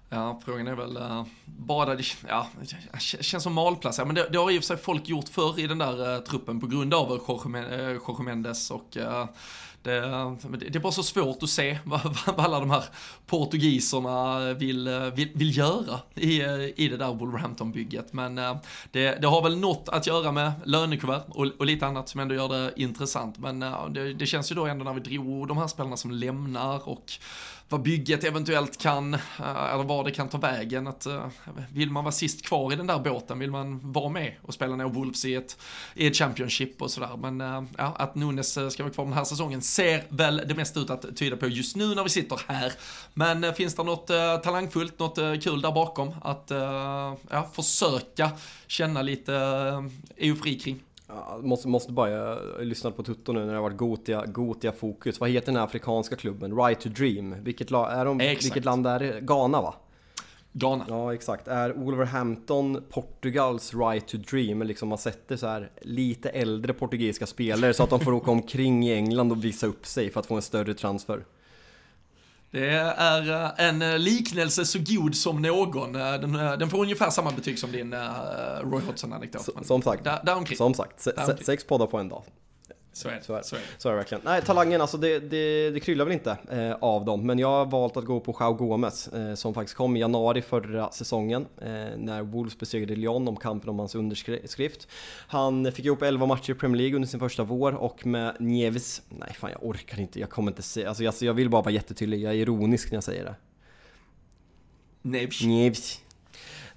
Ja, 0.09 0.41
frågan 0.45 0.69
är 0.69 0.75
väl 0.75 0.97
uh, 0.97 1.25
bara 1.45 1.95
det, 1.95 2.05
ja, 2.29 2.49
känns 2.99 3.43
som 3.43 3.53
malplats. 3.53 3.99
Ja, 3.99 4.05
men 4.05 4.15
det, 4.15 4.29
det 4.29 4.39
har 4.39 4.51
i 4.51 4.59
och 4.59 4.63
för 4.63 4.67
sig 4.67 4.77
folk 4.77 5.09
gjort 5.09 5.29
förr 5.29 5.61
i 5.61 5.67
den 5.67 5.79
där 5.79 6.15
uh, 6.15 6.21
truppen 6.23 6.61
på 6.61 6.67
grund 6.67 6.95
av 6.95 7.21
Jorge 7.29 7.95
eh, 8.09 8.21
Mendes 8.21 8.71
och 8.71 8.97
uh, 8.97 9.25
det, 9.87 10.71
det, 10.71 10.79
är 10.79 10.81
bara 10.81 10.93
så 10.93 11.03
svårt 11.03 11.43
att 11.43 11.51
se 11.51 11.79
vad, 11.85 12.01
vad 12.27 12.41
alla 12.41 12.61
de 12.61 12.71
här 12.71 12.85
portugiserna 13.27 14.39
vill, 14.55 14.89
vill, 15.15 15.31
vill 15.35 15.57
göra 15.57 16.01
i, 16.15 16.43
i 16.77 16.89
det 16.89 16.97
där 16.97 17.15
Wolverhampton-bygget. 17.15 18.13
Men 18.13 18.39
eh, 18.39 18.57
det, 18.91 19.21
det, 19.21 19.27
har 19.27 19.43
väl 19.43 19.59
något 19.59 19.89
att 19.89 20.07
göra 20.07 20.33
med 20.33 20.53
lönekuvert 20.65 21.23
och, 21.29 21.47
och 21.59 21.67
lite 21.67 21.87
annat 21.87 22.09
som 22.09 22.21
ändå 22.21 22.35
gör 22.35 22.49
det 22.49 22.73
intressant. 22.77 23.39
Men 23.39 23.63
eh, 23.63 23.89
det, 23.89 24.15
det 24.15 24.27
känns 24.27 24.51
ju 24.51 24.55
då 24.55 24.67
ändå 24.67 24.85
när 24.85 24.95
vi 24.95 25.01
drog 25.01 25.49
de 25.49 25.59
här 25.59 25.67
spelarna 25.67 25.97
som 25.97 26.11
lämnar 26.11 26.89
och 26.89 27.13
vad 27.69 27.83
bygget 27.83 28.25
eventuellt 28.25 28.79
kan, 28.79 29.15
eh, 29.15 29.75
eller 29.75 29.85
var 29.85 30.05
det 30.05 30.11
kan 30.11 30.29
ta 30.29 30.39
vägen. 30.39 30.87
Att, 30.87 31.07
vill 31.73 31.91
man 31.91 32.05
vara 32.05 32.13
sist 32.13 32.47
kvar 32.47 32.73
i 32.73 32.77
den 32.77 32.87
där 32.87 32.99
båten, 32.99 33.39
vill 33.39 33.51
man 33.51 33.93
vara 33.93 34.09
med 34.09 34.33
och 34.43 34.55
spela 34.55 34.77
ner 34.77 34.85
Wolves 34.85 35.25
i 35.25 35.35
ett, 35.35 35.59
i 35.95 36.07
ett 36.07 36.17
Championship 36.17 36.83
och 36.83 36.91
sådär. 36.91 37.17
Men 37.17 37.41
ja, 37.79 37.95
att 37.99 38.15
Nunes 38.15 38.53
ska 38.53 38.83
vara 38.83 38.93
kvar 38.93 39.05
den 39.05 39.15
här 39.15 39.25
säsongen 39.25 39.63
ser 39.77 40.05
väl 40.09 40.43
det 40.49 40.55
mesta 40.55 40.81
ut 40.81 40.91
att 40.91 41.17
tyda 41.17 41.37
på 41.37 41.47
just 41.47 41.77
nu 41.77 41.95
när 41.95 42.03
vi 42.03 42.09
sitter 42.09 42.41
här. 42.49 42.73
Men 43.15 43.55
finns 43.55 43.75
det 43.75 43.83
något 43.83 44.07
talangfullt, 44.43 44.99
något 44.99 45.17
kul 45.17 45.61
där 45.61 45.73
bakom 45.73 46.15
att 46.23 46.51
ja, 47.31 47.51
försöka 47.53 48.31
känna 48.67 49.03
lite 49.03 49.35
eufori 50.17 50.59
kring? 50.59 50.81
Ja, 51.09 51.39
måste, 51.43 51.69
måste 51.69 51.93
bara, 51.93 52.11
jag 52.11 52.39
lyssnade 52.61 52.97
på 52.97 53.03
Tutto 53.03 53.33
nu 53.33 53.41
när 53.41 53.47
det 53.47 53.55
har 53.55 53.63
varit 53.63 53.77
Gotia, 53.77 54.27
Gotia 54.27 54.73
Fokus. 54.73 55.21
Vad 55.21 55.31
heter 55.31 55.47
den 55.47 55.57
här 55.57 55.65
afrikanska 55.65 56.17
klubben? 56.17 56.57
Right 56.57 56.81
to 56.81 56.89
Dream. 56.89 57.45
Vilket, 57.45 57.71
är 57.71 58.05
de, 58.05 58.19
vilket 58.19 58.65
land 58.65 58.87
är 58.87 58.99
det? 58.99 59.21
Ghana 59.21 59.63
va? 59.63 59.75
Ghana. 60.59 60.85
Ja 60.89 61.15
exakt. 61.15 61.49
Är 61.49 61.71
Wolverhampton 61.71 62.83
Portugals 62.91 63.75
Right 63.75 64.09
to 64.09 64.17
Dream? 64.17 64.63
Liksom 64.63 64.89
man 64.89 64.99
sätter 64.99 65.37
så 65.37 65.47
här 65.47 65.71
lite 65.81 66.29
äldre 66.29 66.73
portugisiska 66.73 67.27
spelare 67.27 67.75
så 67.75 67.83
att 67.83 67.91
de 67.91 68.01
får 68.01 68.13
åka 68.13 68.31
omkring 68.31 68.89
i 68.89 68.95
England 68.95 69.33
och 69.33 69.45
visa 69.45 69.67
upp 69.67 69.87
sig 69.87 70.11
för 70.11 70.21
att 70.21 70.27
få 70.27 70.35
en 70.35 70.43
större 70.43 70.75
transfer. 70.75 71.25
Det 72.51 72.69
är 72.69 73.31
eh, 73.31 73.67
en 73.69 73.83
eh, 73.83 73.99
liknelse 73.99 74.65
så 74.65 74.79
god 74.87 75.15
som 75.15 75.43
någon. 75.43 75.95
Eh, 75.95 76.01
den, 76.01 76.33
den 76.33 76.71
får 76.71 76.79
ungefär 76.79 77.11
samma 77.11 77.31
betyg 77.31 77.59
som 77.59 77.73
din 77.73 77.95
Roy 78.63 78.83
Hodgson-anekdot. 78.87 79.67
Som 79.67 79.83
sagt, 79.83 80.05
där, 80.05 80.21
där 80.25 80.55
som 80.55 80.75
sagt, 80.75 81.09
sex 81.45 81.65
poddar 81.65 81.87
på 81.87 81.99
en 81.99 82.09
dag. 82.09 82.23
Så 82.97 83.09
är 83.09 83.13
det. 83.13 83.23
Så 83.23 83.35
är, 83.35 83.43
så 83.43 83.57
är, 83.57 83.61
så 83.79 83.89
är 83.89 83.93
det 83.93 83.99
verkligen. 83.99 84.23
Nej, 84.25 84.43
talangen 84.43 84.81
alltså 84.81 84.97
det, 84.97 85.19
det, 85.19 85.71
det 85.71 85.81
kryllar 85.81 86.05
väl 86.05 86.15
inte 86.15 86.37
eh, 86.51 86.73
av 86.73 87.05
dem. 87.05 87.27
Men 87.27 87.39
jag 87.39 87.49
har 87.49 87.67
valt 87.67 87.97
att 87.97 88.05
gå 88.05 88.21
på 88.21 88.37
Jao 88.41 88.53
Gomes 88.53 89.09
eh, 89.09 89.35
som 89.35 89.55
faktiskt 89.55 89.77
kom 89.77 89.97
i 89.97 90.01
januari 90.01 90.43
förra 90.43 90.91
säsongen 90.91 91.47
eh, 91.59 91.69
när 91.97 92.23
Wolves 92.23 92.59
besegrade 92.59 92.97
Lyon 92.97 93.29
om 93.29 93.37
kampen 93.37 93.71
om 93.71 93.79
hans 93.79 93.95
underskrift. 93.95 94.89
Han 95.29 95.73
fick 95.73 95.85
ihop 95.85 96.03
11 96.03 96.27
matcher 96.27 96.51
i 96.51 96.55
Premier 96.55 96.77
League 96.77 96.97
under 96.97 97.09
sin 97.09 97.21
första 97.21 97.45
vår 97.45 97.73
och 97.73 98.07
med 98.07 98.37
Nieves, 98.41 99.03
nej 99.09 99.33
fan 99.35 99.51
jag 99.51 99.65
orkar 99.65 100.01
inte, 100.01 100.21
jag 100.21 100.31
kommer 100.31 100.51
inte 100.51 100.63
se, 100.63 100.87
alltså 100.87 101.05
jag, 101.05 101.15
jag 101.21 101.35
vill 101.35 101.51
bara 101.51 101.63
vara 101.63 101.75
jättetydlig, 101.75 102.21
jag 102.21 102.33
är 102.33 102.37
ironisk 102.37 102.91
när 102.91 102.97
jag 102.97 103.05
säger 103.05 103.25
det. 103.25 103.35
Neves. 105.03 105.43
Neves. 105.43 106.01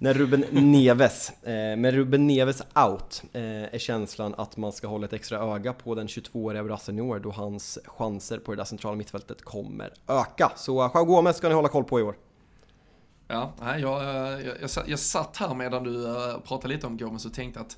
När 0.02 0.14
Ruben 0.14 0.46
Neves, 0.52 1.30
eh, 1.44 1.78
med 1.78 1.94
Ruben 1.94 2.28
Neves 2.28 2.62
out 2.62 3.24
eh, 3.34 3.42
är 3.44 3.78
känslan 3.78 4.36
att 4.38 4.58
man 4.58 4.72
ska 4.72 4.88
hålla 4.88 5.06
ett 5.06 5.14
extra 5.14 5.56
öga 5.56 5.74
på 5.74 5.96
den 5.96 6.08
22-åriga 6.08 6.64
brassen 6.64 7.00
i 7.00 7.02
år 7.02 7.20
då 7.20 7.32
hans 7.32 7.80
chanser 7.86 8.38
på 8.38 8.52
det 8.52 8.58
där 8.58 8.64
centrala 8.64 8.96
mittfältet 8.96 9.42
kommer 9.42 9.94
öka. 10.08 10.52
Så 10.56 10.92
Joao 10.94 11.06
Gomez 11.06 11.38
ska 11.38 11.48
ni 11.50 11.56
hålla 11.56 11.68
koll 11.68 11.84
på 11.84 12.00
i 12.00 12.04
år. 12.04 12.16
Ja, 13.32 13.54
jag, 13.60 14.04
jag, 14.04 14.44
jag, 14.62 14.70
jag 14.88 15.00
satt 15.00 15.38
här 15.38 15.54
medan 15.54 15.84
du 15.84 15.92
uh, 15.92 16.40
pratade 16.40 16.74
lite 16.74 16.88
om 16.88 16.98
Gomez 16.98 17.26
och 17.26 17.34
tänkte 17.34 17.60
att 17.60 17.78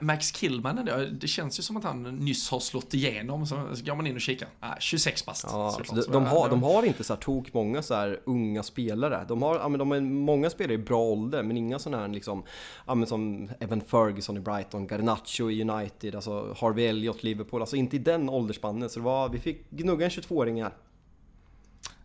Max 0.00 0.30
Killman, 0.30 0.88
det, 1.20 1.28
känns 1.28 1.58
ju 1.58 1.62
som 1.62 1.76
att 1.76 1.84
han 1.84 2.02
nyss 2.02 2.50
har 2.50 2.60
slått 2.60 2.94
igenom. 2.94 3.46
Så 3.46 3.56
går 3.56 3.94
man 3.94 4.06
in 4.06 4.14
och 4.14 4.20
kikar, 4.20 4.48
ah, 4.60 4.74
26 4.78 5.26
bast. 5.26 5.46
Ja, 5.48 5.78
de, 5.94 6.02
de, 6.12 6.24
har, 6.26 6.48
de 6.48 6.62
har 6.62 6.82
inte 6.82 7.04
så 7.04 7.14
här 7.14 7.20
tok 7.20 7.52
många 7.52 7.82
så 7.82 7.94
här 7.94 8.20
unga 8.24 8.62
spelare. 8.62 9.24
De 9.28 9.42
har, 9.42 9.56
ja, 9.56 9.68
men 9.68 9.78
de 9.78 9.90
har 9.90 10.00
många 10.00 10.50
spelare 10.50 10.74
i 10.74 10.78
bra 10.78 11.02
ålder, 11.02 11.42
men 11.42 11.56
inga 11.56 11.78
sådana 11.78 12.02
här 12.02 12.08
liksom, 12.08 12.42
ja, 12.86 12.94
men 12.94 13.06
som 13.06 13.50
Evan 13.60 13.80
Ferguson 13.80 14.36
i 14.36 14.40
Brighton, 14.40 14.86
Garnacho 14.86 15.50
i 15.50 15.62
United, 15.62 16.14
alltså 16.14 16.56
Harvey 16.60 16.86
Elliott, 16.86 17.22
Liverpool. 17.22 17.60
Alltså 17.60 17.76
inte 17.76 17.96
i 17.96 17.98
den 17.98 18.28
åldersspannen. 18.28 18.90
Så 18.90 18.98
det 18.98 19.04
var, 19.04 19.28
vi 19.28 19.38
fick 19.38 19.70
gnugga 19.70 20.04
en 20.04 20.10
22-åring 20.10 20.62
här. 20.62 20.72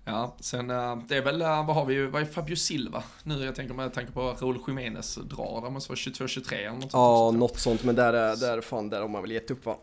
Ja, 0.06 0.36
sen 0.40 0.70
eh, 0.70 0.98
det 1.08 1.18
är 1.18 1.22
väl, 1.22 1.42
eh, 1.42 1.66
vad 1.66 1.76
har 1.76 1.86
vi 1.86 1.94
ju, 1.94 2.08
vad 2.08 2.22
är 2.22 2.26
Fabio 2.26 2.56
Silva 2.56 3.04
nu? 3.24 3.44
Jag 3.46 3.56
tänker 3.56 3.74
med 3.74 3.94
tanke 3.94 4.12
på 4.12 4.22
Raúl 4.22 4.60
Jiménez 4.68 5.16
drar, 5.16 5.62
det 5.64 5.70
måste 5.70 5.92
vara 5.92 5.98
22-23 5.98 6.54
eller 6.54 6.72
något 6.72 6.82
sånt. 6.82 6.94
Ja, 6.94 7.32
något 7.32 7.60
sånt, 7.60 7.84
men 7.84 7.96
där, 7.96 8.12
där, 8.36 8.62
fan, 8.62 8.90
där 8.90 9.02
har 9.02 9.08
man 9.08 9.22
väl 9.22 9.32
gett 9.32 9.52
upp 9.52 9.66
va? 9.66 9.78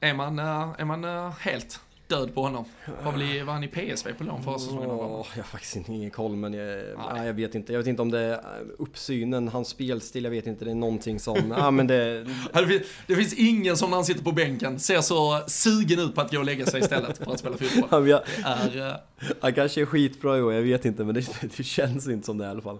Är 0.00 0.14
man, 0.14 0.38
eh, 0.38 0.74
är 0.78 0.84
man 0.84 1.32
helt 1.32 1.80
död 2.12 2.34
på 2.34 2.42
honom. 2.42 2.64
Vad 3.04 3.14
blir, 3.14 3.44
var 3.44 3.52
han 3.52 3.64
i 3.64 3.68
PSV 3.68 4.12
på 4.18 4.24
lån 4.24 4.42
förra 4.42 4.58
säsongen? 4.58 4.90
Oh, 4.90 5.26
jag 5.34 5.42
har 5.42 5.48
faktiskt 5.48 5.88
ingen 5.88 6.10
koll 6.10 6.36
men 6.36 6.54
jag, 6.54 6.84
nej. 7.14 7.26
jag 7.26 7.34
vet 7.34 7.54
inte. 7.54 7.72
Jag 7.72 7.78
vet 7.78 7.86
inte 7.86 8.02
om 8.02 8.10
det 8.10 8.20
är 8.20 8.40
uppsynen, 8.78 9.48
hans 9.48 9.68
spelstil, 9.68 10.24
jag 10.24 10.30
vet 10.30 10.46
inte. 10.46 10.64
Det 10.64 10.70
är 10.70 10.74
någonting 10.74 11.20
som, 11.20 11.54
ja 11.58 11.70
men 11.70 11.86
det... 11.86 12.26
det 13.06 13.16
finns 13.16 13.34
ingen 13.34 13.76
som 13.76 13.90
när 13.90 13.96
han 13.96 14.04
sitter 14.04 14.24
på 14.24 14.32
bänken 14.32 14.80
ser 14.80 15.00
så 15.00 15.40
sugen 15.46 15.98
ut 15.98 16.14
på 16.14 16.20
att 16.20 16.30
gå 16.30 16.38
och 16.38 16.44
lägga 16.44 16.66
sig 16.66 16.80
istället 16.80 17.18
för 17.18 17.32
att 17.32 17.38
spela 17.38 17.56
fotboll. 17.56 18.08
Ja, 18.08 18.08
jag, 18.08 18.22
är, 18.44 18.88
uh... 18.88 18.94
Han 19.40 19.54
kanske 19.54 19.80
är 19.80 19.86
skitbra 19.86 20.38
i 20.38 20.42
år, 20.42 20.52
jag 20.52 20.62
vet 20.62 20.84
inte 20.84 21.04
men 21.04 21.14
det, 21.14 21.26
det 21.56 21.62
känns 21.62 22.08
inte 22.08 22.26
som 22.26 22.38
det 22.38 22.44
i 22.44 22.48
alla 22.48 22.62
fall. 22.62 22.78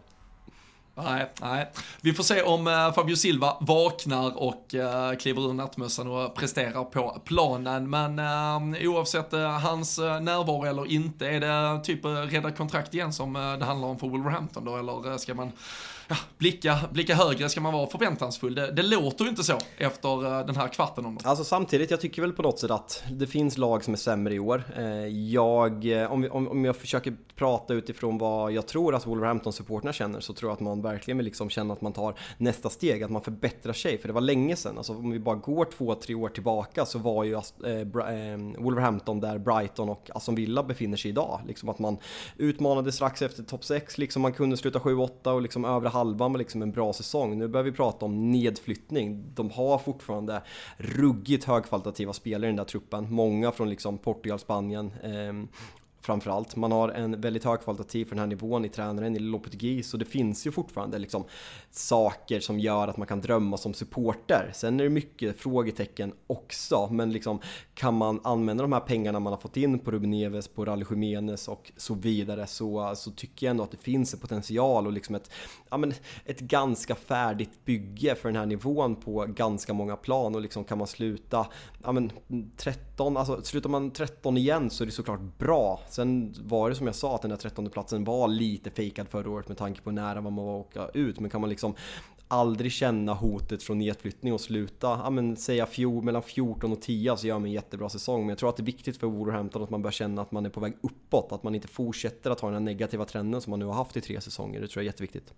Nej, 0.95 1.27
nej. 1.41 1.71
Vi 2.01 2.13
får 2.13 2.25
se 2.25 2.43
om 2.43 2.67
eh, 2.67 2.93
Fabio 2.93 3.17
Silva 3.17 3.57
vaknar 3.61 4.43
och 4.43 4.75
eh, 4.75 5.17
kliver 5.17 5.49
ur 5.49 5.53
nattmössan 5.53 6.09
och 6.09 6.35
presterar 6.35 6.85
på 6.85 7.23
planen. 7.25 7.91
Men 7.91 8.19
eh, 8.19 8.89
oavsett 8.89 9.33
hans 9.63 9.99
närvaro 9.99 10.65
eller 10.65 10.93
inte, 10.93 11.27
är 11.27 11.41
det 11.41 11.85
typ 11.85 12.05
rädda 12.05 12.51
kontrakt 12.51 12.95
igen 12.95 13.13
som 13.13 13.33
det 13.33 13.65
handlar 13.65 13.89
om 13.89 13.99
för 13.99 14.09
Wolverhampton 14.09 14.65
då? 14.65 14.77
Eller 14.77 15.19
ska 15.19 15.35
man 15.35 15.53
ja, 16.13 16.19
blicka, 16.39 16.79
blicka 16.93 17.15
högre 17.15 17.49
ska 17.49 17.61
man 17.61 17.73
vara 17.73 17.87
förväntansfull. 17.87 18.55
Det, 18.55 18.73
det 18.73 18.83
låter 18.83 19.25
ju 19.25 19.31
inte 19.31 19.45
så 19.45 19.59
efter 19.79 20.39
eh, 20.39 20.47
den 20.47 20.57
här 20.57 20.69
kvarten 20.69 21.07
om 21.07 21.15
dem. 21.15 21.23
Alltså 21.25 21.45
samtidigt, 21.45 21.91
jag 21.91 22.01
tycker 22.01 22.23
väl 22.23 22.33
på 22.33 22.43
något 22.43 22.59
sätt 22.59 22.71
att 22.71 23.05
det 23.11 23.27
finns 23.27 23.59
lag 23.59 23.85
som 23.85 23.95
är 23.95 23.99
sämre 23.99 24.35
i 24.35 24.39
år. 24.39 24.65
Eh, 24.77 25.07
jag, 25.07 26.03
eh, 26.03 26.13
om, 26.13 26.29
om, 26.31 26.49
om 26.49 26.65
jag 26.65 26.77
försöker 26.77 27.17
prata 27.37 27.75
utifrån 27.75 28.19
vad 28.19 28.53
jag 28.53 28.67
tror 28.67 28.95
att 28.95 29.07
Wolverhampton-supporterna 29.07 29.93
känner 29.93 30.21
så 30.21 30.33
tror 30.33 30.51
jag 30.51 30.55
att 30.55 30.61
man 30.61 30.83
verkligen 30.83 31.19
vill 31.19 31.25
liksom 31.25 31.51
känna 31.51 31.75
att 31.75 31.81
man 31.81 31.93
tar 31.93 32.15
nästa 32.39 32.71
steg, 32.71 33.03
att 33.03 33.11
man 33.11 33.23
förbättrar 33.23 33.73
sig. 33.73 33.99
För 33.99 34.09
det 34.09 34.15
var 34.15 34.21
länge 34.21 34.57
sedan, 34.57 34.79
alltså 34.79 34.93
om 34.93 35.11
vi 35.11 35.19
bara 35.19 35.37
går 35.37 35.65
två, 35.65 35.95
tre 35.95 36.15
år 36.15 36.29
tillbaka 36.29 36.87
så 36.87 36.99
var 36.99 37.25
ju 37.25 37.35
Wolverhampton 38.59 39.21
där 39.21 39.39
Brighton 39.39 39.89
och 39.89 40.11
Aston 40.15 40.35
Villa 40.35 40.63
befinner 40.63 40.97
sig 40.97 41.09
idag. 41.09 41.41
Liksom 41.47 41.69
att 41.69 41.79
man 41.79 41.99
utmanade 42.37 42.93
strax 42.93 43.23
efter 43.23 43.43
topp 43.43 43.65
6, 43.65 43.99
liksom 43.99 44.23
man 44.23 44.33
kunde 44.33 44.57
sluta 44.57 44.79
7-8 44.79 45.29
och 45.29 45.43
liksom 45.43 45.65
övre 45.65 45.89
halvan 46.03 46.33
med 46.33 46.39
liksom 46.39 46.63
en 46.63 46.73
bra 46.73 46.93
säsong. 46.93 47.39
Nu 47.39 47.49
börjar 47.49 47.65
vi 47.65 47.73
prata 47.73 48.07
om 48.07 48.31
nedflyttning. 48.31 49.25
De 49.35 49.51
har 49.51 49.79
fortfarande 49.79 50.43
ruggigt 50.77 51.45
högkvalitativa 51.45 52.13
spelare 52.13 52.47
i 52.47 52.51
den 52.51 52.57
där 52.57 52.65
truppen. 52.65 53.15
Många 53.15 53.53
från 53.53 53.71
liksom 53.71 53.99
Portugal, 53.99 54.39
Spanien. 54.39 54.93
Ehm, 55.03 55.49
Framförallt. 56.03 56.57
Man 56.57 56.73
har 56.73 56.89
en 56.89 57.21
väldigt 57.21 57.45
hög 57.45 57.61
kvalitativ 57.61 58.05
för 58.05 58.11
den 58.11 58.19
här 58.19 58.27
nivån 58.27 58.65
i 58.65 58.69
tränaren 58.69 59.17
i 59.17 59.19
Lopetegui 59.19 59.83
så 59.83 59.97
det 59.97 60.05
finns 60.05 60.47
ju 60.47 60.53
fortfarande 60.53 60.99
liksom 60.99 61.25
saker 61.71 62.41
som 62.41 62.61
gör 62.61 62.89
att 62.89 62.97
man 62.97 63.07
kan 63.07 63.21
drömma 63.21 63.57
som 63.57 63.75
supporter. 63.75 64.51
Sen 64.55 64.81
är 64.81 64.85
det 64.85 64.91
mycket 64.91 65.41
frågetecken 65.41 66.13
också, 66.27 66.89
men 66.91 67.13
liksom 67.13 67.41
kan 67.75 67.95
man 67.95 68.21
använda 68.25 68.63
de 68.63 68.73
här 68.73 68.81
pengarna 68.81 69.21
man 69.21 69.33
har 69.33 69.41
fått 69.41 69.57
in 69.57 69.79
på 69.79 69.91
Ruben 69.91 70.11
Neves, 70.11 70.49
på 70.49 70.65
Rally 70.65 70.85
Jiménez 70.91 71.49
och 71.49 71.73
så 71.77 71.95
vidare 71.95 72.47
så, 72.47 72.93
så 72.97 73.11
tycker 73.11 73.47
jag 73.47 73.51
ändå 73.51 73.65
att 73.65 73.71
det 73.71 73.77
finns 73.77 74.15
en 74.15 74.21
potential 74.21 74.87
och 74.87 74.93
liksom 74.93 75.15
ett, 75.15 75.31
ja 75.71 75.77
men 75.77 75.95
ett 76.25 76.41
ganska 76.41 76.95
färdigt 76.95 77.65
bygge 77.65 78.15
för 78.15 78.29
den 78.29 78.37
här 78.37 78.47
nivån 78.47 78.97
på 78.97 79.27
ganska 79.29 79.73
många 79.73 79.97
plan 79.97 80.35
och 80.35 80.41
liksom 80.41 80.65
kan 80.65 80.79
man 80.79 80.87
sluta, 80.87 81.47
ja 81.83 81.93
men 81.93 82.13
13, 82.57 83.17
alltså 83.17 83.43
slutar 83.43 83.71
man 83.71 83.91
13 83.91 84.37
igen 84.37 84.71
så 84.71 84.85
är 84.85 84.87
det 84.87 84.93
såklart 84.93 85.21
bra 85.39 85.81
Sen 85.93 86.35
var 86.39 86.69
det 86.69 86.75
som 86.75 86.87
jag 86.87 86.95
sa 86.95 87.15
att 87.15 87.23
den 87.23 87.31
där 87.31 87.37
trettonde 87.37 87.71
platsen 87.71 88.05
var 88.05 88.29
lite 88.29 88.71
fejkad 88.71 89.09
förra 89.09 89.31
året 89.31 89.49
med 89.49 89.57
tanke 89.57 89.81
på 89.83 89.91
hur 89.91 89.95
nära 89.95 90.21
man 90.21 90.37
var 90.37 90.61
att 90.61 90.67
åka 90.67 90.89
ut. 90.95 91.21
Men 91.21 91.31
kan 91.31 91.41
man 91.41 91.51
liksom 91.51 91.75
aldrig 92.29 92.73
känna 92.73 93.15
hotet 93.15 93.63
från 93.63 93.79
nedflyttning 93.79 94.33
och 94.33 94.41
sluta, 94.41 94.87
ja 94.87 95.11
men 95.11 95.37
säga 95.37 95.67
fjol, 95.67 96.05
mellan 96.05 96.23
14 96.23 96.73
och 96.73 96.83
10 96.83 97.17
så 97.17 97.27
gör 97.27 97.39
man 97.39 97.47
en 97.47 97.53
jättebra 97.53 97.89
säsong. 97.89 98.21
Men 98.21 98.29
jag 98.29 98.39
tror 98.39 98.49
att 98.49 98.57
det 98.57 98.63
är 98.63 98.65
viktigt 98.65 98.97
för 98.97 99.07
Wolverhampton 99.07 99.63
att 99.63 99.71
man 99.71 99.83
börjar 99.83 99.93
känna 99.93 100.23
att 100.23 100.33
man 100.33 100.47
är 100.47 100.51
på 100.51 100.61
väg 100.61 100.73
uppåt. 100.81 101.33
Att 101.33 101.43
man 101.43 101.55
inte 101.55 101.69
fortsätter 101.69 102.31
att 102.31 102.41
ha 102.41 102.49
den 102.49 102.55
här 102.55 102.61
negativa 102.61 103.05
trenden 103.05 103.41
som 103.41 103.51
man 103.51 103.59
nu 103.59 103.67
har 103.67 103.75
haft 103.75 103.97
i 103.97 104.01
tre 104.01 104.21
säsonger. 104.21 104.61
Det 104.61 104.69
tror 104.69 104.83
jag 104.83 104.85
är 104.85 104.93
jätteviktigt. 104.93 105.35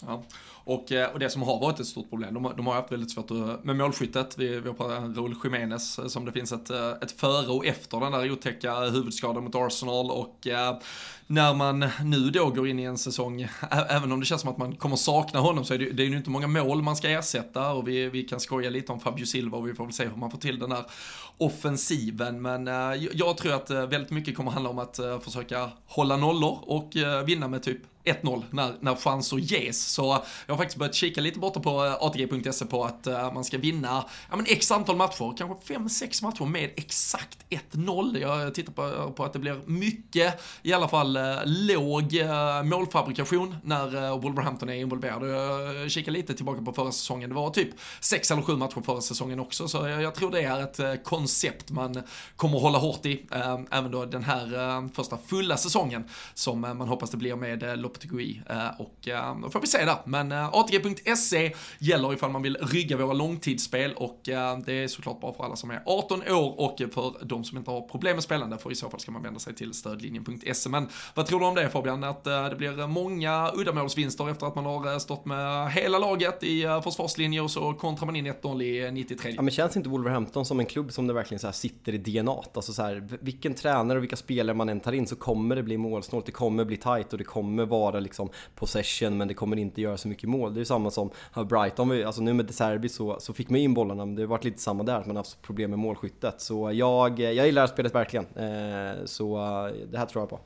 Ja. 0.00 0.22
Och, 0.68 0.92
eh, 0.92 1.12
och 1.12 1.18
det 1.18 1.30
som 1.30 1.42
har 1.42 1.60
varit 1.60 1.80
ett 1.80 1.86
stort 1.86 2.10
problem, 2.10 2.34
de, 2.34 2.52
de 2.56 2.66
har 2.66 2.74
haft 2.74 2.92
väldigt 2.92 3.10
svårt 3.10 3.30
med 3.64 3.76
målskyttet. 3.76 4.38
Vi, 4.38 4.60
vi 4.60 4.68
har 4.68 4.74
pratat 4.74 5.16
Raul 5.16 5.34
Jiménez 5.44 5.98
eh, 5.98 6.06
som 6.06 6.24
det 6.24 6.32
finns 6.32 6.52
ett, 6.52 6.70
eh, 6.70 6.90
ett 6.90 7.12
före 7.12 7.52
och 7.52 7.66
efter 7.66 8.00
den 8.00 8.12
där 8.12 8.32
otäcka 8.32 8.80
huvudskadan 8.80 9.44
mot 9.44 9.54
Arsenal 9.54 10.10
och 10.10 10.46
när 11.26 11.54
man 11.54 11.84
nu 12.04 12.30
då 12.30 12.50
går 12.50 12.68
in 12.68 12.78
i 12.78 12.82
en 12.82 12.98
säsong, 12.98 13.48
även 13.88 14.12
om 14.12 14.20
det 14.20 14.26
känns 14.26 14.40
som 14.40 14.50
att 14.50 14.58
man 14.58 14.76
kommer 14.76 14.96
sakna 14.96 15.40
honom 15.40 15.64
så 15.64 15.74
är 15.74 15.78
det, 15.78 15.90
det 15.90 16.02
är 16.02 16.06
ju 16.06 16.16
inte 16.16 16.30
många 16.30 16.46
mål 16.46 16.82
man 16.82 16.96
ska 16.96 17.10
ersätta 17.10 17.72
och 17.72 17.88
vi, 17.88 18.08
vi 18.08 18.22
kan 18.22 18.40
skoja 18.40 18.70
lite 18.70 18.92
om 18.92 19.00
Fabio 19.00 19.24
Silva 19.24 19.58
och 19.58 19.68
vi 19.68 19.74
får 19.74 19.84
väl 19.84 19.92
se 19.92 20.04
hur 20.04 20.16
man 20.16 20.30
får 20.30 20.38
till 20.38 20.58
den 20.58 20.70
där 20.70 20.84
offensiven. 21.38 22.42
Men 22.42 22.66
jag 23.12 23.36
tror 23.36 23.52
att 23.52 23.70
väldigt 23.70 24.10
mycket 24.10 24.36
kommer 24.36 24.50
handla 24.50 24.70
om 24.70 24.78
att 24.78 25.00
försöka 25.20 25.70
hålla 25.86 26.16
nollor 26.16 26.58
och 26.62 26.92
vinna 27.24 27.48
med 27.48 27.62
typ 27.62 27.80
1-0 28.06 28.44
när, 28.50 28.74
när 28.80 28.94
chanser 28.94 29.36
ges. 29.36 29.86
Så 29.86 30.24
jag 30.46 30.54
har 30.54 30.58
faktiskt 30.58 30.78
börjat 30.78 30.94
kika 30.94 31.20
lite 31.20 31.38
borta 31.38 31.60
på 31.60 31.84
eh, 31.84 31.94
ATG.se 32.00 32.66
på 32.66 32.84
att 32.84 33.06
uh, 33.06 33.32
man 33.32 33.44
ska 33.44 33.58
vinna 33.58 34.04
ja, 34.30 34.36
men 34.36 34.46
x 34.48 34.70
antal 34.70 34.96
matcher, 34.96 35.34
kanske 35.38 35.74
5-6 35.74 36.22
matcher 36.22 36.44
med 36.44 36.70
exakt 36.76 37.38
1-0. 37.72 38.18
Jag 38.18 38.54
tittar 38.54 38.72
på, 38.72 39.12
på 39.12 39.24
att 39.24 39.32
det 39.32 39.38
blir 39.38 39.60
mycket, 39.66 40.40
i 40.62 40.72
alla 40.72 40.88
fall 40.88 41.16
uh, 41.16 41.38
låg 41.44 42.14
uh, 42.14 42.62
målfabrikation 42.62 43.56
när 43.62 44.18
Wolverhampton 44.18 44.68
är 44.68 44.74
involverade. 44.74 45.26
Jag 45.80 45.90
kikar 45.90 46.12
lite 46.12 46.34
tillbaka 46.34 46.62
på 46.62 46.72
förra 46.72 46.92
säsongen, 46.92 47.28
det 47.28 47.36
var 47.36 47.50
typ 47.50 47.68
6 48.00 48.30
eller 48.30 48.42
7 48.42 48.56
matcher 48.56 48.82
förra 48.84 49.00
säsongen 49.00 49.40
också, 49.40 49.68
så 49.68 49.88
jag, 49.88 50.02
jag 50.02 50.14
tror 50.14 50.30
det 50.30 50.42
är 50.42 50.62
ett 50.62 51.04
koncept 51.04 51.70
man 51.70 52.02
kommer 52.36 52.58
hålla 52.58 52.78
hårt 52.78 53.06
i, 53.06 53.26
även 53.70 53.90
då 53.90 54.04
den 54.04 54.24
här 54.24 54.88
första 54.94 55.18
fulla 55.26 55.56
säsongen 55.56 56.08
som 56.34 56.60
man 56.60 56.80
hoppas 56.80 57.10
det 57.10 57.16
blir 57.16 57.36
med 57.36 57.78
Lopetegui. 57.96 58.42
Eh, 58.50 58.80
och 58.80 59.08
eh, 59.08 59.40
då 59.42 59.50
får 59.50 59.60
vi 59.60 59.66
se 59.66 59.84
där, 59.84 59.96
men 60.04 60.32
eh, 60.32 60.54
ATG.se 60.54 61.52
gäller 61.78 62.12
ifall 62.12 62.30
man 62.30 62.42
vill 62.42 62.56
rygga 62.60 62.96
våra 62.96 63.12
långtidsspel 63.12 63.92
och 63.92 64.20
det 64.24 64.72
är 64.72 64.88
såklart 64.88 65.20
bara 65.20 65.32
för 65.32 65.44
alla 65.44 65.56
som 65.56 65.70
är 65.70 65.82
18 65.86 66.22
år 66.30 66.60
och 66.60 66.78
för 66.94 67.24
de 67.24 67.44
som 67.44 67.58
inte 67.58 67.70
har 67.70 67.80
problem 67.80 68.16
med 68.16 68.22
spelande 68.22 68.58
för 68.58 68.72
i 68.72 68.74
så 68.74 68.90
fall 68.90 69.00
ska 69.00 69.12
man 69.12 69.22
vända 69.22 69.40
sig 69.40 69.54
till 69.54 69.72
stödlinjen.se. 69.72 70.68
Men 70.68 70.88
vad 71.14 71.26
tror 71.26 71.40
du 71.40 71.46
om 71.46 71.54
det 71.54 71.68
Fabian? 71.68 72.04
Att 72.04 72.24
det 72.24 72.54
blir 72.58 72.86
många 72.86 73.50
uddamålsvinster 73.54 74.30
efter 74.30 74.46
att 74.46 74.54
man 74.54 74.66
har 74.66 74.98
stått 74.98 75.24
med 75.24 75.72
hela 75.72 75.98
laget 75.98 76.42
i 76.42 76.62
försvarslinjer 76.84 77.42
och 77.42 77.50
så 77.50 77.72
kontrar 77.74 78.06
man 78.06 78.16
in 78.16 78.26
1-0 78.26 78.62
i 78.62 78.90
93. 78.90 79.32
Ja 79.36 79.42
men 79.42 79.50
känns 79.50 79.76
inte 79.76 79.88
Wolverhampton 79.88 80.44
som 80.44 80.60
en 80.60 80.66
klubb 80.66 80.92
som 80.92 81.06
det 81.06 81.12
verkligen 81.12 81.38
så 81.38 81.52
sitter 81.52 81.94
i 81.94 81.98
DNA? 81.98 82.36
Alltså 82.54 82.72
så 82.72 82.82
här, 82.82 83.08
vilken 83.20 83.54
tränare 83.54 83.98
och 83.98 84.02
vilka 84.02 84.16
spelare 84.16 84.56
man 84.56 84.68
än 84.68 84.80
tar 84.80 84.92
in 84.92 85.06
så 85.06 85.16
kommer 85.16 85.56
det 85.56 85.62
bli 85.62 85.78
målsnålt, 85.78 86.26
det 86.26 86.32
kommer 86.32 86.64
bli 86.64 86.76
tight 86.76 87.12
och 87.12 87.18
det 87.18 87.24
kommer 87.24 87.66
vara 87.66 87.85
liksom 87.92 88.30
possession 88.54 89.16
men 89.16 89.28
det 89.28 89.34
kommer 89.34 89.56
inte 89.56 89.80
göra 89.80 89.96
så 89.96 90.08
mycket 90.08 90.28
mål. 90.28 90.54
Det 90.54 90.58
är 90.58 90.60
ju 90.60 90.64
samma 90.64 90.90
som 90.90 91.10
Brighton, 91.48 92.06
alltså 92.06 92.22
nu 92.22 92.32
med 92.32 92.46
De 92.46 92.52
Serbi 92.52 92.88
så, 92.88 93.20
så 93.20 93.32
fick 93.32 93.50
man 93.50 93.60
in 93.60 93.74
bollarna, 93.74 94.04
men 94.04 94.14
det 94.14 94.22
har 94.22 94.26
varit 94.26 94.44
lite 94.44 94.62
samma 94.62 94.82
där, 94.82 94.98
att 95.00 95.06
man 95.06 95.16
har 95.16 95.22
haft 95.22 95.42
problem 95.42 95.70
med 95.70 95.78
målskyttet. 95.78 96.40
Så 96.40 96.72
jag, 96.72 97.20
jag 97.20 97.46
gillar 97.46 97.66
spelet 97.66 97.94
verkligen, 97.94 98.26
eh, 98.36 99.04
så 99.04 99.36
eh, 99.36 99.72
det 99.90 99.98
här 99.98 100.06
tror 100.06 100.22
jag 100.22 100.30
på. 100.30 100.40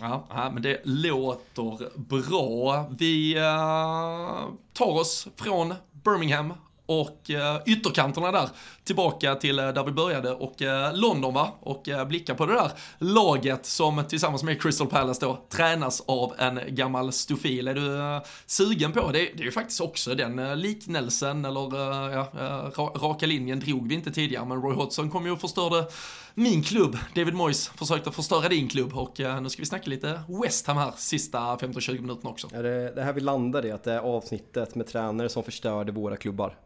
Ja, 0.00 0.50
men 0.52 0.62
det 0.62 0.80
låter 0.84 1.98
bra. 1.98 2.86
Vi 2.98 3.36
eh, 3.36 4.48
tar 4.72 5.00
oss 5.00 5.28
från 5.36 5.74
Birmingham 5.92 6.54
och 6.86 7.30
ytterkanterna 7.66 8.32
där 8.32 8.48
tillbaka 8.84 9.34
till 9.34 9.58
eh, 9.58 9.68
där 9.68 9.84
vi 9.84 9.92
började 9.92 10.30
och 10.30 10.62
eh, 10.62 10.96
London 10.96 11.34
va 11.34 11.52
och 11.60 11.88
eh, 11.88 12.06
blicka 12.06 12.34
på 12.34 12.46
det 12.46 12.52
där 12.52 12.70
laget 12.98 13.66
som 13.66 14.04
tillsammans 14.08 14.42
med 14.42 14.62
Crystal 14.62 14.86
Palace 14.86 15.26
då 15.26 15.44
tränas 15.48 16.02
av 16.06 16.34
en 16.38 16.60
gammal 16.68 17.12
stofil. 17.12 17.68
Är 17.68 17.74
du 17.74 18.20
sugen 18.46 18.92
på 18.92 19.12
det? 19.12 19.18
Det 19.18 19.40
är 19.40 19.44
ju 19.44 19.50
faktiskt 19.50 19.80
också 19.80 20.14
den 20.14 20.60
liknelsen 20.60 21.44
eller 21.44 21.76
ja, 22.12 22.92
raka 22.96 23.26
linjen 23.26 23.60
drog 23.60 23.88
vi 23.88 23.94
inte 23.94 24.10
tidigare 24.10 24.44
men 24.44 24.62
Roy 24.62 24.74
Hodgson 24.74 25.10
kom 25.10 25.26
ju 25.26 25.32
och 25.32 25.40
förstörde 25.40 25.86
min 26.34 26.62
klubb. 26.62 26.98
David 27.14 27.34
Moyes 27.34 27.68
försökte 27.68 28.10
förstöra 28.10 28.48
din 28.48 28.68
klubb 28.68 28.96
och 28.96 29.20
nu 29.42 29.48
ska 29.48 29.62
vi 29.62 29.66
snacka 29.66 29.90
lite 29.90 30.20
West 30.42 30.66
Ham 30.66 30.76
här 30.76 30.92
sista 30.96 31.38
15-20 31.38 32.00
minuterna 32.00 32.30
också. 32.30 32.48
Ja, 32.52 32.62
det, 32.62 32.94
det 32.94 33.02
här 33.02 33.12
vi 33.12 33.20
landar 33.20 33.66
i 33.66 33.70
att 33.70 33.84
det 33.84 33.92
är 33.92 33.98
avsnittet 33.98 34.74
med 34.74 34.86
tränare 34.86 35.28
som 35.28 35.42
förstörde 35.42 35.92
våra 35.92 36.16
klubbar. 36.16 36.56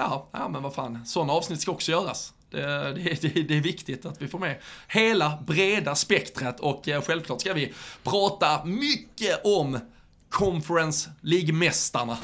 Ja, 0.00 0.28
ja 0.32 0.48
men 0.48 0.62
vad 0.62 0.74
fan, 0.74 1.06
sådana 1.06 1.32
avsnitt 1.32 1.60
ska 1.60 1.70
också 1.70 1.92
göras. 1.92 2.34
Det, 2.50 2.60
det, 2.94 3.42
det, 3.48 3.56
är 3.56 3.60
viktigt 3.60 4.06
att 4.06 4.22
vi 4.22 4.28
får 4.28 4.38
med 4.38 4.56
hela 4.88 5.38
breda 5.46 5.94
spektret 5.94 6.60
och 6.60 6.88
eh, 6.88 7.02
självklart 7.02 7.40
ska 7.40 7.52
vi 7.52 7.72
prata 8.02 8.64
mycket 8.64 9.44
om 9.44 9.78
Conference 10.28 11.10
League-mästarna. 11.20 12.18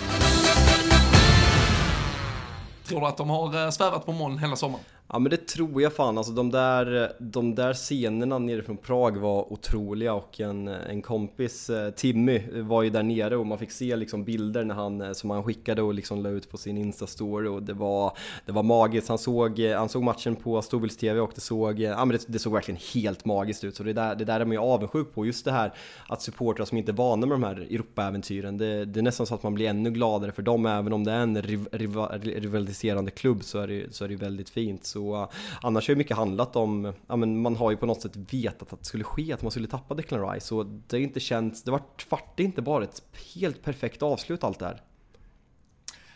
Tror 2.84 3.00
du 3.00 3.06
att 3.06 3.16
de 3.16 3.30
har 3.30 3.64
eh, 3.64 3.70
svävat 3.70 4.06
på 4.06 4.12
moln 4.12 4.38
hela 4.38 4.56
sommaren? 4.56 4.84
Ja 5.08 5.18
men 5.18 5.30
det 5.30 5.46
tror 5.46 5.82
jag 5.82 5.92
fan, 5.92 6.18
alltså 6.18 6.32
de 6.32 6.50
där, 6.50 7.12
de 7.18 7.54
där 7.54 7.74
scenerna 7.74 8.38
nere 8.38 8.62
från 8.62 8.76
Prag 8.76 9.16
var 9.16 9.52
otroliga 9.52 10.14
och 10.14 10.40
en, 10.40 10.68
en 10.68 11.02
kompis, 11.02 11.70
eh, 11.70 11.90
Timmy, 11.90 12.62
var 12.62 12.82
ju 12.82 12.90
där 12.90 13.02
nere 13.02 13.36
och 13.36 13.46
man 13.46 13.58
fick 13.58 13.70
se 13.70 13.96
liksom 13.96 14.24
bilder 14.24 14.64
när 14.64 14.74
han, 14.74 15.00
eh, 15.00 15.12
som 15.12 15.30
han 15.30 15.44
skickade 15.44 15.82
och 15.82 15.94
liksom 15.94 16.22
la 16.22 16.28
ut 16.28 16.50
på 16.50 16.56
sin 16.56 16.78
Insta-story 16.78 17.46
och 17.46 17.62
det 17.62 17.72
var, 17.72 18.18
det 18.46 18.52
var 18.52 18.62
magiskt. 18.62 19.08
Han 19.08 19.18
såg, 19.18 19.58
eh, 19.58 19.78
han 19.78 19.88
såg 19.88 20.02
matchen 20.02 20.36
på 20.36 20.62
Storbilds 20.62 20.96
TV 20.96 21.20
och 21.20 21.32
det 21.34 21.40
såg, 21.40 21.80
ja 21.80 22.04
men 22.04 22.16
det, 22.16 22.24
det, 22.26 22.38
såg 22.38 22.52
verkligen 22.52 22.80
helt 22.94 23.24
magiskt 23.24 23.64
ut. 23.64 23.76
Så 23.76 23.82
det 23.82 23.92
där, 23.92 24.14
det 24.14 24.24
där 24.24 24.40
är 24.40 24.44
man 24.44 24.52
ju 24.52 24.60
avundsjuk 24.60 25.14
på, 25.14 25.26
just 25.26 25.44
det 25.44 25.52
här 25.52 25.72
att 26.08 26.22
supportrar 26.22 26.64
som 26.64 26.78
inte 26.78 26.92
är 26.92 26.96
vana 26.96 27.26
med 27.26 27.34
de 27.34 27.42
här 27.42 27.56
Europa-äventyren, 27.56 28.58
det, 28.58 28.84
det, 28.84 29.00
är 29.00 29.02
nästan 29.02 29.26
så 29.26 29.34
att 29.34 29.42
man 29.42 29.54
blir 29.54 29.68
ännu 29.68 29.90
gladare 29.90 30.32
för 30.32 30.42
dem, 30.42 30.66
även 30.66 30.92
om 30.92 31.04
det 31.04 31.12
är 31.12 31.20
en 31.20 31.42
riv, 31.42 31.68
riv, 31.72 31.96
rivaliserande 32.22 33.10
klubb 33.10 33.44
så 33.44 33.58
är 33.58 33.66
det, 33.66 33.94
så 33.94 34.04
är 34.04 34.08
det 34.08 34.16
väldigt 34.16 34.50
fint. 34.50 34.95
Så 34.96 35.28
annars 35.62 35.88
har 35.88 35.92
ju 35.92 35.98
mycket 35.98 36.16
handlat 36.16 36.56
om, 36.56 36.92
ja 37.06 37.16
men 37.16 37.42
man 37.42 37.56
har 37.56 37.70
ju 37.70 37.76
på 37.76 37.86
något 37.86 38.02
sätt 38.02 38.16
vetat 38.16 38.72
att 38.72 38.78
det 38.78 38.84
skulle 38.84 39.04
ske, 39.04 39.32
att 39.32 39.42
man 39.42 39.50
skulle 39.50 39.68
tappa 39.68 39.94
Declan 39.94 40.30
Rice. 40.30 40.46
Så 40.46 40.62
det 40.62 40.96
har 40.96 41.02
inte 41.02 41.20
känts, 41.20 41.62
det 41.62 41.70
vart 41.70 42.06
vart 42.10 42.40
inte 42.40 42.62
bara 42.62 42.84
ett 42.84 43.02
helt 43.34 43.62
perfekt 43.62 44.02
avslut 44.02 44.44
allt 44.44 44.58
det 44.58 44.66
här. 44.66 44.82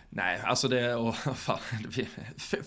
Nej, 0.09 0.41
alltså 0.45 0.69
det 0.69 0.95
och 0.95 1.17
fan, 1.35 1.59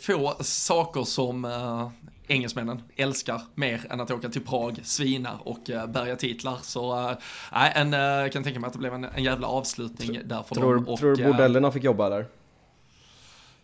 få 0.01 0.35
saker 0.39 1.03
som 1.03 1.45
uh, 1.45 1.89
engelsmännen 2.27 2.81
älskar 2.95 3.41
mer 3.55 3.81
än 3.89 4.01
att 4.01 4.11
åka 4.11 4.29
till 4.29 4.45
Prag, 4.45 4.79
svina 4.83 5.39
och 5.43 5.69
uh, 5.69 5.87
bärga 5.87 6.15
titlar. 6.15 6.57
Så 6.61 7.09
uh, 7.09 7.15
nej, 7.51 7.71
en, 7.75 7.93
uh, 7.93 8.29
kan 8.29 8.43
tänka 8.43 8.59
mig 8.59 8.67
att 8.67 8.73
det 8.73 8.79
blev 8.79 8.93
en, 8.93 9.03
en 9.03 9.23
jävla 9.23 9.47
avslutning 9.47 10.19
där 10.25 10.43
för 10.43 10.55
tror, 10.55 10.75
dem. 10.75 10.87
Och, 10.87 10.99
tror 10.99 11.15
du 11.15 11.25
bordellerna 11.25 11.71
fick 11.71 11.83
jobba 11.83 12.09
där? 12.09 12.25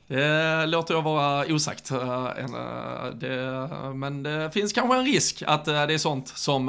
Det 0.10 0.66
låter 0.66 0.94
jag 0.94 1.02
vara 1.02 1.46
osagt. 1.54 1.92
Eh, 1.92 2.28
eh, 2.28 3.06
det, 3.14 3.70
men 3.94 4.24
det 4.24 4.52
finns 4.52 4.74
kanske 4.74 4.98
en 4.98 5.06
risk 5.06 5.44
att 5.48 5.68
eh, 5.68 5.88
det 5.88 5.94
är 5.94 5.98
sånt 5.98 6.28
som 6.28 6.66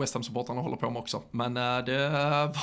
West 0.00 0.14
Ham-supportrarna 0.14 0.60
håller 0.60 0.76
på 0.76 0.90
med 0.90 1.00
också. 1.00 1.22
Men 1.30 1.54
det 1.54 2.08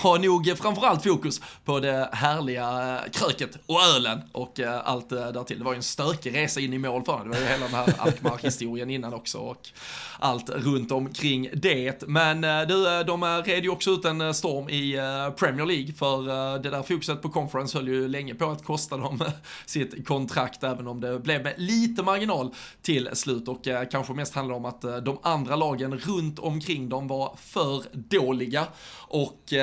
var 0.03 0.19
nog 0.19 0.57
framförallt 0.57 1.03
fokus 1.03 1.41
på 1.65 1.79
det 1.79 2.09
härliga 2.13 2.99
kröket 3.11 3.57
och 3.65 3.81
ölen 3.95 4.21
och 4.31 4.59
allt 4.83 5.09
därtill. 5.09 5.57
Det 5.57 5.65
var 5.65 5.73
ju 5.73 5.77
en 5.77 5.83
stökig 5.83 6.35
resa 6.35 6.59
in 6.59 6.73
i 6.73 6.77
mål 6.77 7.03
för 7.03 7.23
Det 7.23 7.29
var 7.29 7.37
ju 7.37 7.45
hela 7.45 7.65
den 7.65 7.75
här 7.75 7.93
Alkmaar-historien 7.97 8.89
innan 8.89 9.13
också 9.13 9.37
och 9.37 9.69
allt 10.19 10.49
runt 10.49 10.91
omkring 10.91 11.49
det. 11.53 12.07
Men 12.07 12.43
eh, 12.43 12.61
du, 12.67 12.99
eh, 12.99 13.05
de 13.05 13.23
eh, 13.23 13.27
red 13.27 13.63
ju 13.63 13.69
också 13.69 13.91
ut 13.91 14.05
en 14.05 14.33
storm 14.33 14.69
i 14.69 14.99
Premier 15.37 15.65
League 15.65 15.93
för 15.93 16.59
det 16.59 16.69
där 16.69 16.83
fokuset 16.83 17.21
på 17.21 17.29
conference 17.29 17.77
höll 17.77 17.87
ju 17.87 18.07
länge 18.07 18.35
på 18.35 18.45
att 18.45 18.63
kosta 18.63 18.97
dem 18.97 19.23
sitt 19.65 20.07
kontrakt 20.07 20.63
även 20.63 20.87
om 20.87 21.01
det 21.01 21.19
blev 21.19 21.43
med 21.43 21.53
lite 21.57 22.03
marginal 22.03 22.53
till 22.81 23.09
slut 23.13 23.47
och 23.47 23.67
kanske 23.91 24.13
mest 24.13 24.35
handlar 24.35 24.55
om 24.55 24.65
att 24.65 24.81
de 24.81 25.19
andra 25.21 25.55
lagen 25.55 25.97
runt 25.97 26.39
omkring 26.39 26.89
dem 26.89 27.07
var 27.07 27.35
för 27.37 27.83
dåliga 27.93 28.67
och 29.07 29.53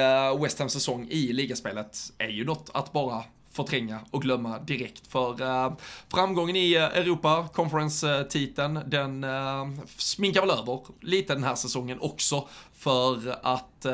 West 0.42 0.58
Hams 0.58 0.72
säsong 0.72 1.08
i 1.10 1.32
ligaspelet 1.32 1.98
är 2.18 2.28
ju 2.28 2.44
något 2.44 2.70
att 2.74 2.92
bara 2.92 3.24
förtränga 3.56 4.00
och 4.10 4.22
glömma 4.22 4.58
direkt. 4.58 5.06
För 5.06 5.42
eh, 5.42 5.72
framgången 6.08 6.56
i 6.56 6.74
eh, 6.74 6.82
Europa, 6.82 7.48
conference-titeln, 7.52 8.76
eh, 8.76 8.82
den 8.86 9.24
eh, 9.24 9.66
sminkar 9.96 10.40
väl 10.40 10.50
över 10.50 10.80
lite 11.00 11.34
den 11.34 11.44
här 11.44 11.54
säsongen 11.54 12.00
också. 12.00 12.48
För 12.78 13.38
att 13.42 13.76
uh, 13.86 13.92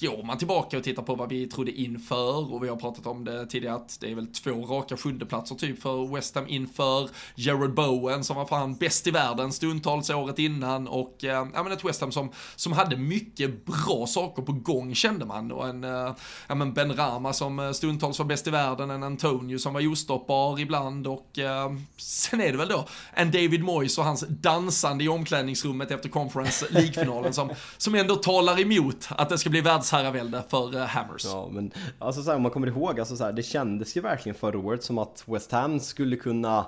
går 0.00 0.22
man 0.24 0.38
tillbaka 0.38 0.78
och 0.78 0.84
tittar 0.84 1.02
på 1.02 1.14
vad 1.14 1.28
vi 1.28 1.46
trodde 1.46 1.72
inför 1.72 2.54
och 2.54 2.64
vi 2.64 2.68
har 2.68 2.76
pratat 2.76 3.06
om 3.06 3.24
det 3.24 3.46
tidigare 3.46 3.74
att 3.76 4.00
det 4.00 4.10
är 4.10 4.14
väl 4.14 4.26
två 4.26 4.50
raka 4.50 4.96
sjundeplatser 4.96 5.54
typ 5.54 5.82
för 5.82 6.14
West 6.14 6.34
Ham 6.34 6.48
inför. 6.48 7.10
Jared 7.34 7.74
Bowen 7.74 8.24
som 8.24 8.36
var 8.36 8.46
fan 8.46 8.74
bäst 8.74 9.06
i 9.06 9.10
världen 9.10 9.52
stundtals 9.52 10.10
året 10.10 10.38
innan 10.38 10.88
och 10.88 11.16
uh, 11.24 11.30
ja 11.30 11.62
men 11.62 11.72
ett 11.72 11.84
West 11.84 12.00
Ham 12.00 12.12
som, 12.12 12.30
som 12.56 12.72
hade 12.72 12.96
mycket 12.96 13.64
bra 13.64 14.06
saker 14.06 14.42
på 14.42 14.52
gång 14.52 14.94
kände 14.94 15.24
man. 15.24 15.52
Och 15.52 15.68
en 15.68 15.84
uh, 15.84 16.14
ja 16.46 16.54
men 16.54 16.72
Ben 16.72 16.96
Rama 16.96 17.32
som 17.32 17.74
stundtals 17.74 18.18
var 18.18 18.26
bäst 18.26 18.46
i 18.46 18.50
världen, 18.50 18.90
en 18.90 19.02
Antonio 19.02 19.58
som 19.58 19.74
var 19.74 19.92
ostoppbar 19.92 20.60
ibland 20.60 21.06
och 21.06 21.38
uh, 21.38 21.78
sen 21.96 22.40
är 22.40 22.52
det 22.52 22.58
väl 22.58 22.68
då 22.68 22.88
en 23.14 23.30
David 23.30 23.64
Moyes 23.64 23.98
och 23.98 24.04
hans 24.04 24.24
dansande 24.28 25.04
i 25.04 25.08
omklädningsrummet 25.08 25.90
efter 25.90 26.08
Conference 26.08 26.66
League-finalen 26.70 27.32
som, 27.32 27.50
som 27.76 27.89
som 27.90 27.98
ändå 27.98 28.16
talar 28.16 28.60
emot 28.60 29.08
att 29.10 29.28
det 29.28 29.38
ska 29.38 29.50
bli 29.50 29.60
världsherravälde 29.60 30.42
för 30.48 30.76
eh, 30.76 30.82
Hammers. 30.82 31.24
Ja, 31.24 31.48
men 31.52 31.70
alltså 31.98 32.22
så 32.22 32.30
här, 32.30 32.36
om 32.36 32.42
man 32.42 32.50
kommer 32.50 32.66
ihåg, 32.66 33.00
alltså 33.00 33.16
så 33.16 33.24
här, 33.24 33.32
det 33.32 33.42
kändes 33.42 33.96
ju 33.96 34.00
verkligen 34.00 34.36
förra 34.36 34.58
året 34.58 34.84
som 34.84 34.98
att 34.98 35.24
West 35.26 35.52
Ham 35.52 35.80
skulle 35.80 36.16
kunna 36.16 36.66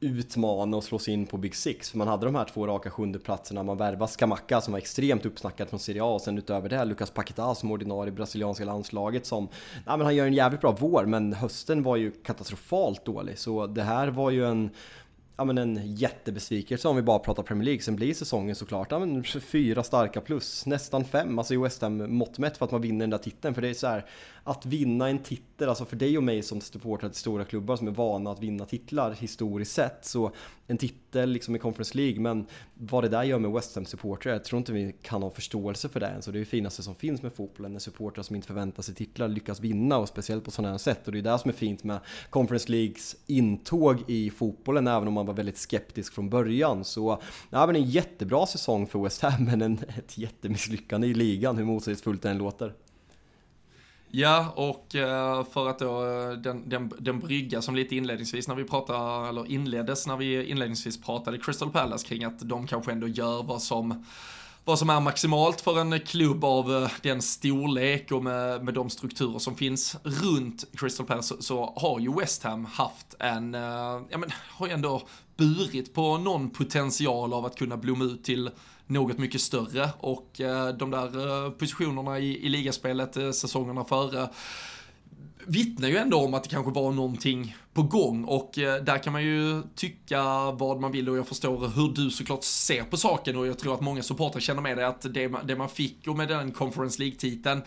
utmana 0.00 0.76
och 0.76 0.84
slå 0.84 0.98
sig 0.98 1.14
in 1.14 1.26
på 1.26 1.36
Big 1.36 1.54
Six. 1.54 1.90
För 1.90 1.98
man 1.98 2.08
hade 2.08 2.26
de 2.26 2.34
här 2.34 2.44
två 2.44 2.66
raka 2.66 2.90
sjundeplatserna, 2.90 3.62
man 3.62 3.76
värvade 3.76 4.12
Skamaka 4.12 4.60
som 4.60 4.72
var 4.72 4.78
extremt 4.78 5.26
uppsnackad 5.26 5.68
från 5.68 5.80
Serie 5.80 6.02
A 6.02 6.14
och 6.14 6.20
sen 6.20 6.38
utöver 6.38 6.68
det 6.68 6.84
Lucas 6.84 7.10
Paquetá 7.10 7.54
som 7.54 7.70
ordinarie 7.70 8.12
brasilianska 8.12 8.64
landslaget 8.64 9.26
som, 9.26 9.48
nej 9.86 9.96
men 9.96 10.00
han 10.00 10.14
gör 10.14 10.26
en 10.26 10.34
jävligt 10.34 10.60
bra 10.60 10.76
vår 10.78 11.04
men 11.04 11.32
hösten 11.32 11.82
var 11.82 11.96
ju 11.96 12.10
katastrofalt 12.10 13.04
dålig. 13.04 13.38
Så 13.38 13.66
det 13.66 13.82
här 13.82 14.08
var 14.08 14.30
ju 14.30 14.46
en 14.46 14.70
ja, 15.42 15.46
men 15.46 15.58
en 15.58 15.94
jättebesvikelse 15.94 16.88
om 16.88 16.96
vi 16.96 17.02
bara 17.02 17.18
pratar 17.18 17.42
Premier 17.42 17.64
League. 17.64 17.82
Sen 17.82 17.96
blir 17.96 18.14
säsongen 18.14 18.56
såklart 18.56 18.90
ja, 18.90 18.98
men 18.98 19.24
fyra 19.24 19.82
starka 19.82 20.20
plus, 20.20 20.66
nästan 20.66 21.04
fem, 21.04 21.38
alltså 21.38 21.54
i 21.54 21.56
West 21.56 21.82
Ham 21.82 22.16
mått 22.16 22.38
mätt 22.38 22.56
för 22.56 22.64
att 22.64 22.70
man 22.70 22.80
vinner 22.80 23.00
den 23.00 23.10
där 23.10 23.18
titeln. 23.18 23.54
För 23.54 23.62
det 23.62 23.68
är 23.68 23.74
så 23.74 23.86
här, 23.86 24.06
att 24.44 24.66
vinna 24.66 25.08
en 25.08 25.18
titel, 25.18 25.68
alltså 25.68 25.84
för 25.84 25.96
dig 25.96 26.16
och 26.16 26.22
mig 26.22 26.42
som 26.42 26.60
supportrar 26.60 27.08
till 27.08 27.18
stora 27.18 27.44
klubbar 27.44 27.76
som 27.76 27.88
är 27.88 27.92
vana 27.92 28.30
att 28.30 28.40
vinna 28.40 28.64
titlar 28.64 29.12
historiskt 29.12 29.72
sett, 29.72 30.04
så 30.04 30.32
en 30.66 30.78
titel 30.78 31.01
liksom 31.14 31.56
i 31.56 31.58
Conference 31.58 31.96
League, 31.96 32.20
men 32.20 32.46
vad 32.74 33.04
det 33.04 33.08
där 33.08 33.22
gör 33.22 33.38
med 33.38 33.50
West 33.52 33.76
Ham-supportrar, 33.76 34.32
jag 34.32 34.44
tror 34.44 34.58
inte 34.58 34.72
vi 34.72 34.94
kan 35.02 35.22
ha 35.22 35.30
förståelse 35.30 35.88
för 35.88 36.00
det 36.00 36.06
ens. 36.06 36.26
Och 36.26 36.32
det 36.32 36.38
är 36.38 36.40
det 36.40 36.46
finaste 36.46 36.82
som 36.82 36.94
finns 36.94 37.22
med 37.22 37.32
fotbollen, 37.32 37.72
när 37.72 37.80
supportrar 37.80 38.22
som 38.22 38.36
inte 38.36 38.48
förväntar 38.48 38.82
sig 38.82 38.94
titlar 38.94 39.28
lyckas 39.28 39.60
vinna 39.60 39.98
och 39.98 40.08
speciellt 40.08 40.44
på 40.44 40.50
sådana 40.50 40.70
här 40.70 40.78
sätt. 40.78 41.06
Och 41.06 41.12
det 41.12 41.18
är 41.18 41.22
det 41.22 41.38
som 41.38 41.48
är 41.48 41.54
fint 41.54 41.84
med 41.84 41.98
Conference 42.30 42.70
Leagues 42.72 43.16
intåg 43.26 44.10
i 44.10 44.30
fotbollen, 44.30 44.86
även 44.86 45.08
om 45.08 45.14
man 45.14 45.26
var 45.26 45.34
väldigt 45.34 45.58
skeptisk 45.58 46.14
från 46.14 46.30
början. 46.30 46.84
Så 46.84 47.22
ja, 47.50 47.66
men 47.66 47.76
en 47.76 47.84
jättebra 47.84 48.46
säsong 48.46 48.86
för 48.86 48.98
West 48.98 49.22
Ham, 49.22 49.44
men 49.44 49.62
en, 49.62 49.78
ett 49.98 50.18
jättemisslyckande 50.18 51.06
i 51.06 51.14
ligan, 51.14 51.56
hur 51.56 51.64
motsägelsefullt 51.64 52.22
det 52.22 52.30
än 52.30 52.38
låter. 52.38 52.74
Ja, 54.14 54.52
och 54.56 54.94
eh, 54.94 55.44
för 55.44 55.68
att 55.68 55.78
då 55.78 56.04
eh, 56.06 56.32
den, 56.32 56.68
den, 56.68 56.92
den 56.98 57.20
brygga 57.20 57.62
som 57.62 57.76
lite 57.76 57.96
inledningsvis 57.96 58.48
när 58.48 58.54
vi 58.54 58.64
pratade, 58.64 59.28
eller 59.28 59.50
inleddes 59.50 60.06
när 60.06 60.16
vi 60.16 60.46
inledningsvis 60.46 61.02
pratade 61.02 61.38
Crystal 61.38 61.70
Palace 61.70 62.06
kring 62.06 62.24
att 62.24 62.48
de 62.48 62.66
kanske 62.66 62.92
ändå 62.92 63.08
gör 63.08 63.42
vad 63.42 63.62
som 63.62 64.04
vad 64.64 64.78
som 64.78 64.90
är 64.90 65.00
maximalt 65.00 65.60
för 65.60 65.80
en 65.80 66.00
klubb 66.00 66.44
av 66.44 66.76
eh, 66.76 66.90
den 67.02 67.22
storlek 67.22 68.12
och 68.12 68.22
med, 68.22 68.64
med 68.64 68.74
de 68.74 68.90
strukturer 68.90 69.38
som 69.38 69.54
finns 69.56 69.96
runt 70.02 70.64
Crystal 70.76 71.06
Palace 71.06 71.28
så, 71.28 71.42
så 71.42 71.74
har 71.76 72.00
ju 72.00 72.14
West 72.14 72.42
Ham 72.42 72.64
haft 72.64 73.14
en, 73.18 73.54
ja 73.54 74.18
men 74.18 74.30
har 74.48 74.66
ju 74.66 74.72
ändå 74.72 75.02
burit 75.36 75.94
på 75.94 76.18
någon 76.18 76.50
potential 76.50 77.32
av 77.32 77.46
att 77.46 77.56
kunna 77.56 77.76
blomma 77.76 78.04
ut 78.04 78.24
till 78.24 78.50
något 78.86 79.18
mycket 79.18 79.40
större. 79.40 79.90
Och 79.98 80.40
eh, 80.40 80.68
de 80.68 80.90
där 80.90 81.44
eh, 81.46 81.50
positionerna 81.50 82.18
i, 82.18 82.46
i 82.46 82.48
ligaspelet 82.48 83.16
eh, 83.16 83.30
säsongerna 83.30 83.84
före 83.84 84.28
vittnar 85.46 85.88
ju 85.88 85.96
ändå 85.96 86.18
om 86.18 86.34
att 86.34 86.42
det 86.42 86.48
kanske 86.48 86.72
var 86.72 86.92
någonting 86.92 87.56
på 87.72 87.82
gång. 87.82 88.24
Och 88.24 88.50
där 88.54 89.02
kan 89.02 89.12
man 89.12 89.22
ju 89.22 89.62
tycka 89.74 90.22
vad 90.50 90.80
man 90.80 90.92
vill 90.92 91.08
och 91.08 91.18
jag 91.18 91.28
förstår 91.28 91.68
hur 91.68 91.92
du 91.94 92.10
såklart 92.10 92.44
ser 92.44 92.82
på 92.82 92.96
saken. 92.96 93.36
Och 93.36 93.46
jag 93.46 93.58
tror 93.58 93.74
att 93.74 93.80
många 93.80 94.02
supportrar 94.02 94.40
känner 94.40 94.62
med 94.62 94.76
det 94.76 94.86
att 94.86 95.14
det, 95.14 95.32
det 95.44 95.56
man 95.56 95.68
fick 95.68 96.08
och 96.08 96.16
med 96.16 96.28
den 96.28 96.52
Conference 96.52 97.02
League-titeln 97.02 97.62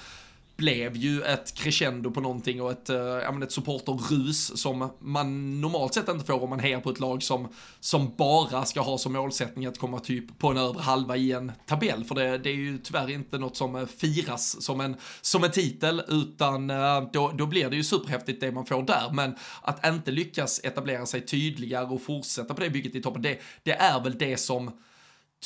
blev 0.58 0.97
ju 0.97 1.22
ett 1.22 1.53
crescendo 1.56 2.12
på 2.12 2.22
någonting 2.22 2.62
och 2.62 2.72
ett, 2.72 2.89
äh, 2.89 3.41
ett 3.43 3.51
supporterrus 3.51 4.62
som 4.62 4.89
man 4.99 5.62
normalt 5.62 5.93
sett 5.93 6.10
inte 6.10 6.26
får 6.26 6.43
om 6.43 6.49
man 6.49 6.60
hejar 6.60 6.80
på 6.80 6.89
ett 6.89 6.99
lag 6.99 7.24
som, 7.24 7.47
som 7.80 8.16
bara 8.18 8.66
ska 8.66 8.82
ha 8.82 8.97
som 8.97 9.14
målsättning 9.14 9.66
att 9.66 9.80
komma 9.80 9.99
typ 9.99 10.39
på 10.39 10.47
en 10.47 10.58
övre 10.58 10.82
halva 10.82 11.18
i 11.18 11.32
en 11.32 11.51
tabell. 11.66 12.03
För 12.03 12.16
det, 12.16 12.38
det 12.38 12.49
är 12.49 12.56
ju 12.56 12.78
tyvärr 12.78 13.10
inte 13.10 13.38
något 13.38 13.58
som 13.58 13.76
eh, 13.76 13.86
firas 13.86 14.62
som 14.62 14.82
en, 14.82 14.95
som 15.22 15.43
en 15.43 15.51
titel 15.51 16.01
utan 16.08 16.70
äh, 16.70 17.01
då, 17.14 17.32
då 17.38 17.45
blir 17.45 17.70
det 17.70 17.76
ju 17.76 17.84
superhäftigt 17.84 18.41
det 18.41 18.51
man 18.51 18.66
får 18.66 18.84
där. 18.84 19.10
Men 19.14 19.36
att 19.62 19.88
inte 19.88 20.12
lyckas 20.12 20.62
etablera 20.64 21.06
sig 21.06 21.26
tydligare 21.26 21.86
och 21.86 22.01
fortsätta 22.01 22.53
på 22.53 22.62
det 22.62 22.70
bygget 22.70 22.95
i 22.95 23.01
toppen, 23.01 23.22
det, 23.22 23.39
det 23.64 23.72
är 23.72 24.03
väl 24.03 24.18
det 24.18 24.38
som 24.38 24.72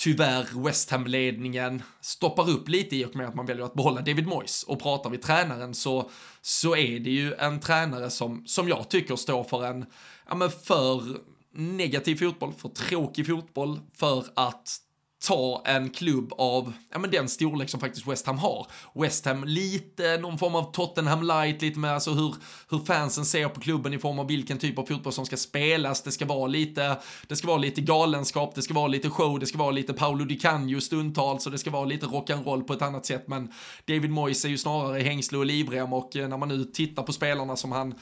tyvärr 0.04 0.64
West 0.64 0.90
Ham-ledningen 0.90 1.84
stoppar 2.02 2.50
upp 2.50 2.70
lite 2.70 2.96
i 2.96 3.06
och 3.06 3.16
med 3.16 3.28
att 3.28 3.36
man 3.36 3.46
väljer 3.46 3.66
att 3.66 3.74
behålla 3.74 4.02
David 4.02 4.28
Moyes. 4.28 4.64
Och 4.64 4.82
pratar 4.82 5.10
vi 5.10 5.18
tränaren 5.18 5.74
så, 5.74 6.10
så 6.42 6.76
är 6.76 7.00
det 7.00 7.10
ju 7.10 7.34
en 7.34 7.60
tränare 7.60 8.10
som, 8.10 8.44
som 8.48 8.68
jag 8.68 8.90
tycker 8.90 9.16
står 9.16 9.44
för 9.44 9.66
en, 9.66 9.86
ja 10.30 10.36
men 10.36 10.52
för 10.52 11.18
negativ 11.54 12.16
fotboll, 12.16 12.54
för 12.54 12.70
tråkig 12.70 13.28
fotboll, 13.28 13.80
för 13.94 14.26
att 14.34 14.78
ta 15.22 15.62
en 15.66 15.90
klubb 15.90 16.34
av 16.38 16.74
ja, 16.92 17.00
men 17.00 17.12
den 17.12 17.30
storlek 17.30 17.70
som 17.70 17.80
faktiskt 17.80 18.08
West 18.08 18.26
Ham 18.26 18.38
har. 18.38 18.68
West 18.94 19.26
Ham 19.26 19.44
lite 19.44 20.18
någon 20.18 20.38
form 20.38 20.56
av 20.56 20.72
Tottenham 20.72 21.24
light, 21.24 21.62
lite 21.62 21.80
med 21.80 21.94
alltså 21.94 22.12
hur, 22.12 22.36
hur 22.70 22.80
fansen 22.80 23.26
ser 23.26 23.50
på 23.50 23.60
klubben 23.60 23.94
i 23.94 24.00
form 24.00 24.20
av 24.20 24.28
vilken 24.28 24.58
typ 24.58 24.80
av 24.80 24.86
fotboll 24.86 25.14
som 25.14 25.26
ska 25.26 25.38
spelas. 25.38 26.02
Det 26.02 26.12
ska 26.12 26.26
vara 26.26 26.48
lite, 26.48 26.98
det 27.28 27.36
ska 27.36 27.48
vara 27.48 27.58
lite 27.58 27.82
galenskap, 27.82 28.56
det 28.56 28.62
ska 28.62 28.74
vara 28.74 28.88
lite 28.88 29.10
show, 29.10 29.40
det 29.40 29.46
ska 29.46 29.58
vara 29.58 29.72
lite 29.72 29.94
Paolo 29.94 30.26
Di 30.26 30.36
Canio 30.36 30.80
stundtals 30.80 31.46
och 31.46 31.52
det 31.52 31.58
ska 31.58 31.70
vara 31.70 31.86
lite 31.86 32.06
rock'n'roll 32.06 32.64
på 32.64 32.74
ett 32.74 32.82
annat 32.82 33.06
sätt. 33.06 33.28
Men 33.28 33.52
David 33.86 34.12
Moyes 34.12 34.46
är 34.46 34.50
ju 34.50 34.58
snarare 34.58 35.02
hängsle 35.02 35.38
och 35.38 35.46
livrem 35.46 35.94
och 35.94 36.16
eh, 36.16 36.28
när 36.28 36.38
man 36.38 36.50
nu 36.50 36.64
tittar 36.64 37.04
på 37.04 37.14
spelarna 37.14 37.56
som 37.56 37.72
han 37.72 37.96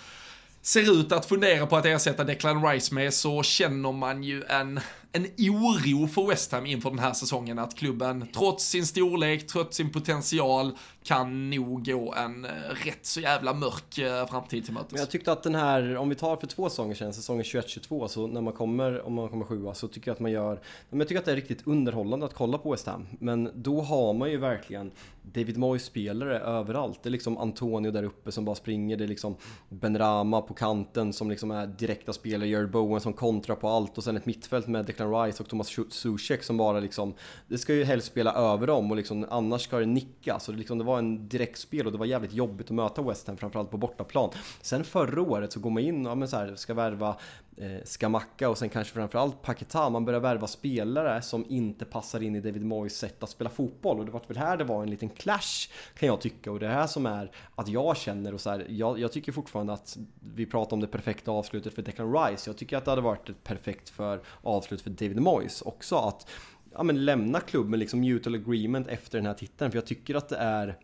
ser 0.61 0.99
ut 0.99 1.11
att 1.11 1.26
fundera 1.26 1.65
på 1.65 1.78
att 1.78 1.86
ersätta 1.86 2.24
Declan 2.24 2.68
Rice 2.68 2.93
med 2.93 3.13
så 3.13 3.43
känner 3.43 3.91
man 3.91 4.24
ju 4.24 4.43
en 4.43 4.80
en 5.12 5.28
oro 5.39 6.08
för 6.08 6.28
West 6.28 6.51
Ham 6.51 6.66
inför 6.66 6.89
den 6.89 6.99
här 6.99 7.14
säsongen 7.14 7.60
att 7.60 7.76
klubben, 7.76 8.28
trots 8.34 8.66
sin 8.66 8.86
storlek, 8.86 9.47
trots 9.47 9.78
sin 9.78 9.91
potential, 9.91 10.72
kan 11.03 11.49
nog 11.49 11.86
gå 11.86 12.14
en 12.14 12.45
eh, 12.45 12.51
rätt 12.86 13.05
så 13.05 13.20
jävla 13.20 13.53
mörk 13.53 13.97
eh, 13.97 14.28
framtid 14.28 14.66
till 14.66 14.74
mötes. 14.74 14.91
Men 14.91 14.99
jag 14.99 15.10
tyckte 15.10 15.32
att 15.32 15.43
den 15.43 15.55
här, 15.55 15.97
om 15.97 16.10
vi 16.10 16.16
tar 16.16 16.36
för 16.36 16.47
två 16.47 16.70
säsonger 16.70 16.95
sedan, 16.95 17.14
säsongen 17.14 17.43
21-22, 17.43 18.08
så 18.08 18.28
när 18.28 18.41
man 18.41 18.53
kommer, 18.53 19.05
om 19.05 19.14
man 19.14 19.30
kommer 19.30 19.45
sjua, 19.45 19.74
så 19.74 19.88
tycker 19.88 20.12
jag 20.12 20.16
att 20.16 20.20
man 20.20 20.32
gör, 20.32 20.62
men 20.89 20.99
jag 20.99 21.08
tycker 21.08 21.20
att 21.20 21.26
det 21.26 21.32
är 21.32 21.36
riktigt 21.36 21.68
underhållande 21.68 22.26
att 22.26 22.34
kolla 22.34 22.58
på 22.58 22.72
West 22.72 22.88
Ham. 22.88 23.08
Men 23.20 23.51
då 23.55 23.82
har 23.82 24.14
man 24.14 24.32
ju 24.32 24.38
verkligen 24.38 24.91
David 25.22 25.58
Moyes 25.58 25.84
spelare 25.84 26.39
överallt. 26.39 27.03
Det 27.03 27.10
är 27.10 27.12
liksom 27.12 27.38
Antonio 27.38 27.91
där 27.91 28.03
uppe 28.03 28.32
som 28.32 28.45
bara 28.45 28.55
springer, 28.55 28.97
det 28.97 29.03
är 29.03 29.08
liksom 29.08 29.36
Ben 29.70 29.97
Rama 29.97 30.41
på 30.41 30.53
kanten 30.53 31.14
som 31.14 31.30
liksom 31.30 31.51
är 31.51 31.68
direkta 31.68 32.14
spelare, 32.14 32.49
Jared 32.49 32.72
Bowen 32.72 33.01
som 33.01 33.14
kontrar 33.14 33.55
på 33.55 33.70
allt 33.70 33.97
och 33.97 34.03
sen 34.03 34.18
ett 34.18 34.26
mittfält 34.26 34.68
med 34.68 34.86
Declan 34.98 35.26
Rice 35.26 35.43
och 35.43 35.50
Thomas 35.50 35.76
Zuzek 35.89 36.43
som 36.43 36.58
bara 36.58 36.80
liksom, 36.80 37.14
det 37.48 37.58
ska 37.58 37.74
ju 37.74 37.84
helst 37.84 38.08
spela 38.08 38.34
över 38.34 38.68
dem 38.68 38.91
och 38.91 38.98
liksom 38.98 39.26
annars 39.30 39.62
ska 39.62 39.80
det 39.80 39.86
nicka. 39.86 40.39
Så 40.39 40.52
det, 40.52 40.58
liksom, 40.58 40.78
det 40.78 40.84
var 40.84 40.98
en 40.98 41.30
direktspel 41.30 41.86
och 41.86 41.91
det 41.91 41.98
var 41.98 42.06
jävligt 42.06 42.34
jobbigt 42.34 42.68
att 42.68 42.76
möta 42.76 43.02
West 43.02 43.28
Ham 43.28 43.38
framförallt 43.38 43.72
på 43.72 43.78
bortaplan. 43.78 44.30
Sen 44.62 44.84
förra 44.84 45.22
året 45.22 45.52
så 45.52 45.60
går 45.60 45.70
man 45.70 45.84
in 45.84 46.06
och 46.06 46.12
ja, 46.12 46.16
men 46.16 46.28
så 46.28 46.38
här, 46.38 46.56
ska 46.56 46.74
värva 46.74 47.16
eh, 47.58 47.84
Skamacka 47.84 48.49
och 48.49 48.58
sen 48.58 48.70
kanske 48.70 48.93
framförallt 48.93 49.41
Paketa. 49.41 49.89
Man 49.89 50.05
börjar 50.05 50.20
värva 50.20 50.47
spelare 50.47 51.22
som 51.22 51.45
inte 51.49 51.86
passar 51.86 52.24
in 52.24 52.36
i 52.36 52.41
David 52.41 52.66
Moyes 52.66 52.97
sätt 52.97 53.24
att 53.24 53.30
spela 53.30 53.49
fotboll 53.49 53.99
och 53.99 54.05
det 54.05 54.12
var 54.12 54.22
väl 54.28 54.38
här 54.38 54.58
det 54.58 54.64
var 54.64 54.84
en 54.84 54.89
liten 54.89 55.10
clash 55.10 55.70
kan 55.99 56.08
jag 56.08 56.22
tycka 56.22 56.51
och 56.51 56.60
det 56.60 56.68
här 56.68 56.88
som 56.88 57.05
är 57.05 57.32
att 57.55 57.68
jag 57.68 57.97
känner 57.97 58.34
och 58.34 58.41
så 58.41 58.49
här, 58.49 58.66
jag, 58.70 58.99
jag 58.99 59.12
tycker 59.12 59.32
fortfarande 59.32 59.74
att 59.74 59.97
vi 60.36 60.45
pratar 60.45 60.74
om 60.74 60.82
det 60.82 60.88
perfekta 60.88 61.32
avslutet 61.32 61.74
för 61.74 61.82
Declan 61.82 62.14
Rice. 62.14 62.49
Jag 62.49 62.58
tycker 62.58 62.78
att 62.78 62.86
det 62.86 62.91
hade 62.91 63.01
varit 63.01 63.30
ett 63.30 63.43
perfekt 63.43 63.89
för 63.89 64.22
avslut 64.41 64.82
för 64.82 64.89
David 64.89 65.22
Moyes 65.22 65.62
också 65.62 65.95
att 65.95 66.30
ja, 66.74 66.84
men 66.84 67.05
lämna 67.05 67.39
klubben 67.39 67.80
liksom 67.80 67.99
mutual 67.99 68.36
agreement 68.36 68.88
efter 68.88 69.18
den 69.18 69.26
här 69.26 69.34
titeln 69.34 69.72
för 69.72 69.78
jag 69.78 69.86
tycker 69.86 70.16
att 70.16 70.30
det 70.30 70.38
är 70.38 70.78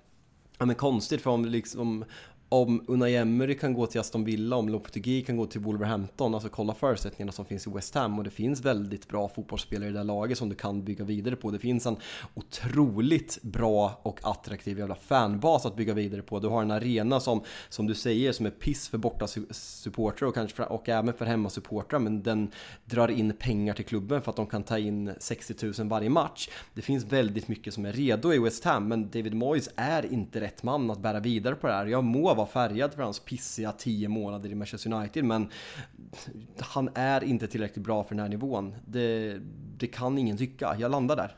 Ja 0.58 0.66
men 0.66 0.76
konstigt 0.76 1.22
för 1.22 1.30
om, 1.32 1.46
liksom, 1.46 2.06
om 2.54 2.84
Unai 2.88 3.16
Emery 3.16 3.58
kan 3.58 3.74
gå 3.74 3.86
till 3.86 4.00
Aston 4.00 4.24
Villa, 4.24 4.56
om 4.56 4.70
Lopetegui 4.70 5.22
kan 5.22 5.38
gå 5.38 5.46
till 5.46 5.62
Wolverhampton, 5.62 6.34
alltså 6.34 6.50
kolla 6.50 6.74
förutsättningarna 6.74 7.32
som 7.32 7.46
finns 7.46 7.68
i 7.68 7.70
West 7.70 7.96
Ham 7.96 8.18
och 8.18 8.24
det 8.24 8.30
finns 8.30 8.62
väldigt 8.62 9.08
bra 9.08 9.28
fotbollsspelare 9.28 9.90
i 9.90 9.92
det 9.92 10.00
här 10.00 10.04
laget 10.04 10.38
som 10.38 10.50
du 10.50 10.56
kan 10.56 10.84
bygga 10.84 11.06
vidare 11.06 11.36
på. 11.36 11.52
Det 11.52 11.60
finns 11.60 11.86
en 11.86 11.98
otroligt 12.34 13.40
bra 13.42 14.00
och 14.04 14.20
attraktiv 14.24 14.80
jävla 14.80 14.96
fanbas 14.96 15.66
att 15.66 15.76
bygga 15.76 15.94
vidare 15.94 16.22
på. 16.22 16.40
Du 16.40 16.48
har 16.48 16.62
en 16.62 16.72
arena 16.72 17.20
som, 17.20 17.42
som 17.70 17.88
du 17.88 17.96
säger, 17.96 18.32
som 18.32 18.46
är 18.46 18.50
piss 18.50 18.90
för 18.90 18.98
borta 18.98 19.28
supportrar 19.52 20.28
och, 20.28 20.34
kanske, 20.34 20.64
och 20.64 20.90
även 20.90 21.14
för 21.14 21.26
hemmasupportrar, 21.26 22.00
men 22.00 22.24
den 22.24 22.52
drar 22.86 23.08
in 23.08 23.34
pengar 23.40 23.74
till 23.74 23.86
klubben 23.86 24.22
för 24.22 24.30
att 24.30 24.36
de 24.36 24.48
kan 24.48 24.64
ta 24.64 24.78
in 24.78 25.14
60 25.20 25.66
000 25.80 25.90
varje 25.90 26.10
match. 26.10 26.50
Det 26.74 26.82
finns 26.82 27.04
väldigt 27.04 27.48
mycket 27.48 27.74
som 27.74 27.86
är 27.86 27.94
redo 27.94 28.34
i 28.34 28.40
West 28.40 28.64
Ham, 28.64 28.88
men 28.88 29.10
David 29.10 29.34
Moyes 29.34 29.70
är 29.76 30.14
inte 30.14 30.42
rätt 30.42 30.64
man 30.64 30.92
att 30.92 31.00
bära 31.00 31.20
vidare 31.20 31.56
på 31.56 31.68
det 31.68 31.74
här. 31.74 31.86
Jag 31.86 32.04
må 32.04 32.34
vara 32.34 32.43
färgad 32.46 32.94
för 32.94 33.04
hans 33.04 33.20
pissiga 33.20 33.72
10 33.72 34.08
månader 34.08 34.50
i 34.50 34.56
Manchester 34.56 34.94
United 34.94 35.26
men 35.26 35.50
han 36.60 36.90
är 36.96 37.24
inte 37.24 37.48
tillräckligt 37.48 37.86
bra 37.86 38.04
för 38.04 38.16
den 38.16 38.20
här 38.20 38.30
nivån. 38.30 38.76
Det, 38.86 39.40
det 39.78 39.88
kan 39.88 40.18
ingen 40.18 40.38
tycka. 40.38 40.76
Jag 40.80 40.92
landar 40.92 41.16
där. 41.16 41.36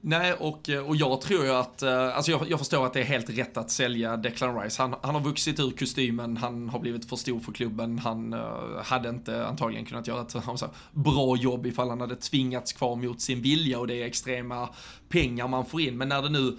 Nej, 0.00 0.32
och, 0.32 0.68
och 0.86 0.96
jag 0.96 1.20
tror 1.20 1.44
ju 1.44 1.50
att, 1.50 1.82
eh, 1.82 2.16
alltså 2.16 2.30
jag, 2.30 2.50
jag, 2.50 2.58
förstår 2.58 2.86
att 2.86 2.92
det 2.92 3.00
är 3.00 3.04
helt 3.04 3.30
rätt 3.30 3.56
att 3.56 3.70
sälja 3.70 4.16
Declan 4.16 4.60
Rice. 4.60 4.82
Han, 4.82 4.94
han 5.02 5.14
har 5.14 5.22
vuxit 5.22 5.60
ur 5.60 5.70
kostymen, 5.70 6.36
han 6.36 6.68
har 6.68 6.78
blivit 6.78 7.08
för 7.08 7.16
stor 7.16 7.40
för 7.40 7.52
klubben, 7.52 7.98
han 7.98 8.34
uh, 8.34 8.82
hade 8.84 9.08
inte 9.08 9.46
antagligen 9.46 9.84
kunnat 9.84 10.06
göra 10.06 10.22
ett 10.22 10.30
så, 10.30 10.70
bra 10.92 11.36
jobb 11.36 11.66
ifall 11.66 11.88
han 11.88 12.00
hade 12.00 12.16
tvingats 12.16 12.72
kvar 12.72 12.96
mot 12.96 13.20
sin 13.20 13.42
vilja 13.42 13.78
och 13.78 13.86
det 13.86 14.02
är 14.02 14.06
extrema 14.06 14.68
pengar 15.08 15.48
man 15.48 15.66
får 15.66 15.80
in. 15.80 15.96
Men 15.98 16.08
när 16.08 16.22
det 16.22 16.28
nu 16.28 16.58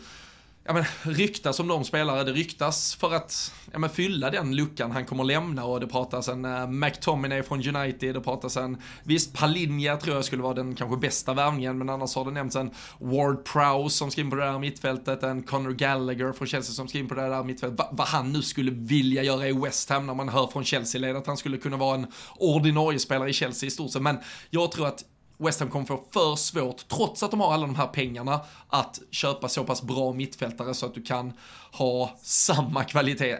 ja, 0.70 0.74
men, 0.74 0.86
ryktas 1.16 1.60
om 1.60 1.68
de 1.68 1.84
spelare, 1.84 2.24
det 2.24 2.32
ryktas 2.32 2.96
för 2.96 3.14
att 3.14 3.54
ja, 3.72 3.80
men, 3.80 3.90
fylla 3.90 4.30
den 4.30 4.56
luckan 4.56 4.92
han 4.92 5.06
kommer 5.06 5.24
lämna 5.24 5.66
och 5.66 5.80
det 5.80 5.88
pratas 5.88 6.28
en 6.28 6.46
uh, 6.46 6.68
McTominay 6.68 7.44
från 7.44 7.76
United, 7.76 8.16
det 8.16 8.22
pratas 8.22 8.58
en, 8.58 8.78
visst 9.04 9.34
Palinja 9.34 9.98
tror 9.98 10.16
jag 10.16 10.26
skulle 10.26 10.44
vara 10.44 10.54
den 10.54 10.76
kanske 10.76 10.98
bästa 10.98 11.34
värvningen 11.34 11.78
men 11.78 11.90
annars 11.90 12.16
har 12.16 12.26
det 12.26 12.32
nämnts 12.32 12.56
en 12.56 12.72
Ward 13.00 13.46
Prowse 13.46 13.98
som 13.98 14.12
ska 14.12 14.22
in 14.22 14.30
på 14.30 14.36
det 14.36 14.46
där 14.46 14.60
mittfältet, 14.60 15.24
en 15.24 15.44
Conor 15.44 15.72
Gallagher 15.72 16.34
från 16.34 16.48
Chelsea 16.48 16.74
som 16.74 16.88
ska 16.88 16.98
in 16.98 17.08
på 17.08 17.16
det 17.16 17.30
där 17.30 17.44
mittfältet. 17.44 17.80
Va, 17.80 17.90
vad 17.92 18.08
han 18.08 18.32
nu 18.32 18.42
skulle 18.42 18.72
vilja 18.72 19.24
göra 19.24 19.48
i 19.48 19.52
West 19.54 19.90
Ham 19.90 20.06
när 20.06 20.14
man 20.14 20.30
hör 20.30 20.48
från 20.48 20.64
Chelsea-led 20.64 21.16
att 21.16 21.28
han 21.28 21.38
skulle 21.38 21.58
kunna 21.58 21.78
vara 21.78 21.96
en 21.96 22.08
ordinarie 22.36 23.00
spelare 23.00 23.30
i 23.30 23.34
Chelsea 23.34 23.68
i 23.68 23.72
stort 23.72 23.92
sett. 23.92 24.02
Men 24.02 24.18
jag 24.50 24.72
tror 24.72 24.88
att 24.88 25.04
West 25.40 25.60
Ham 25.60 25.70
kommer 25.70 25.86
få 25.86 26.04
för 26.12 26.36
svårt, 26.36 26.88
trots 26.88 27.24
att 27.24 27.32
de 27.32 27.40
har 27.40 27.54
alla 27.54 27.68
de 27.68 27.76
här 27.76 27.88
pengarna, 27.88 28.42
att 28.70 29.00
köpa 29.12 29.50
så 29.50 29.64
pass 29.64 29.82
bra 29.82 30.14
mittfältare 30.14 30.74
så 30.74 30.86
att 30.86 30.94
du 30.94 31.02
kan 31.02 31.34
ha 31.72 32.18
samma 32.22 32.84
kvalitet, 32.84 33.38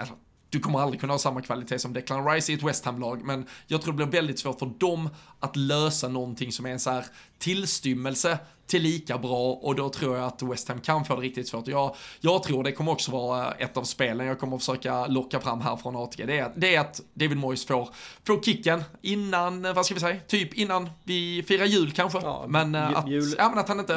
du 0.50 0.60
kommer 0.60 0.80
aldrig 0.80 1.02
kunna 1.02 1.14
ha 1.14 1.18
samma 1.18 1.42
kvalitet 1.42 1.80
som 1.80 1.94
Declan 1.94 2.28
Rice 2.28 2.52
i 2.52 2.56
ett 2.56 2.64
West 2.64 2.86
Ham-lag, 2.86 3.26
men 3.26 3.48
jag 3.68 3.82
tror 3.82 3.94
det 3.94 3.98
blir 3.98 4.20
väldigt 4.20 4.40
svårt 4.40 4.60
för 4.60 4.72
dem 4.80 5.10
att 5.40 5.56
lösa 5.56 6.08
någonting 6.08 6.52
som 6.52 6.66
är 6.66 6.70
en 6.70 6.80
så 6.80 6.90
här 6.90 7.06
tillstymmelse 7.40 8.40
till 8.70 8.82
lika 8.82 9.18
bra 9.18 9.52
och 9.52 9.76
då 9.76 9.90
tror 9.90 10.18
jag 10.18 10.26
att 10.26 10.42
West 10.42 10.68
Ham 10.68 10.82
kan 10.82 11.06
få 11.06 11.16
det 11.16 11.22
riktigt 11.22 11.48
svårt. 11.48 11.68
Jag, 11.68 11.96
jag 12.20 12.44
tror 12.44 12.64
det 12.64 12.72
kommer 12.72 12.92
också 12.92 13.12
vara 13.12 13.52
ett 13.52 13.78
av 13.78 13.84
spelen 13.84 14.28
jag 14.28 14.40
kommer 14.40 14.56
att 14.56 14.62
försöka 14.64 15.08
locka 15.08 15.40
fram 15.40 15.62
här 15.62 15.76
från 15.76 15.96
ATG. 15.96 16.26
Det 16.26 16.40
är, 16.40 16.52
det 16.56 16.76
är 16.76 16.80
att 16.80 17.02
David 17.14 17.38
Moyes 17.38 17.66
får, 17.66 17.90
får 18.24 18.42
kicken 18.42 18.84
innan, 19.02 19.62
vad 19.62 19.86
ska 19.86 19.94
vi 19.96 20.00
säga, 20.00 20.20
typ 20.28 20.54
innan 20.54 20.90
vi 21.04 21.44
firar 21.48 21.66
jul 21.66 21.92
kanske. 21.92 22.20
Ja, 22.24 22.46
men, 22.48 22.76
eh, 22.76 22.98
att, 22.98 23.10
jul, 23.10 23.36
ja, 23.38 23.50
men 23.50 23.60
att 23.60 23.68
han 23.68 23.80
inte 23.80 23.94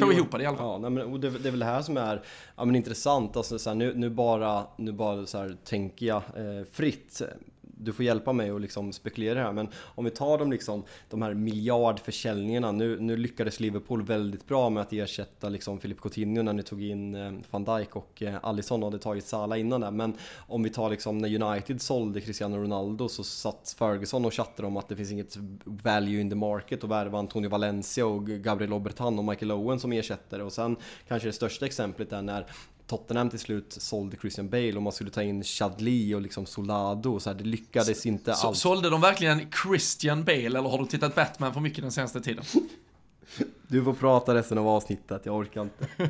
får 0.00 0.12
ihop 0.12 0.32
det 0.32 0.42
i 0.42 0.46
alla 0.46 0.56
fall. 0.56 0.82
Ja, 0.82 0.90
men, 0.90 1.20
det, 1.20 1.30
det, 1.30 1.48
är 1.48 1.50
väl 1.50 1.60
det 1.60 1.66
här 1.66 1.82
som 1.82 1.96
är 1.96 2.22
ja, 2.56 2.64
men 2.64 2.76
intressant. 2.76 3.36
Alltså, 3.36 3.58
så 3.58 3.70
här, 3.70 3.74
nu, 3.74 3.94
nu 3.94 4.10
bara, 4.10 4.66
nu 4.76 4.92
bara 4.92 5.26
så 5.26 5.38
här, 5.38 5.56
tänker 5.64 6.06
jag 6.06 6.16
eh, 6.16 6.64
fritt 6.72 7.22
du 7.78 7.92
får 7.92 8.04
hjälpa 8.04 8.32
mig 8.32 8.50
att 8.50 8.60
liksom 8.60 8.92
spekulera 8.92 9.42
här, 9.42 9.52
men 9.52 9.68
om 9.76 10.04
vi 10.04 10.10
tar 10.10 10.38
de, 10.38 10.52
liksom, 10.52 10.84
de 11.10 11.22
här 11.22 11.34
miljardförsäljningarna, 11.34 12.72
nu, 12.72 13.00
nu 13.00 13.16
lyckades 13.16 13.60
Liverpool 13.60 14.02
väldigt 14.02 14.46
bra 14.46 14.70
med 14.70 14.80
att 14.80 14.92
ersätta 14.92 15.48
liksom 15.48 15.78
Philip 15.78 16.00
Coutinho 16.00 16.42
när 16.42 16.52
ni 16.52 16.62
tog 16.62 16.82
in 16.82 17.14
eh, 17.14 17.32
van 17.50 17.64
Dijk 17.64 17.96
och 17.96 18.22
eh, 18.22 18.34
Alisson 18.42 18.82
och 18.82 18.90
hade 18.90 19.02
tagit 19.02 19.24
Salah 19.24 19.60
innan 19.60 19.80
det. 19.80 19.90
Men 19.90 20.14
om 20.36 20.62
vi 20.62 20.70
tar 20.70 20.90
liksom 20.90 21.18
när 21.18 21.42
United 21.42 21.80
sålde 21.80 22.20
Cristiano 22.20 22.56
Ronaldo 22.56 23.08
så 23.08 23.24
satt 23.24 23.74
Ferguson 23.78 24.24
och 24.24 24.34
chattade 24.34 24.68
om 24.68 24.76
att 24.76 24.88
det 24.88 24.96
finns 24.96 25.12
inget 25.12 25.36
value 25.64 26.20
in 26.20 26.30
the 26.30 26.36
market 26.36 26.84
och 26.84 26.90
värva 26.90 27.18
Antonio 27.18 27.50
Valencia 27.50 28.06
och 28.06 28.26
Gabriel 28.26 28.72
Obertan 28.72 29.18
och 29.18 29.24
Michael 29.24 29.52
Owen 29.52 29.80
som 29.80 29.92
ersättare 29.92 30.42
och 30.42 30.52
sen 30.52 30.76
kanske 31.08 31.28
det 31.28 31.32
största 31.32 31.66
exemplet 31.66 32.12
är 32.12 32.22
när 32.22 32.46
Tottenham 32.86 33.30
till 33.30 33.38
slut 33.38 33.76
sålde 33.78 34.16
Christian 34.16 34.48
Bale 34.48 34.72
och 34.72 34.82
man 34.82 34.92
skulle 34.92 35.10
ta 35.10 35.22
in 35.22 35.42
Chadli 35.42 36.14
och 36.14 36.20
liksom 36.20 36.46
Solado 36.46 37.20
så 37.20 37.30
här, 37.30 37.36
det 37.36 37.44
lyckades 37.44 38.02
så, 38.02 38.08
inte 38.08 38.34
alls. 38.34 38.58
Sålde 38.58 38.90
de 38.90 39.00
verkligen 39.00 39.50
Christian 39.62 40.24
Bale 40.24 40.46
eller 40.46 40.60
har 40.60 40.78
du 40.78 40.86
tittat 40.86 41.14
Batman 41.14 41.54
för 41.54 41.60
mycket 41.60 41.82
den 41.82 41.92
senaste 41.92 42.20
tiden? 42.20 42.44
Du 43.68 43.84
får 43.84 43.92
prata 43.92 44.34
resten 44.34 44.58
av 44.58 44.68
avsnittet, 44.68 45.22
jag 45.24 45.34
orkar 45.34 45.62
inte. 45.62 45.88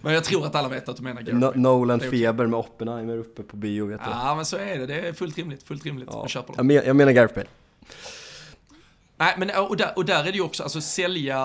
men 0.00 0.14
jag 0.14 0.24
tror 0.24 0.46
att 0.46 0.54
alla 0.54 0.68
vet 0.68 0.88
att 0.88 0.96
du 0.96 1.02
menar 1.02 1.22
Gareth 1.22 1.38
no 1.38 1.52
Nolan 1.54 2.00
Feber 2.00 2.46
med 2.46 2.58
Oppenheimer 2.60 3.16
uppe 3.16 3.42
på 3.42 3.56
bio 3.56 3.86
vet 3.86 4.04
du. 4.04 4.10
Ja 4.10 4.34
men 4.34 4.44
så 4.44 4.56
är 4.56 4.78
det, 4.78 4.86
det 4.86 5.08
är 5.08 5.12
fullt 5.12 5.38
rimligt, 5.38 5.62
fullt 5.62 5.84
rimligt. 5.84 6.08
Ja. 6.12 6.20
Jag 6.20 6.30
köper 6.30 6.52
det. 6.52 6.56
Jag, 6.56 6.66
men, 6.66 6.76
jag 6.76 6.96
menar 6.96 7.12
Gareth 7.12 7.34
Bale. 7.34 7.46
Nej, 9.20 9.34
men 9.38 9.50
och 9.50 9.76
där, 9.76 9.92
och 9.96 10.04
där 10.04 10.20
är 10.24 10.32
det 10.32 10.38
ju 10.38 10.42
också, 10.42 10.62
alltså 10.62 10.80
sälja, 10.80 11.36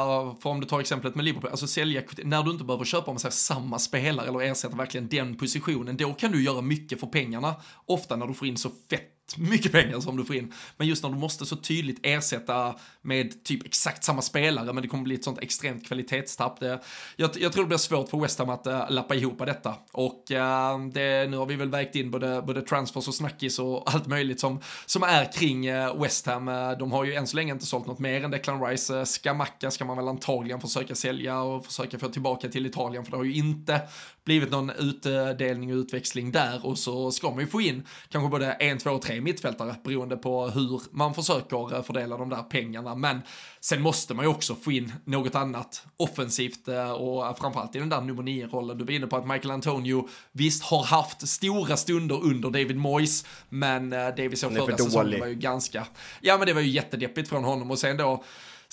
för 0.41 0.49
om 0.49 0.59
du 0.59 0.67
tar 0.67 0.79
exemplet 0.79 1.15
med 1.15 1.25
Liverpool, 1.25 1.51
alltså 1.51 1.67
sälja, 1.67 2.01
när 2.23 2.43
du 2.43 2.51
inte 2.51 2.63
behöver 2.63 2.85
köpa 2.85 3.11
om 3.11 3.19
säger, 3.19 3.31
samma 3.31 3.79
spelare 3.79 4.27
eller 4.27 4.41
ersätta 4.41 4.75
verkligen 4.75 5.07
den 5.07 5.37
positionen, 5.37 5.97
då 5.97 6.13
kan 6.13 6.31
du 6.31 6.43
göra 6.43 6.61
mycket 6.61 6.99
för 6.99 7.07
pengarna. 7.07 7.55
Ofta 7.85 8.15
när 8.15 8.27
du 8.27 8.33
får 8.33 8.47
in 8.47 8.57
så 8.57 8.69
fett 8.89 9.12
mycket 9.37 9.71
pengar 9.71 9.99
som 9.99 10.17
du 10.17 10.25
får 10.25 10.35
in. 10.35 10.53
Men 10.77 10.87
just 10.87 11.03
när 11.03 11.09
du 11.09 11.15
måste 11.15 11.45
så 11.45 11.55
tydligt 11.55 11.99
ersätta 12.03 12.75
med 13.01 13.43
typ 13.43 13.65
exakt 13.65 14.03
samma 14.03 14.21
spelare, 14.21 14.73
men 14.73 14.81
det 14.81 14.87
kommer 14.87 15.03
bli 15.03 15.15
ett 15.15 15.23
sånt 15.23 15.39
extremt 15.39 15.87
kvalitetstapp. 15.87 16.59
Det, 16.59 16.79
jag, 17.15 17.29
jag 17.39 17.53
tror 17.53 17.63
det 17.63 17.67
blir 17.67 17.77
svårt 17.77 18.09
för 18.09 18.17
West 18.17 18.39
Ham 18.39 18.49
att 18.49 18.67
äh, 18.67 18.85
lappa 18.89 19.15
ihop 19.15 19.39
detta. 19.45 19.75
Och 19.91 20.31
äh, 20.31 20.79
det, 20.93 21.29
nu 21.29 21.37
har 21.37 21.45
vi 21.45 21.55
väl 21.55 21.69
vägt 21.69 21.95
in 21.95 22.11
både, 22.11 22.41
både 22.41 22.61
transfers 22.61 23.07
och 23.07 23.15
snackis 23.15 23.59
och 23.59 23.83
allt 23.93 24.07
möjligt 24.07 24.39
som, 24.39 24.59
som 24.85 25.03
är 25.03 25.31
kring 25.31 25.65
äh, 25.65 26.01
West 26.01 26.25
Ham. 26.25 26.45
De 26.79 26.91
har 26.91 27.03
ju 27.03 27.13
än 27.13 27.27
så 27.27 27.35
länge 27.35 27.53
inte 27.53 27.65
sålt 27.65 27.87
något 27.87 27.99
mer 27.99 28.23
än 28.23 28.31
Declan 28.31 28.65
Rice. 28.65 28.99
Äh, 28.99 29.05
Skamacka 29.05 29.71
ska 29.71 29.85
man 29.85 29.97
väl 29.97 30.07
antagligen 30.07 30.61
försöka 30.61 30.95
sälja 30.95 31.41
och 31.41 31.65
försöka 31.65 31.99
få 31.99 32.09
tillbaka 32.09 32.49
till 32.49 32.65
Italien, 32.65 33.05
för 33.05 33.11
det 33.11 33.17
har 33.17 33.23
ju 33.23 33.33
inte 33.33 33.81
blivit 34.25 34.51
någon 34.51 34.69
utdelning 34.69 35.73
och 35.73 35.77
utväxling 35.77 36.31
där 36.31 36.65
och 36.65 36.77
så 36.77 37.11
ska 37.11 37.29
man 37.29 37.39
ju 37.39 37.47
få 37.47 37.61
in 37.61 37.87
kanske 38.09 38.29
både 38.29 38.51
en, 38.51 38.77
två, 38.77 38.97
tre 38.97 39.21
mittfältare 39.21 39.75
beroende 39.83 40.17
på 40.17 40.47
hur 40.47 40.81
man 40.91 41.13
försöker 41.13 41.75
eh, 41.75 41.83
fördela 41.83 42.17
de 42.17 42.29
där 42.29 42.43
pengarna. 42.43 42.95
Men 42.95 43.21
sen 43.59 43.81
måste 43.81 44.13
man 44.13 44.25
ju 44.25 44.31
också 44.31 44.55
få 44.55 44.71
in 44.71 44.93
något 45.05 45.35
annat 45.35 45.85
offensivt 45.97 46.67
eh, 46.67 46.91
och 46.91 47.37
framförallt 47.37 47.75
i 47.75 47.79
den 47.79 47.89
där 47.89 48.01
nummer 48.01 48.23
nio-rollen. 48.23 48.77
Du 48.77 48.85
var 48.85 48.91
inne 48.91 49.07
på 49.07 49.17
att 49.17 49.27
Michael 49.27 49.51
Antonio 49.51 50.09
visst 50.31 50.63
har 50.63 50.83
haft 50.83 51.27
stora 51.27 51.77
stunder 51.77 52.23
under 52.23 52.49
David 52.49 52.77
Moyes, 52.77 53.25
men 53.49 53.89
det 53.89 54.27
vi 54.27 54.35
såg 54.35 54.53
förra 54.53 54.77
säsongen 54.77 55.19
var 55.19 55.27
ju 55.27 55.35
ganska, 55.35 55.87
ja 56.21 56.37
men 56.37 56.47
det 56.47 56.53
var 56.53 56.61
ju 56.61 56.69
jättedeppigt 56.69 57.29
från 57.29 57.43
honom 57.43 57.71
och 57.71 57.79
sen 57.79 57.97
då 57.97 58.23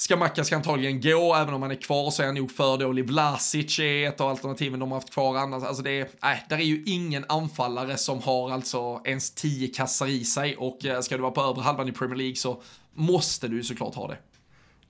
Skamacka 0.00 0.44
ska 0.44 0.56
antagligen 0.56 1.00
gå, 1.00 1.34
även 1.34 1.54
om 1.54 1.62
han 1.62 1.70
är 1.70 1.74
kvar 1.74 2.10
så 2.10 2.22
är 2.22 2.26
han 2.26 2.34
nog 2.34 2.50
för 2.50 2.78
dålig. 2.78 3.06
Vlasic 3.06 3.78
är 3.78 4.08
ett 4.08 4.20
av 4.20 4.28
alternativen 4.28 4.80
de 4.80 4.90
har 4.90 4.98
haft 4.98 5.10
kvar 5.10 5.36
annars. 5.36 5.62
Alltså 5.62 5.82
det 5.82 5.90
är, 5.90 6.08
nej, 6.22 6.46
där 6.48 6.56
är 6.56 6.62
ju 6.62 6.84
ingen 6.86 7.24
anfallare 7.28 7.96
som 7.96 8.22
har 8.22 8.50
alltså 8.50 9.00
ens 9.04 9.30
tio 9.30 9.68
kassar 9.68 10.06
i 10.06 10.24
sig 10.24 10.56
och 10.56 10.84
eh, 10.84 11.00
ska 11.00 11.16
du 11.16 11.22
vara 11.22 11.32
på 11.32 11.40
övre 11.40 11.62
halvan 11.62 11.88
i 11.88 11.92
Premier 11.92 12.16
League 12.16 12.36
så 12.36 12.62
måste 12.94 13.48
du 13.48 13.56
ju 13.56 13.62
såklart 13.62 13.94
ha 13.94 14.08
det. 14.08 14.16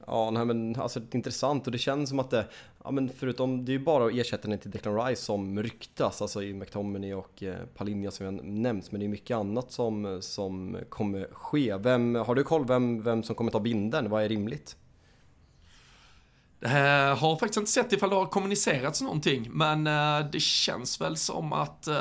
Ja, 0.07 0.31
nej 0.31 0.45
men 0.45 0.77
alltså 0.81 1.01
det 1.01 1.15
är 1.15 1.17
intressant 1.17 1.67
och 1.67 1.73
det 1.73 1.79
känns 1.79 2.09
som 2.09 2.19
att 2.19 2.31
det, 2.31 2.47
ja 2.85 2.91
men 2.91 3.11
förutom, 3.19 3.65
det 3.65 3.73
är 3.73 3.79
ju 3.79 3.85
bara 3.85 4.11
ersättaren 4.11 4.59
till 4.59 4.71
Declan 4.71 5.07
Rice 5.07 5.23
som 5.23 5.63
ryktas, 5.63 6.23
alltså 6.23 6.43
i 6.43 6.55
McTominay 6.55 7.15
och 7.15 7.43
eh, 7.43 7.55
Palinja 7.77 8.11
som 8.11 8.27
jag 8.27 8.45
nämnt, 8.45 8.93
men 8.93 9.01
det 9.01 9.07
är 9.07 9.09
mycket 9.09 9.37
annat 9.37 9.73
som, 9.73 10.07
eh, 10.07 10.21
som 10.21 10.77
kommer 10.89 11.29
ske. 11.33 11.77
Vem, 11.77 12.15
har 12.15 12.35
du 12.35 12.45
koll 12.45 12.67
vem, 12.67 13.03
vem 13.03 13.23
som 13.23 13.35
kommer 13.35 13.51
ta 13.51 13.61
binden? 13.61 14.11
Vad 14.11 14.25
är 14.25 14.29
rimligt? 14.29 14.77
Uh, 16.65 16.71
har 17.19 17.37
faktiskt 17.37 17.57
inte 17.57 17.71
sett 17.71 17.93
ifall 17.93 18.11
det 18.11 18.17
har 18.17 18.27
kommunicerats 18.27 19.03
någonting, 19.03 19.49
men 19.51 19.87
uh, 19.87 20.31
det 20.31 20.41
känns 20.41 21.01
väl 21.01 21.17
som 21.17 21.53
att, 21.53 21.89
uh, 21.89 21.95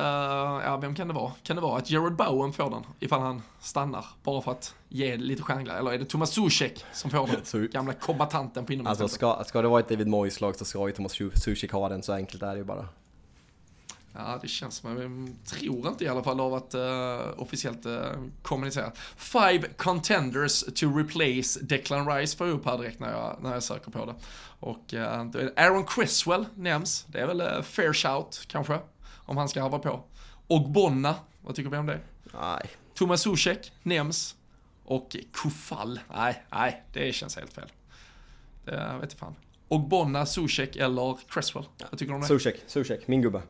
ja 0.64 0.80
vem 0.82 0.95
kan 0.95 1.07
det 1.07 1.14
vara? 1.14 1.32
Kan 1.43 1.55
det 1.55 1.62
vara 1.62 1.78
att 1.78 1.89
Jared 1.89 2.16
Bowen 2.16 2.53
får 2.53 2.70
den, 2.70 2.84
ifall 2.99 3.22
han 3.22 3.41
stannar, 3.60 4.05
bara 4.24 4.41
för 4.41 4.51
att 4.51 4.76
ge 4.89 5.18
lite 5.18 5.43
stjärnglädje? 5.43 5.80
Eller 5.80 5.91
är 5.91 5.97
det 5.97 6.05
Thomas 6.05 6.32
Zuzek 6.32 6.86
som 6.93 7.12
får 7.12 7.28
den? 7.28 7.36
Så, 7.43 7.57
gamla 7.72 7.93
kombatanten 7.93 8.66
på 8.66 8.74
Alltså 8.86 9.07
ska, 9.07 9.43
ska 9.47 9.62
det 9.62 9.68
vara 9.68 9.80
ett 9.80 9.89
David 9.89 10.07
Moyes-lag 10.07 10.55
så 10.55 10.66
ska 10.66 10.88
ju 10.88 10.93
Thomas 10.93 11.18
Zuzek 11.34 11.72
ha 11.72 11.89
den, 11.89 12.03
så 12.03 12.14
enkelt 12.14 12.43
är 12.43 12.51
det 12.51 12.57
ju 12.57 12.64
bara. 12.64 12.88
Ja, 14.14 14.39
det 14.41 14.47
känns 14.47 14.76
som, 14.76 14.97
jag 14.97 15.45
tror 15.45 15.88
inte 15.88 16.03
i 16.03 16.07
alla 16.07 16.24
fall 16.24 16.39
av 16.39 16.53
att 16.53 16.76
uh, 16.76 17.41
officiellt 17.41 17.86
uh, 17.86 18.01
kommunicera. 18.41 18.91
Five 19.18 19.68
contenders 19.78 20.64
to 20.76 20.97
replace 20.97 21.60
Declan 21.62 22.07
Rice 22.07 22.38
får 22.38 22.47
jag 22.47 22.55
upp 22.55 22.66
här 22.66 22.78
direkt 22.78 22.99
när 22.99 23.12
jag, 23.12 23.38
när 23.41 23.53
jag 23.53 23.64
söker 23.64 23.91
på 23.91 24.05
det. 24.05 24.16
Och 24.60 24.93
uh, 24.93 25.49
Aaron 25.55 25.86
Creswell 25.86 26.45
nämns, 26.55 27.05
det 27.07 27.20
är 27.20 27.28
väl 27.28 27.41
uh, 27.41 27.62
fair 27.62 27.93
shout 27.93 28.45
kanske, 28.47 28.80
om 29.16 29.38
han 29.38 29.49
ska 29.49 29.62
hava 29.62 29.80
på. 29.80 30.03
Och 30.47 30.70
Bonna, 30.70 31.16
vad 31.41 31.55
tycker 31.55 31.70
vi 31.70 31.78
om 31.78 31.86
det? 31.86 31.99
Nej. 32.41 32.70
Thomas 32.93 33.22
Zuzek 33.22 33.72
nämns. 33.84 34.36
Och 34.86 35.16
Kufall, 35.34 35.99
nej, 36.16 36.43
nej, 36.51 36.84
det 36.93 37.14
känns 37.14 37.36
helt 37.36 37.53
fel. 37.53 37.72
Det 38.66 38.97
vet 39.01 39.12
jag 39.12 39.20
fan. 39.20 39.36
Och 39.68 39.80
Bonna, 39.80 40.26
Zuzek 40.26 40.76
eller 40.76 41.18
Cresswell? 41.28 41.66
Vad 41.89 41.99
tycker 41.99 42.12
du 42.12 42.16
om 42.16 42.22
det? 42.22 42.28
Zuzek, 42.28 42.55
Zuzek, 42.68 43.07
min 43.07 43.22
gubbe. 43.22 43.41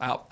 Ja, 0.00 0.28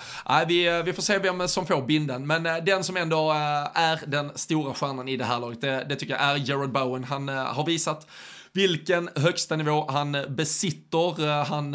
vi, 0.49 0.67
eh, 0.67 0.83
vi 0.83 0.93
får 0.93 1.03
se 1.03 1.19
vem 1.19 1.49
som 1.49 1.67
får 1.67 1.83
binden, 1.83 2.27
men 2.27 2.47
eh, 2.47 2.57
den 2.57 2.85
som 2.85 2.97
ändå 2.97 3.31
eh, 3.31 3.81
är 3.83 4.01
den 4.07 4.31
stora 4.35 4.75
stjärnan 4.75 5.09
i 5.09 5.17
det 5.17 5.25
här 5.25 5.41
laget, 5.41 5.61
det, 5.61 5.87
det 5.89 5.97
tycker 5.97 6.15
jag 6.15 6.23
är 6.23 6.51
Jared 6.51 6.73
Bowen. 6.73 7.05
Han 7.05 7.29
har 7.29 7.67
visat 7.67 8.07
vilken 8.53 9.11
högsta 9.17 9.57
nivå 9.57 9.87
han 9.89 10.17
besitter. 10.29 11.45
Han 11.45 11.73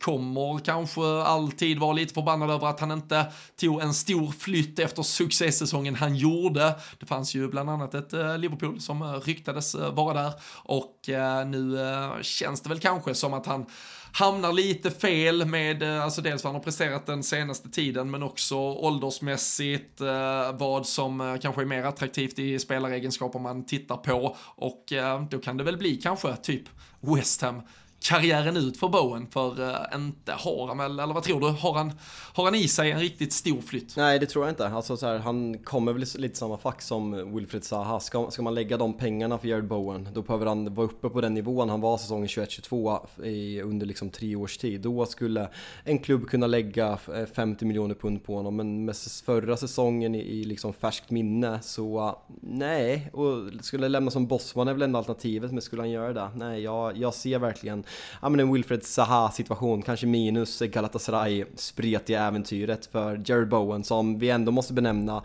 kommer 0.00 0.64
kanske 0.64 1.02
alltid 1.22 1.78
vara 1.78 1.92
lite 1.92 2.14
förbannad 2.14 2.50
över 2.50 2.66
att 2.66 2.80
han 2.80 2.90
inte 2.90 3.26
tog 3.60 3.82
en 3.82 3.94
stor 3.94 4.32
flytt 4.32 4.78
efter 4.78 5.02
succésäsongen 5.02 5.94
han 5.94 6.16
gjorde. 6.16 6.74
Det 6.98 7.06
fanns 7.06 7.34
ju 7.34 7.48
bland 7.48 7.70
annat 7.70 7.94
ett 7.94 8.12
Liverpool 8.38 8.80
som 8.80 9.20
ryktades 9.20 9.74
vara 9.74 10.22
där 10.22 10.32
och 10.52 10.98
nu 11.46 11.78
känns 12.22 12.60
det 12.60 12.68
väl 12.68 12.80
kanske 12.80 13.14
som 13.14 13.34
att 13.34 13.46
han 13.46 13.66
hamnar 14.14 14.52
lite 14.52 14.90
fel 14.90 15.46
med, 15.46 15.82
eh, 15.82 16.02
alltså 16.04 16.20
dels 16.20 16.44
vad 16.44 16.52
han 16.52 16.60
har 16.60 16.64
presterat 16.64 17.06
den 17.06 17.22
senaste 17.22 17.68
tiden, 17.70 18.10
men 18.10 18.22
också 18.22 18.56
åldersmässigt, 18.56 20.00
eh, 20.00 20.52
vad 20.52 20.86
som 20.86 21.20
eh, 21.20 21.36
kanske 21.36 21.62
är 21.62 21.66
mer 21.66 21.84
attraktivt 21.84 22.38
i 22.38 22.58
spelaregenskaper 22.58 23.38
man 23.38 23.66
tittar 23.66 23.96
på. 23.96 24.36
Och 24.40 24.92
då 25.30 25.38
kan 25.38 25.56
det 25.56 25.64
väl 25.64 25.76
bli 25.76 25.96
kanske 25.96 26.36
typ 26.36 26.62
West 27.00 27.42
Ham 27.42 27.62
karriären 28.04 28.56
ut 28.56 28.76
för 28.76 28.88
Bowen, 28.88 29.26
för 29.30 29.60
uh, 29.60 29.76
inte 29.94 30.32
har 30.32 30.68
han 30.68 30.78
väl, 30.78 31.00
eller 31.00 31.14
vad 31.14 31.22
tror 31.22 31.40
du, 31.40 31.46
har 31.46 31.72
han, 31.72 31.92
har 32.34 32.44
han 32.44 32.54
i 32.54 32.68
sig 32.68 32.90
en 32.90 33.00
riktigt 33.00 33.32
stor 33.32 33.60
flytt? 33.60 33.96
Nej, 33.96 34.18
det 34.18 34.26
tror 34.26 34.44
jag 34.44 34.52
inte. 34.52 34.68
Alltså, 34.68 34.96
så 34.96 35.06
här, 35.06 35.18
han 35.18 35.58
kommer 35.58 35.92
väl 35.92 36.04
lite 36.14 36.38
samma 36.38 36.56
fack 36.56 36.82
som 36.82 37.34
Wilfred 37.34 37.64
Zaha. 37.64 38.00
Ska, 38.00 38.30
ska 38.30 38.42
man 38.42 38.54
lägga 38.54 38.76
de 38.76 38.92
pengarna 38.92 39.38
för 39.38 39.48
Jared 39.48 39.66
Bowen, 39.66 40.08
då 40.14 40.22
behöver 40.22 40.46
han 40.46 40.74
vara 40.74 40.86
uppe 40.86 41.08
på 41.08 41.20
den 41.20 41.34
nivån 41.34 41.68
han 41.68 41.80
var 41.80 41.98
säsongen 41.98 42.26
21-22 42.26 43.62
under 43.62 43.86
liksom 43.86 44.10
tre 44.10 44.36
års 44.36 44.58
tid. 44.58 44.80
Då 44.80 45.06
skulle 45.06 45.48
en 45.84 45.98
klubb 45.98 46.28
kunna 46.28 46.46
lägga 46.46 46.98
eh, 47.14 47.26
50 47.34 47.64
miljoner 47.64 47.94
pund 47.94 48.24
på 48.24 48.34
honom, 48.34 48.56
men 48.56 48.84
med 48.84 48.96
förra 49.24 49.56
säsongen 49.56 50.14
i, 50.14 50.18
i 50.18 50.44
liksom 50.44 50.72
färskt 50.72 51.10
minne 51.10 51.58
så 51.62 52.18
nej, 52.40 53.10
och 53.12 53.64
skulle 53.64 53.88
lämna 53.88 54.10
som 54.10 54.26
bossman 54.26 54.68
är 54.68 54.72
väl 54.72 54.82
enda 54.82 54.98
alternativet, 54.98 55.52
men 55.52 55.62
skulle 55.62 55.82
han 55.82 55.90
göra 55.90 56.12
det? 56.12 56.30
Nej, 56.34 56.62
jag, 56.62 56.96
jag 56.96 57.14
ser 57.14 57.38
verkligen 57.38 57.84
ja, 58.22 58.28
men 58.28 58.40
en 58.40 58.52
Wilfred 58.52 58.84
Zaha 58.84 59.30
situation, 59.30 59.82
kanske 59.82 60.06
minus 60.06 60.60
Galatasaray 60.60 61.44
spretiga 61.56 62.22
äventyret 62.22 62.86
för 62.86 63.22
Jared 63.26 63.48
Bowen 63.48 63.84
som 63.84 64.18
vi 64.18 64.30
ändå 64.30 64.52
måste 64.52 64.72
benämna 64.72 65.22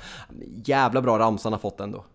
jävla 0.66 1.02
bra 1.02 1.20
ramsan 1.20 1.54
har 1.54 1.60
fått 1.60 1.80
ändå. 1.80 2.06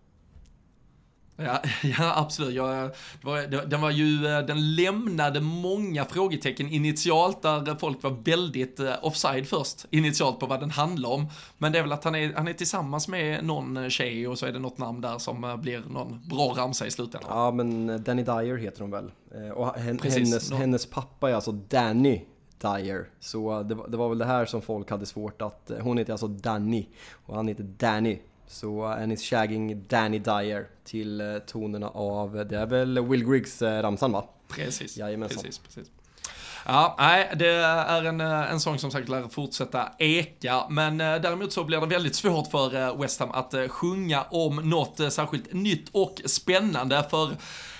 Ja, 1.37 1.61
ja 1.83 2.13
absolut. 2.15 2.53
Jag, 2.53 2.91
var, 3.21 3.65
den, 3.65 3.81
var 3.81 3.91
ju, 3.91 4.17
den 4.21 4.75
lämnade 4.75 5.41
många 5.41 6.05
frågetecken 6.05 6.69
initialt 6.69 7.41
där 7.41 7.75
folk 7.75 8.03
var 8.03 8.17
väldigt 8.23 8.79
eh, 8.79 8.93
offside 9.01 9.47
först 9.47 9.85
initialt 9.89 10.39
på 10.39 10.45
vad 10.45 10.59
den 10.59 10.71
handlar 10.71 11.09
om. 11.09 11.27
Men 11.57 11.71
det 11.71 11.79
är 11.79 11.83
väl 11.83 11.91
att 11.91 12.03
han 12.03 12.15
är, 12.15 12.33
han 12.33 12.47
är 12.47 12.53
tillsammans 12.53 13.07
med 13.07 13.45
någon 13.45 13.89
tjej 13.89 14.27
och 14.27 14.39
så 14.39 14.45
är 14.45 14.51
det 14.51 14.59
något 14.59 14.77
namn 14.77 15.01
där 15.01 15.17
som 15.17 15.43
eh, 15.43 15.57
blir 15.57 15.83
någon 15.89 16.21
bra 16.29 16.53
ramsa 16.57 16.87
i 16.87 16.91
slutändan. 16.91 17.29
Ja, 17.33 17.51
men 17.51 18.03
Danny 18.03 18.23
Dyer 18.23 18.57
heter 18.57 18.81
hon 18.81 18.91
väl. 18.91 19.11
Eh, 19.35 19.49
och 19.49 19.75
hennes, 19.75 20.51
hennes 20.51 20.85
pappa 20.85 21.29
är 21.29 21.33
alltså 21.33 21.51
Danny 21.51 22.21
Dyer. 22.61 23.09
Så 23.19 23.63
det, 23.63 23.77
det, 23.87 23.97
var 23.97 24.09
väl 24.09 24.17
det 24.17 24.25
här 24.25 24.45
som 24.45 24.61
folk 24.61 24.89
hade 24.89 25.05
svårt 25.05 25.41
att... 25.41 25.71
Hon 25.81 25.97
heter 25.97 26.11
alltså 26.11 26.27
Danny 26.27 26.87
och 27.25 27.35
han 27.35 27.47
heter 27.47 27.63
Danny. 27.63 28.19
Så 28.47 28.83
and 28.83 29.13
is 29.13 29.23
shagging 29.23 29.85
Danny 29.87 30.19
Dyer 30.19 30.67
till 30.83 31.21
eh, 31.21 31.37
tonerna 31.37 31.89
av, 31.89 32.45
det 32.49 32.57
är 32.57 32.65
väl 32.65 32.99
Will 32.99 33.25
Griggs-ramsan 33.25 34.11
va? 34.11 34.25
Precis, 34.47 34.97
Jajamensan. 34.97 35.43
precis, 35.43 35.57
precis. 35.57 35.91
Ja, 36.65 36.95
nej, 36.99 37.31
det 37.35 37.49
är 37.49 38.03
en, 38.03 38.21
eh, 38.21 38.51
en 38.51 38.59
sång 38.59 38.79
som 38.79 38.91
säkert 38.91 39.09
lär 39.09 39.27
fortsätta 39.27 39.91
eka, 39.99 40.67
men 40.69 41.01
eh, 41.01 41.21
däremot 41.21 41.53
så 41.53 41.63
blir 41.63 41.81
det 41.81 41.85
väldigt 41.85 42.15
svårt 42.15 42.51
för 42.51 42.97
West 42.97 43.19
Ham 43.19 43.31
att 43.31 43.55
sjunga 43.69 44.21
om 44.21 44.55
något 44.55 45.13
särskilt 45.13 45.53
nytt 45.53 45.89
och 45.91 46.21
spännande, 46.25 47.05
för 47.09 47.29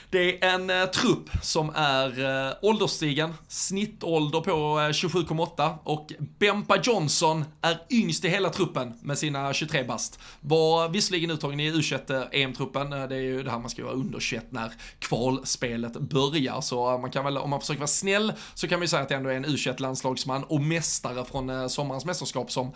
det 0.10 0.44
är 0.44 0.54
en 0.54 0.70
eh, 0.70 0.86
trupp 0.86 1.30
som 1.42 1.72
är 1.76 2.48
eh, 2.48 2.54
ålderstigen, 2.62 3.34
snittålder 3.48 4.42
på 4.42 4.52
eh, 4.52 4.90
27,8 4.90 5.76
och 5.84 6.14
Bempa 6.40 6.78
Johnson 6.84 7.46
är 7.62 7.82
yngst 7.90 8.26
i 8.26 8.30
hela 8.30 8.50
truppen 8.50 8.94
med 9.02 9.18
sina 9.18 9.54
23 9.54 9.84
bast. 9.84 10.20
Var 10.42 10.90
visserligen 10.90 11.32
uttagen 11.32 11.60
i 11.60 11.72
U21-EM-truppen, 11.72 12.94
eh, 12.94 13.02
eh, 13.02 13.10
det 13.10 13.16
är 13.16 13.20
ju 13.20 13.44
det 13.44 13.52
här 13.52 13.60
man 13.60 13.70
ska 13.70 13.84
vara 13.84 13.94
under 13.94 14.20
21 14.20 14.46
när 14.50 14.72
kvalspelet 15.00 15.94
börjar, 15.94 16.62
så 16.62 16.94
eh, 16.94 17.00
man 17.00 17.12
kan 17.12 17.26
väl, 17.26 17.38
om 17.38 17.50
man 17.50 17.60
försöker 17.60 17.80
vara 17.80 17.88
snäll, 17.88 18.34
så 18.54 18.68
kan 18.68 18.80
man 18.80 18.84
ju 18.84 18.88
säga 18.88 19.02
att 19.02 19.10
det 19.10 19.16
ändå 19.16 19.30
är 19.30 19.36
en 19.36 19.46
U21-landslagsman 19.46 20.44
och 20.44 20.62
mästare 20.62 21.26
från 21.26 21.50
eh, 21.50 21.68
sommarens 21.68 22.06
mästerskap 22.06 22.52
som 22.52 22.72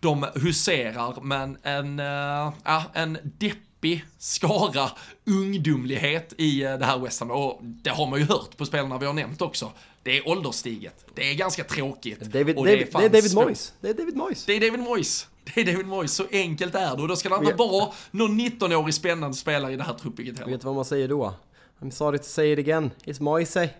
de 0.00 0.26
huserar, 0.34 1.20
men 1.22 1.58
en, 1.62 2.00
äh, 2.00 2.86
en 2.92 3.18
depp 3.38 3.58
deppig 3.84 4.04
skara 4.18 4.90
ungdomlighet 5.26 6.34
i 6.38 6.62
eh, 6.62 6.78
det 6.78 6.84
här 6.84 6.98
West 6.98 7.20
Ham. 7.20 7.30
Och 7.30 7.60
det 7.62 7.90
har 7.90 8.06
man 8.06 8.18
ju 8.18 8.24
hört 8.24 8.56
på 8.56 8.66
spelarna 8.66 8.98
vi 8.98 9.06
har 9.06 9.12
nämnt 9.12 9.42
också. 9.42 9.72
Det 10.02 10.18
är 10.18 10.28
ålderstiget. 10.28 11.06
Det 11.14 11.30
är 11.30 11.34
ganska 11.34 11.64
tråkigt. 11.64 12.20
David, 12.20 12.56
och 12.56 12.66
det, 12.66 12.70
David, 12.72 12.88
det 12.92 13.04
är 13.04 13.22
David 13.22 13.34
Moyes. 13.34 13.72
Det 13.80 13.88
är 13.88 13.94
David 13.94 14.16
Moyes. 14.16 14.46
Det 14.46 14.56
är 14.56 14.60
David 14.60 14.80
Moyes. 14.80 15.28
Det 15.54 15.60
är 15.60 15.64
David 15.64 15.86
Moyes, 15.86 16.14
så 16.14 16.24
enkelt 16.32 16.74
är 16.74 16.96
det. 16.96 17.02
Och 17.02 17.08
då 17.08 17.16
ska 17.16 17.28
det 17.28 17.36
inte 17.36 17.54
vara 17.54 17.92
någon 18.10 18.40
19-årig 18.40 18.94
spännande 18.94 19.36
spelare 19.36 19.72
i 19.72 19.76
det 19.76 19.82
här 19.82 19.94
truppbygget 19.94 20.38
heller. 20.38 20.52
Vet 20.52 20.60
du 20.60 20.66
vad 20.66 20.74
man 20.74 20.84
säger 20.84 21.08
då? 21.08 21.34
I'm 21.80 21.90
sorry 21.90 22.18
to 22.18 22.24
say 22.24 22.52
it 22.52 22.58
again, 22.58 22.90
it's 23.04 23.22
Moise. 23.22 23.70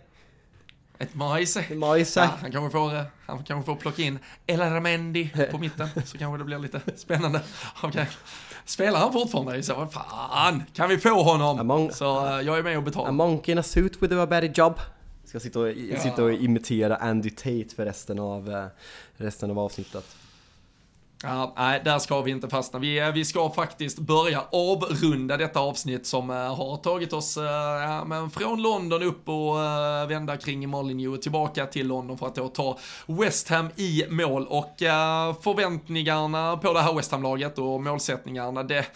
Ett 0.99 1.15
Moise. 1.15 1.75
Moise. 1.75 2.21
Ja, 2.21 2.31
han 2.41 2.53
kanske 2.53 2.71
får, 2.71 2.95
eh, 2.95 3.03
han 3.27 3.45
kanske 3.45 3.67
får 3.67 3.77
plocka 3.77 4.03
in 4.03 4.19
Elaramendi 4.47 5.49
på 5.51 5.59
mitten, 5.65 5.89
så 6.05 6.19
kanske 6.19 6.39
det 6.39 6.45
blir 6.45 6.59
lite 6.59 6.81
spännande. 6.97 7.43
Okay. 7.83 8.07
Spelar 8.65 9.01
han 9.01 9.13
fortfarande? 9.13 9.63
Så 9.63 9.75
vad 9.75 9.93
fan, 9.93 10.63
kan 10.73 10.89
vi 10.89 10.99
få 10.99 11.23
honom? 11.23 11.71
Mon- 11.71 11.91
så 11.91 12.27
uh, 12.27 12.41
jag 12.41 12.59
är 12.59 12.63
med 12.63 12.77
och 12.77 12.83
betalar. 12.83 13.09
A 13.09 13.13
monkey 13.13 13.53
in 13.53 13.59
a 13.59 13.63
suit 13.63 14.03
with 14.03 14.15
a 14.15 14.27
better 14.27 14.53
job. 14.55 14.75
Ska 15.25 15.41
sitta 15.41 15.61
och, 15.61 15.73
ja. 15.73 16.01
sitta 16.01 16.25
och 16.25 16.33
imitera 16.33 16.97
Andy 16.97 17.31
Tate 17.31 17.75
för 17.77 17.85
resten 17.85 18.19
av, 18.19 18.51
eh, 18.51 18.65
resten 19.17 19.51
av 19.51 19.59
avsnittet. 19.59 20.17
Ja, 21.27 21.53
nej, 21.57 21.81
där 21.85 21.99
ska 21.99 22.21
vi 22.21 22.31
inte 22.31 22.49
fastna. 22.49 22.79
Vi, 22.79 22.99
eh, 22.99 23.13
vi 23.13 23.25
ska 23.25 23.51
faktiskt 23.51 23.99
börja 23.99 24.43
avrunda 24.53 25.37
detta 25.37 25.61
avsnitt 25.61 26.07
som 26.07 26.31
uh, 26.31 26.37
har 26.37 26.77
tagit 26.77 27.13
oss 27.13 27.37
uh, 27.37 27.45
ja, 27.45 28.05
men 28.05 28.31
från 28.31 28.63
London 28.63 29.03
upp 29.03 29.29
och 29.29 29.55
uh, 29.55 30.09
vända 30.09 30.37
kring 30.37 30.65
i 30.65 30.67
Molineux 30.67 31.21
tillbaka 31.23 31.67
till 31.67 31.87
London 31.87 32.19
för 32.19 32.27
att 32.27 32.35
då 32.35 32.49
ta 32.49 32.79
West 33.07 33.49
Ham 33.49 33.69
i 33.77 34.05
mål 34.09 34.47
och 34.47 34.75
förväntningarna 35.43 36.57
på 36.57 36.73
det 36.73 36.81
här 36.81 36.95
West 36.95 37.13
Ham-laget 37.13 37.59
och 37.59 37.83
målsättningarna, 37.83 38.63
det 38.63 38.87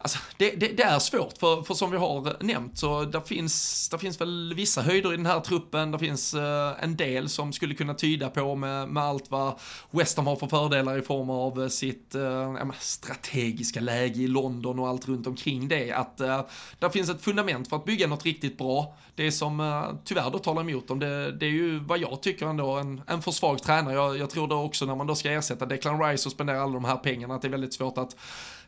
Alltså, 0.00 0.18
det, 0.36 0.50
det, 0.50 0.68
det, 0.76 0.82
är 0.82 0.98
svårt, 0.98 1.38
för, 1.38 1.62
för 1.62 1.74
som 1.74 1.90
vi 1.90 1.96
har 1.96 2.42
nämnt 2.44 2.78
så 2.78 3.04
där 3.04 3.20
finns, 3.20 3.88
det 3.88 3.98
finns 3.98 4.20
väl 4.20 4.54
vissa 4.54 4.82
höjder 4.82 5.12
i 5.12 5.16
den 5.16 5.26
här 5.26 5.40
truppen, 5.40 5.90
det 5.90 5.98
finns 5.98 6.34
eh, 6.34 6.72
en 6.80 6.96
del 6.96 7.28
som 7.28 7.52
skulle 7.52 7.74
kunna 7.74 7.94
tyda 7.94 8.30
på 8.30 8.54
med, 8.54 8.88
med 8.88 9.02
allt 9.02 9.30
vad 9.30 9.58
West 9.90 10.16
Ham 10.16 10.26
har 10.26 10.36
för 10.36 10.46
fördelar 10.46 10.98
i 10.98 11.02
form 11.02 11.30
av 11.30 11.62
eh, 11.62 11.68
sitt 11.68 12.14
eh, 12.14 12.54
strategiska 12.78 13.80
läge 13.80 14.20
i 14.20 14.26
London 14.26 14.78
och 14.78 14.88
allt 14.88 15.08
runt 15.08 15.26
omkring 15.26 15.68
det, 15.68 15.92
att 15.92 16.20
eh, 16.20 16.40
där 16.78 16.88
finns 16.88 17.10
ett 17.10 17.22
fundament 17.22 17.68
för 17.68 17.76
att 17.76 17.84
bygga 17.84 18.06
något 18.06 18.24
riktigt 18.24 18.58
bra. 18.58 18.96
Det 19.14 19.32
som 19.32 19.60
eh, 19.60 19.84
tyvärr 20.04 20.30
då 20.30 20.38
talar 20.38 20.62
emot 20.62 20.88
dem, 20.88 20.98
det, 20.98 21.32
det 21.32 21.46
är 21.46 21.50
ju 21.50 21.78
vad 21.78 21.98
jag 21.98 22.22
tycker 22.22 22.46
ändå 22.46 22.70
en, 22.70 23.02
en 23.06 23.22
för 23.22 23.30
svag 23.30 23.62
tränare. 23.62 23.94
Jag, 23.94 24.18
jag 24.18 24.30
tror 24.30 24.48
då 24.48 24.62
också 24.62 24.86
när 24.86 24.94
man 24.94 25.06
då 25.06 25.14
ska 25.14 25.30
ersätta 25.30 25.66
Declan 25.66 26.02
Rice 26.02 26.28
och 26.28 26.32
spendera 26.32 26.62
alla 26.62 26.72
de 26.72 26.84
här 26.84 26.96
pengarna, 26.96 27.34
att 27.34 27.42
det 27.42 27.48
är 27.48 27.52
väldigt 27.52 27.74
svårt 27.74 27.98
att 27.98 28.16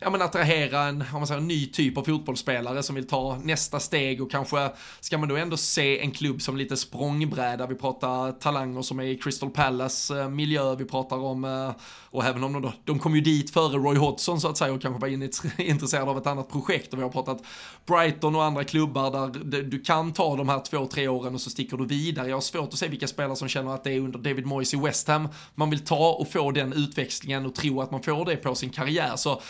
ja, 0.01 0.09
men 0.09 0.21
attrahera 0.21 0.83
en, 0.83 1.01
om 1.01 1.19
man 1.19 1.27
säger, 1.27 1.41
en 1.41 1.47
ny 1.47 1.67
typ 1.67 1.97
av 1.97 2.03
fotbollsspelare 2.03 2.83
som 2.83 2.95
vill 2.95 3.07
ta 3.07 3.39
nästa 3.43 3.79
steg 3.79 4.21
och 4.21 4.31
kanske 4.31 4.69
ska 4.99 5.17
man 5.17 5.29
då 5.29 5.35
ändå 5.35 5.57
se 5.57 5.99
en 5.99 6.11
klubb 6.11 6.41
som 6.41 6.57
lite 6.57 6.77
språngbräda. 6.77 7.67
Vi 7.67 7.75
pratar 7.75 8.31
talanger 8.31 8.81
som 8.81 8.99
är 8.99 9.03
i 9.03 9.17
Crystal 9.17 9.49
Palace 9.49 10.19
eh, 10.19 10.29
miljö, 10.29 10.75
vi 10.75 10.85
pratar 10.85 11.17
om, 11.17 11.45
eh, 11.45 11.71
och 12.09 12.25
även 12.25 12.43
om 12.43 12.53
de 12.53 12.61
då, 12.61 12.73
de 12.85 12.99
kom 12.99 13.15
ju 13.15 13.21
dit 13.21 13.51
före 13.51 13.77
Roy 13.77 13.97
Hodgson 13.97 14.41
så 14.41 14.47
att 14.47 14.57
säga 14.57 14.73
och 14.73 14.81
kanske 14.81 15.01
var 15.01 15.07
intresserade 15.61 16.11
av 16.11 16.17
ett 16.17 16.27
annat 16.27 16.51
projekt 16.51 16.93
och 16.93 16.99
vi 16.99 17.03
har 17.03 17.09
pratat 17.09 17.41
Brighton 17.85 18.35
och 18.35 18.43
andra 18.43 18.63
klubbar 18.63 19.11
där 19.43 19.63
du 19.63 19.79
kan 19.79 20.13
ta 20.13 20.35
de 20.35 20.49
här 20.49 20.59
två, 20.59 20.85
tre 20.85 21.07
åren 21.07 21.35
och 21.35 21.41
så 21.41 21.49
sticker 21.49 21.77
du 21.77 21.85
vidare. 21.85 22.27
Jag 22.27 22.35
har 22.35 22.41
svårt 22.41 22.73
att 22.73 22.79
se 22.79 22.87
vilka 22.87 23.07
spelare 23.07 23.35
som 23.35 23.47
känner 23.47 23.71
att 23.71 23.83
det 23.83 23.91
är 23.91 23.99
under 23.99 24.19
David 24.19 24.45
Moyes 24.45 24.73
i 24.73 24.77
West 24.77 25.07
Ham 25.07 25.27
man 25.55 25.69
vill 25.69 25.85
ta 25.85 26.11
och 26.11 26.31
få 26.31 26.51
den 26.51 26.73
utväxlingen 26.73 27.45
och 27.45 27.55
tro 27.55 27.81
att 27.81 27.91
man 27.91 28.03
får 28.03 28.25
det 28.25 28.35
på 28.35 28.55
sin 28.55 28.69
karriär. 28.69 29.15
Så 29.15 29.41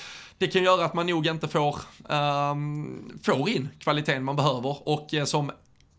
det 0.41 0.47
kan 0.47 0.63
göra 0.63 0.85
att 0.85 0.93
man 0.93 1.07
nog 1.07 1.27
inte 1.27 1.47
får, 1.47 1.75
um, 2.09 3.19
får 3.23 3.49
in 3.49 3.69
kvaliteten 3.79 4.23
man 4.23 4.35
behöver. 4.35 4.77
Och 4.89 5.13
eh, 5.13 5.25
som 5.25 5.51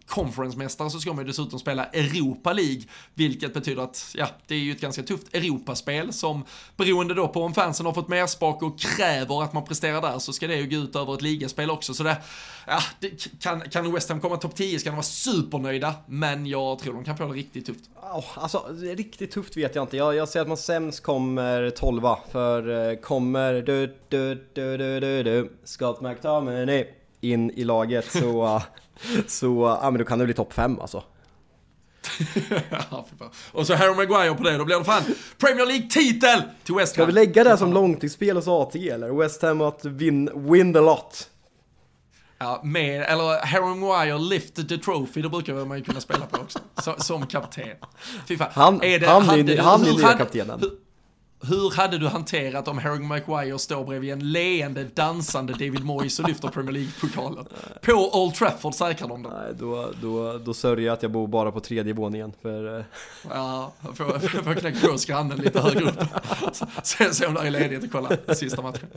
conference-mästare 0.07 0.91
så 0.91 1.01
ska 1.01 1.13
man 1.13 1.25
ju 1.25 1.29
dessutom 1.29 1.59
spela 1.59 1.85
Europa 1.85 2.53
League, 2.53 2.83
vilket 3.15 3.55
betyder 3.55 3.83
att, 3.83 4.15
ja, 4.19 4.29
det 4.47 4.55
är 4.55 4.59
ju 4.59 4.73
ett 4.73 4.81
ganska 4.81 5.03
tufft 5.03 5.35
Europaspel 5.35 6.13
som 6.13 6.45
beroende 6.77 7.15
då 7.15 7.29
på 7.29 7.43
om 7.43 7.55
fansen 7.55 7.87
har 7.87 7.93
fått 7.93 8.09
merspak 8.09 8.63
och 8.63 8.81
kräver 8.81 9.43
att 9.43 9.53
man 9.53 9.65
presterar 9.65 10.01
där 10.03 10.19
så 10.19 10.33
ska 10.33 10.47
det 10.47 10.57
ju 10.57 10.67
gå 10.67 10.77
ut 10.77 10.97
över 10.97 11.15
ett 11.15 11.23
ligaspel 11.23 11.71
också. 11.71 11.95
Så 11.95 12.03
det, 12.03 12.17
ja, 12.67 12.81
det, 13.01 13.41
kan, 13.43 13.61
kan 13.61 13.93
West 13.93 14.09
Ham 14.09 14.21
komma 14.21 14.37
topp 14.37 14.55
10 14.55 14.79
ska 14.79 14.91
de 14.91 14.97
vara 14.97 15.03
supernöjda, 15.03 15.95
men 16.07 16.47
jag 16.47 16.79
tror 16.79 16.95
de 16.95 17.05
kan 17.05 17.17
få 17.17 17.27
det 17.27 17.33
riktigt 17.33 17.67
tufft. 17.67 17.91
Oh, 18.15 18.25
alltså, 18.35 18.67
riktigt 18.81 19.31
tufft 19.31 19.57
vet 19.57 19.75
jag 19.75 19.85
inte. 19.85 19.97
Jag, 19.97 20.15
jag 20.15 20.29
säger 20.29 20.43
att 20.43 20.49
man 20.49 20.57
sämst 20.57 21.03
kommer 21.03 21.71
12 21.71 22.03
för 22.31 23.03
kommer 23.03 23.53
du, 23.53 23.97
du, 24.09 24.35
du, 24.53 24.77
du, 24.77 25.01
du, 25.01 25.23
du, 25.23 25.53
Scott 25.65 26.01
McTominay 26.01 27.02
in 27.23 27.51
i 27.51 27.65
laget 27.65 28.13
så 28.13 28.63
Så, 29.27 29.79
ja 29.83 29.91
men 29.91 29.99
då 29.99 30.05
kan 30.05 30.19
det 30.19 30.25
bli 30.25 30.35
topp 30.35 30.53
5 30.53 30.81
alltså. 30.81 31.03
och 33.53 33.67
så 33.67 33.75
Harry 33.75 33.95
Maguire 33.95 34.35
på 34.35 34.43
det, 34.43 34.59
då 34.59 34.65
blir 34.65 34.79
det 34.79 34.85
fan 34.85 35.03
Premier 35.39 35.67
League-titel 35.67 36.43
till 36.65 36.75
West 36.75 36.97
Ham. 36.97 37.05
Ska 37.05 37.05
vi 37.05 37.13
lägga 37.13 37.45
det 37.45 37.57
som 37.57 37.73
långtidsspel 37.73 38.37
hos 38.37 38.49
ATG 38.49 38.89
eller? 38.89 39.11
West 39.11 39.43
Ham 39.43 39.61
att 39.61 39.85
win, 39.85 40.31
win 40.35 40.73
the 40.73 40.81
lot. 40.81 41.29
Ja, 42.39 42.61
med, 42.65 43.03
eller 43.03 43.47
Harry 43.47 43.75
Maguire 43.75 44.19
lift 44.19 44.69
the 44.69 44.79
trophy, 44.79 45.23
då 45.23 45.29
brukar 45.29 45.65
man 45.65 45.79
ju 45.79 45.85
kunna 45.85 46.01
spela 46.01 46.27
på 46.27 46.41
också. 46.41 46.59
Så, 46.83 46.95
som 46.99 47.27
kapten. 47.27 47.77
Fy 48.29 48.37
fan. 48.37 48.49
Han, 48.53 48.83
är 48.83 48.99
det, 48.99 49.07
han, 49.07 49.23
han, 49.23 49.49
är, 49.49 49.59
han 49.59 49.85
är 49.85 49.93
nya 49.93 50.13
kaptenen. 50.13 50.61
Hur, 50.61 50.71
hur 51.43 51.77
hade 51.77 51.99
du 51.99 52.09
hanterat 52.09 52.69
om 52.69 52.79
Harry 52.79 52.99
Maguire 52.99 53.59
står 53.59 53.85
bredvid 53.85 54.13
en 54.13 54.33
leende, 54.33 54.85
dansande 54.85 55.53
David 55.53 55.85
Moyes 55.85 56.19
och 56.19 56.29
lyfter 56.29 56.49
Premier 56.49 56.73
League-pokalen? 56.73 57.47
På 57.83 58.23
Old 58.23 58.35
Trafford 58.35 58.75
säkrar 58.75 59.09
de 59.09 59.23
den. 59.23 59.33
Nej, 59.33 59.53
då, 59.59 59.89
då, 60.03 60.39
då 60.39 60.55
sörjer 60.55 60.87
jag 60.87 60.95
att 60.95 61.03
jag 61.03 61.13
bor 61.13 61.27
bara 61.27 61.53
på 61.53 61.61
tredje 61.61 61.93
våningen. 61.93 62.33
För... 62.43 62.79
Eh, 62.79 62.85
ja, 63.31 63.73
får, 63.95 64.43
får 64.43 64.55
knäcka 64.55 64.89
på 64.89 64.99
skrannen 64.99 65.39
lite 65.39 65.61
högre 65.61 65.85
upp. 65.85 66.05
Se, 66.83 67.15
se 67.15 67.27
om 67.27 67.35
det 67.35 67.41
är 67.41 67.51
ledigt 67.51 67.85
och 67.85 67.93
kolla 67.93 68.35
sista 68.35 68.63
matchen. 68.63 68.89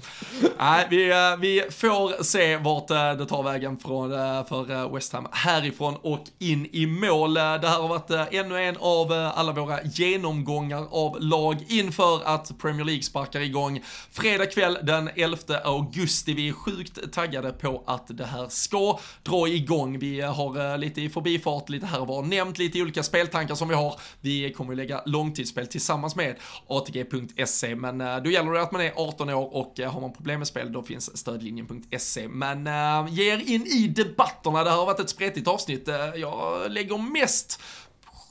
Nej, 0.60 0.88
vi, 0.90 1.12
eh, 1.12 1.38
vi 1.40 1.64
får 1.70 2.24
se 2.24 2.58
vart 2.58 2.92
eh, 2.92 3.14
det 3.14 3.26
tar 3.26 3.44
vägen 3.44 3.78
från, 3.78 4.10
för 4.46 4.94
West 4.94 5.14
Ham 5.14 5.28
härifrån 5.32 5.96
och 6.02 6.24
in 6.40 6.68
i 6.72 6.86
mål. 6.86 7.34
Det 7.34 7.42
här 7.42 7.82
har 7.82 7.88
varit 7.88 8.34
ännu 8.34 8.64
en 8.64 8.78
av 8.80 9.32
alla 9.36 9.52
våra 9.52 9.84
genomgångar 9.84 10.88
av 10.92 11.18
lag 11.20 11.66
inför 11.68 12.35
att 12.36 12.58
Premier 12.58 12.86
League 12.86 13.04
sparkar 13.04 13.40
igång 13.40 13.84
fredag 14.12 14.46
kväll 14.46 14.78
den 14.84 15.10
11 15.16 15.38
augusti. 15.64 16.34
Vi 16.34 16.50
är 16.50 16.54
sjukt 16.54 17.12
taggade 17.12 17.52
på 17.52 17.84
att 17.86 18.08
det 18.08 18.26
här 18.26 18.48
ska 18.50 19.00
dra 19.24 19.48
igång. 19.48 20.00
Vi 20.00 20.22
har 20.22 20.72
eh, 20.72 20.78
lite 20.78 21.02
i 21.02 21.10
förbifart, 21.10 21.70
lite 21.70 21.86
här 21.86 22.02
och 22.02 22.08
var 22.08 22.24
nämnt 22.24 22.58
lite 22.58 22.82
olika 22.82 23.04
speltankar 23.04 23.56
som 23.56 23.68
vi 23.68 23.76
har. 23.76 24.00
Vi 24.22 24.54
kommer 24.54 24.72
ju 24.72 24.78
lägga 24.78 25.02
långtidsspel 25.06 25.68
tillsammans 25.68 26.16
med 26.16 26.36
ATG.se, 26.68 27.76
men 27.76 28.02
eh, 28.02 28.18
då 28.18 28.30
gäller 28.30 28.52
det 28.52 28.62
att 28.62 28.72
man 28.72 28.82
är 28.82 28.94
18 28.96 29.30
år 29.30 29.56
och 29.56 29.80
eh, 29.80 29.92
har 29.92 30.02
man 30.02 30.14
problem 30.14 30.40
med 30.40 30.48
spel 30.48 30.72
då 30.72 30.84
finns 30.84 31.18
stödlinjen.se. 31.18 32.28
Men 32.28 32.68
äh, 32.68 33.14
ge 33.14 33.34
er 33.34 33.50
in 33.50 33.66
i 33.66 33.88
debatterna, 33.88 34.64
det 34.64 34.70
här 34.70 34.78
har 34.78 34.86
varit 34.86 35.00
ett 35.00 35.10
spretigt 35.10 35.48
avsnitt. 35.48 35.90
Jag 36.16 36.72
lägger 36.72 36.98
mest 36.98 37.62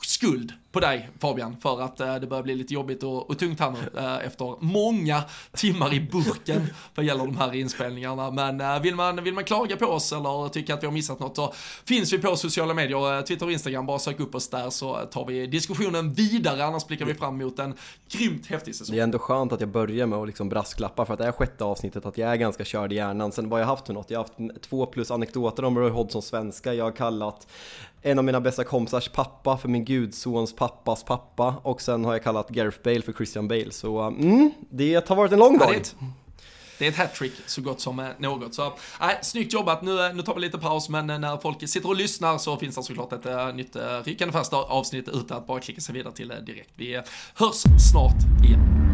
skuld 0.02 0.52
på 0.74 0.80
dig 0.80 1.08
Fabian 1.18 1.56
för 1.60 1.80
att 1.80 2.00
eh, 2.00 2.14
det 2.14 2.26
börjar 2.26 2.42
bli 2.42 2.54
lite 2.54 2.74
jobbigt 2.74 3.02
och, 3.02 3.30
och 3.30 3.38
tungt 3.38 3.60
här 3.60 3.70
nu 3.70 4.00
eh, 4.00 4.26
efter 4.26 4.56
många 4.60 5.22
timmar 5.52 5.94
i 5.94 6.00
burken 6.00 6.66
vad 6.94 7.06
gäller 7.06 7.24
de 7.24 7.36
här 7.36 7.54
inspelningarna. 7.54 8.30
Men 8.30 8.60
eh, 8.60 8.80
vill, 8.80 8.94
man, 8.94 9.24
vill 9.24 9.34
man 9.34 9.44
klaga 9.44 9.76
på 9.76 9.86
oss 9.86 10.12
eller 10.12 10.48
tycka 10.48 10.74
att 10.74 10.82
vi 10.82 10.86
har 10.86 10.92
missat 10.92 11.20
något 11.20 11.36
så 11.36 11.52
finns 11.84 12.12
vi 12.12 12.18
på 12.18 12.36
sociala 12.36 12.74
medier, 12.74 13.18
eh, 13.18 13.24
Twitter 13.24 13.46
och 13.46 13.52
Instagram, 13.52 13.86
bara 13.86 13.98
sök 13.98 14.20
upp 14.20 14.34
oss 14.34 14.48
där 14.48 14.70
så 14.70 14.96
tar 14.96 15.26
vi 15.26 15.46
diskussionen 15.46 16.12
vidare, 16.12 16.64
annars 16.64 16.86
blickar 16.86 17.06
vi 17.06 17.14
fram 17.14 17.40
emot 17.40 17.58
en 17.58 17.74
grymt 18.10 18.46
häftig 18.46 18.74
säsong. 18.74 18.94
Det 18.94 19.00
är 19.00 19.04
ändå 19.04 19.18
skönt 19.18 19.52
att 19.52 19.60
jag 19.60 19.68
börjar 19.68 20.06
med 20.06 20.18
att 20.18 20.26
liksom 20.26 20.48
brasklappa 20.48 21.06
för 21.06 21.12
att 21.12 21.18
det 21.18 21.26
är 21.26 21.32
sjätte 21.32 21.64
avsnittet 21.64 22.06
att 22.06 22.18
jag 22.18 22.32
är 22.32 22.36
ganska 22.36 22.64
körd 22.64 22.92
i 22.92 22.96
hjärnan. 22.96 23.32
Sen 23.32 23.48
vad 23.48 23.60
jag 23.60 23.66
haft 23.66 23.86
för 23.86 23.94
något, 23.94 24.10
jag 24.10 24.18
har 24.18 24.24
haft 24.24 24.62
två 24.62 24.86
plus 24.86 25.10
anekdoter 25.10 25.64
om 25.64 25.78
Roy 25.78 25.90
Hodgsons 25.90 26.26
svenska, 26.26 26.74
jag 26.74 26.84
har 26.84 26.92
kallat 26.92 27.46
en 28.06 28.18
av 28.18 28.24
mina 28.24 28.40
bästa 28.40 28.64
kompisars 28.64 29.08
pappa 29.08 29.56
för 29.56 29.68
min 29.68 29.84
gudsons 29.84 30.56
pappa 30.56 30.63
pappas 30.68 31.04
pappa 31.04 31.54
och 31.62 31.80
sen 31.80 32.04
har 32.04 32.12
jag 32.12 32.22
kallat 32.22 32.50
Gareth 32.50 32.78
Bale 32.84 33.02
för 33.02 33.12
Christian 33.12 33.48
Bale. 33.48 33.70
Så 33.70 34.00
eh, 34.00 34.06
mm, 34.06 34.50
det 34.70 35.08
har 35.08 35.16
varit 35.16 35.32
en 35.32 35.38
lång 35.38 35.58
dag. 35.58 35.82
Det 36.78 36.86
är 36.86 36.88
ett 36.88 36.96
hattrick 36.96 37.32
så 37.46 37.62
gott 37.62 37.80
som 37.80 37.98
eh, 37.98 38.06
något. 38.18 38.54
Så, 38.54 38.66
äh, 38.66 39.08
snyggt 39.22 39.52
jobbat. 39.52 39.82
Nu, 39.82 40.06
eh, 40.06 40.14
nu 40.14 40.22
tar 40.22 40.34
vi 40.34 40.40
lite 40.40 40.58
paus, 40.58 40.88
men 40.88 41.06
när 41.06 41.36
folk 41.36 41.68
sitter 41.68 41.88
och 41.88 41.96
lyssnar 41.96 42.38
så 42.38 42.56
finns 42.56 42.76
det 42.76 42.82
såklart 42.82 43.12
ett 43.12 43.26
äh, 43.26 43.54
nytt 43.54 43.76
äh, 43.76 43.82
rykande 44.04 44.32
fast 44.32 44.52
avsnitt 44.52 45.08
utan 45.08 45.38
att 45.38 45.46
bara 45.46 45.60
klicka 45.60 45.80
sig 45.80 45.94
vidare 45.94 46.14
till 46.14 46.30
äh, 46.30 46.36
direkt. 46.36 46.70
Vi 46.74 46.94
äh, 46.94 47.02
hörs 47.34 47.62
snart 47.92 48.44
igen. 48.44 48.93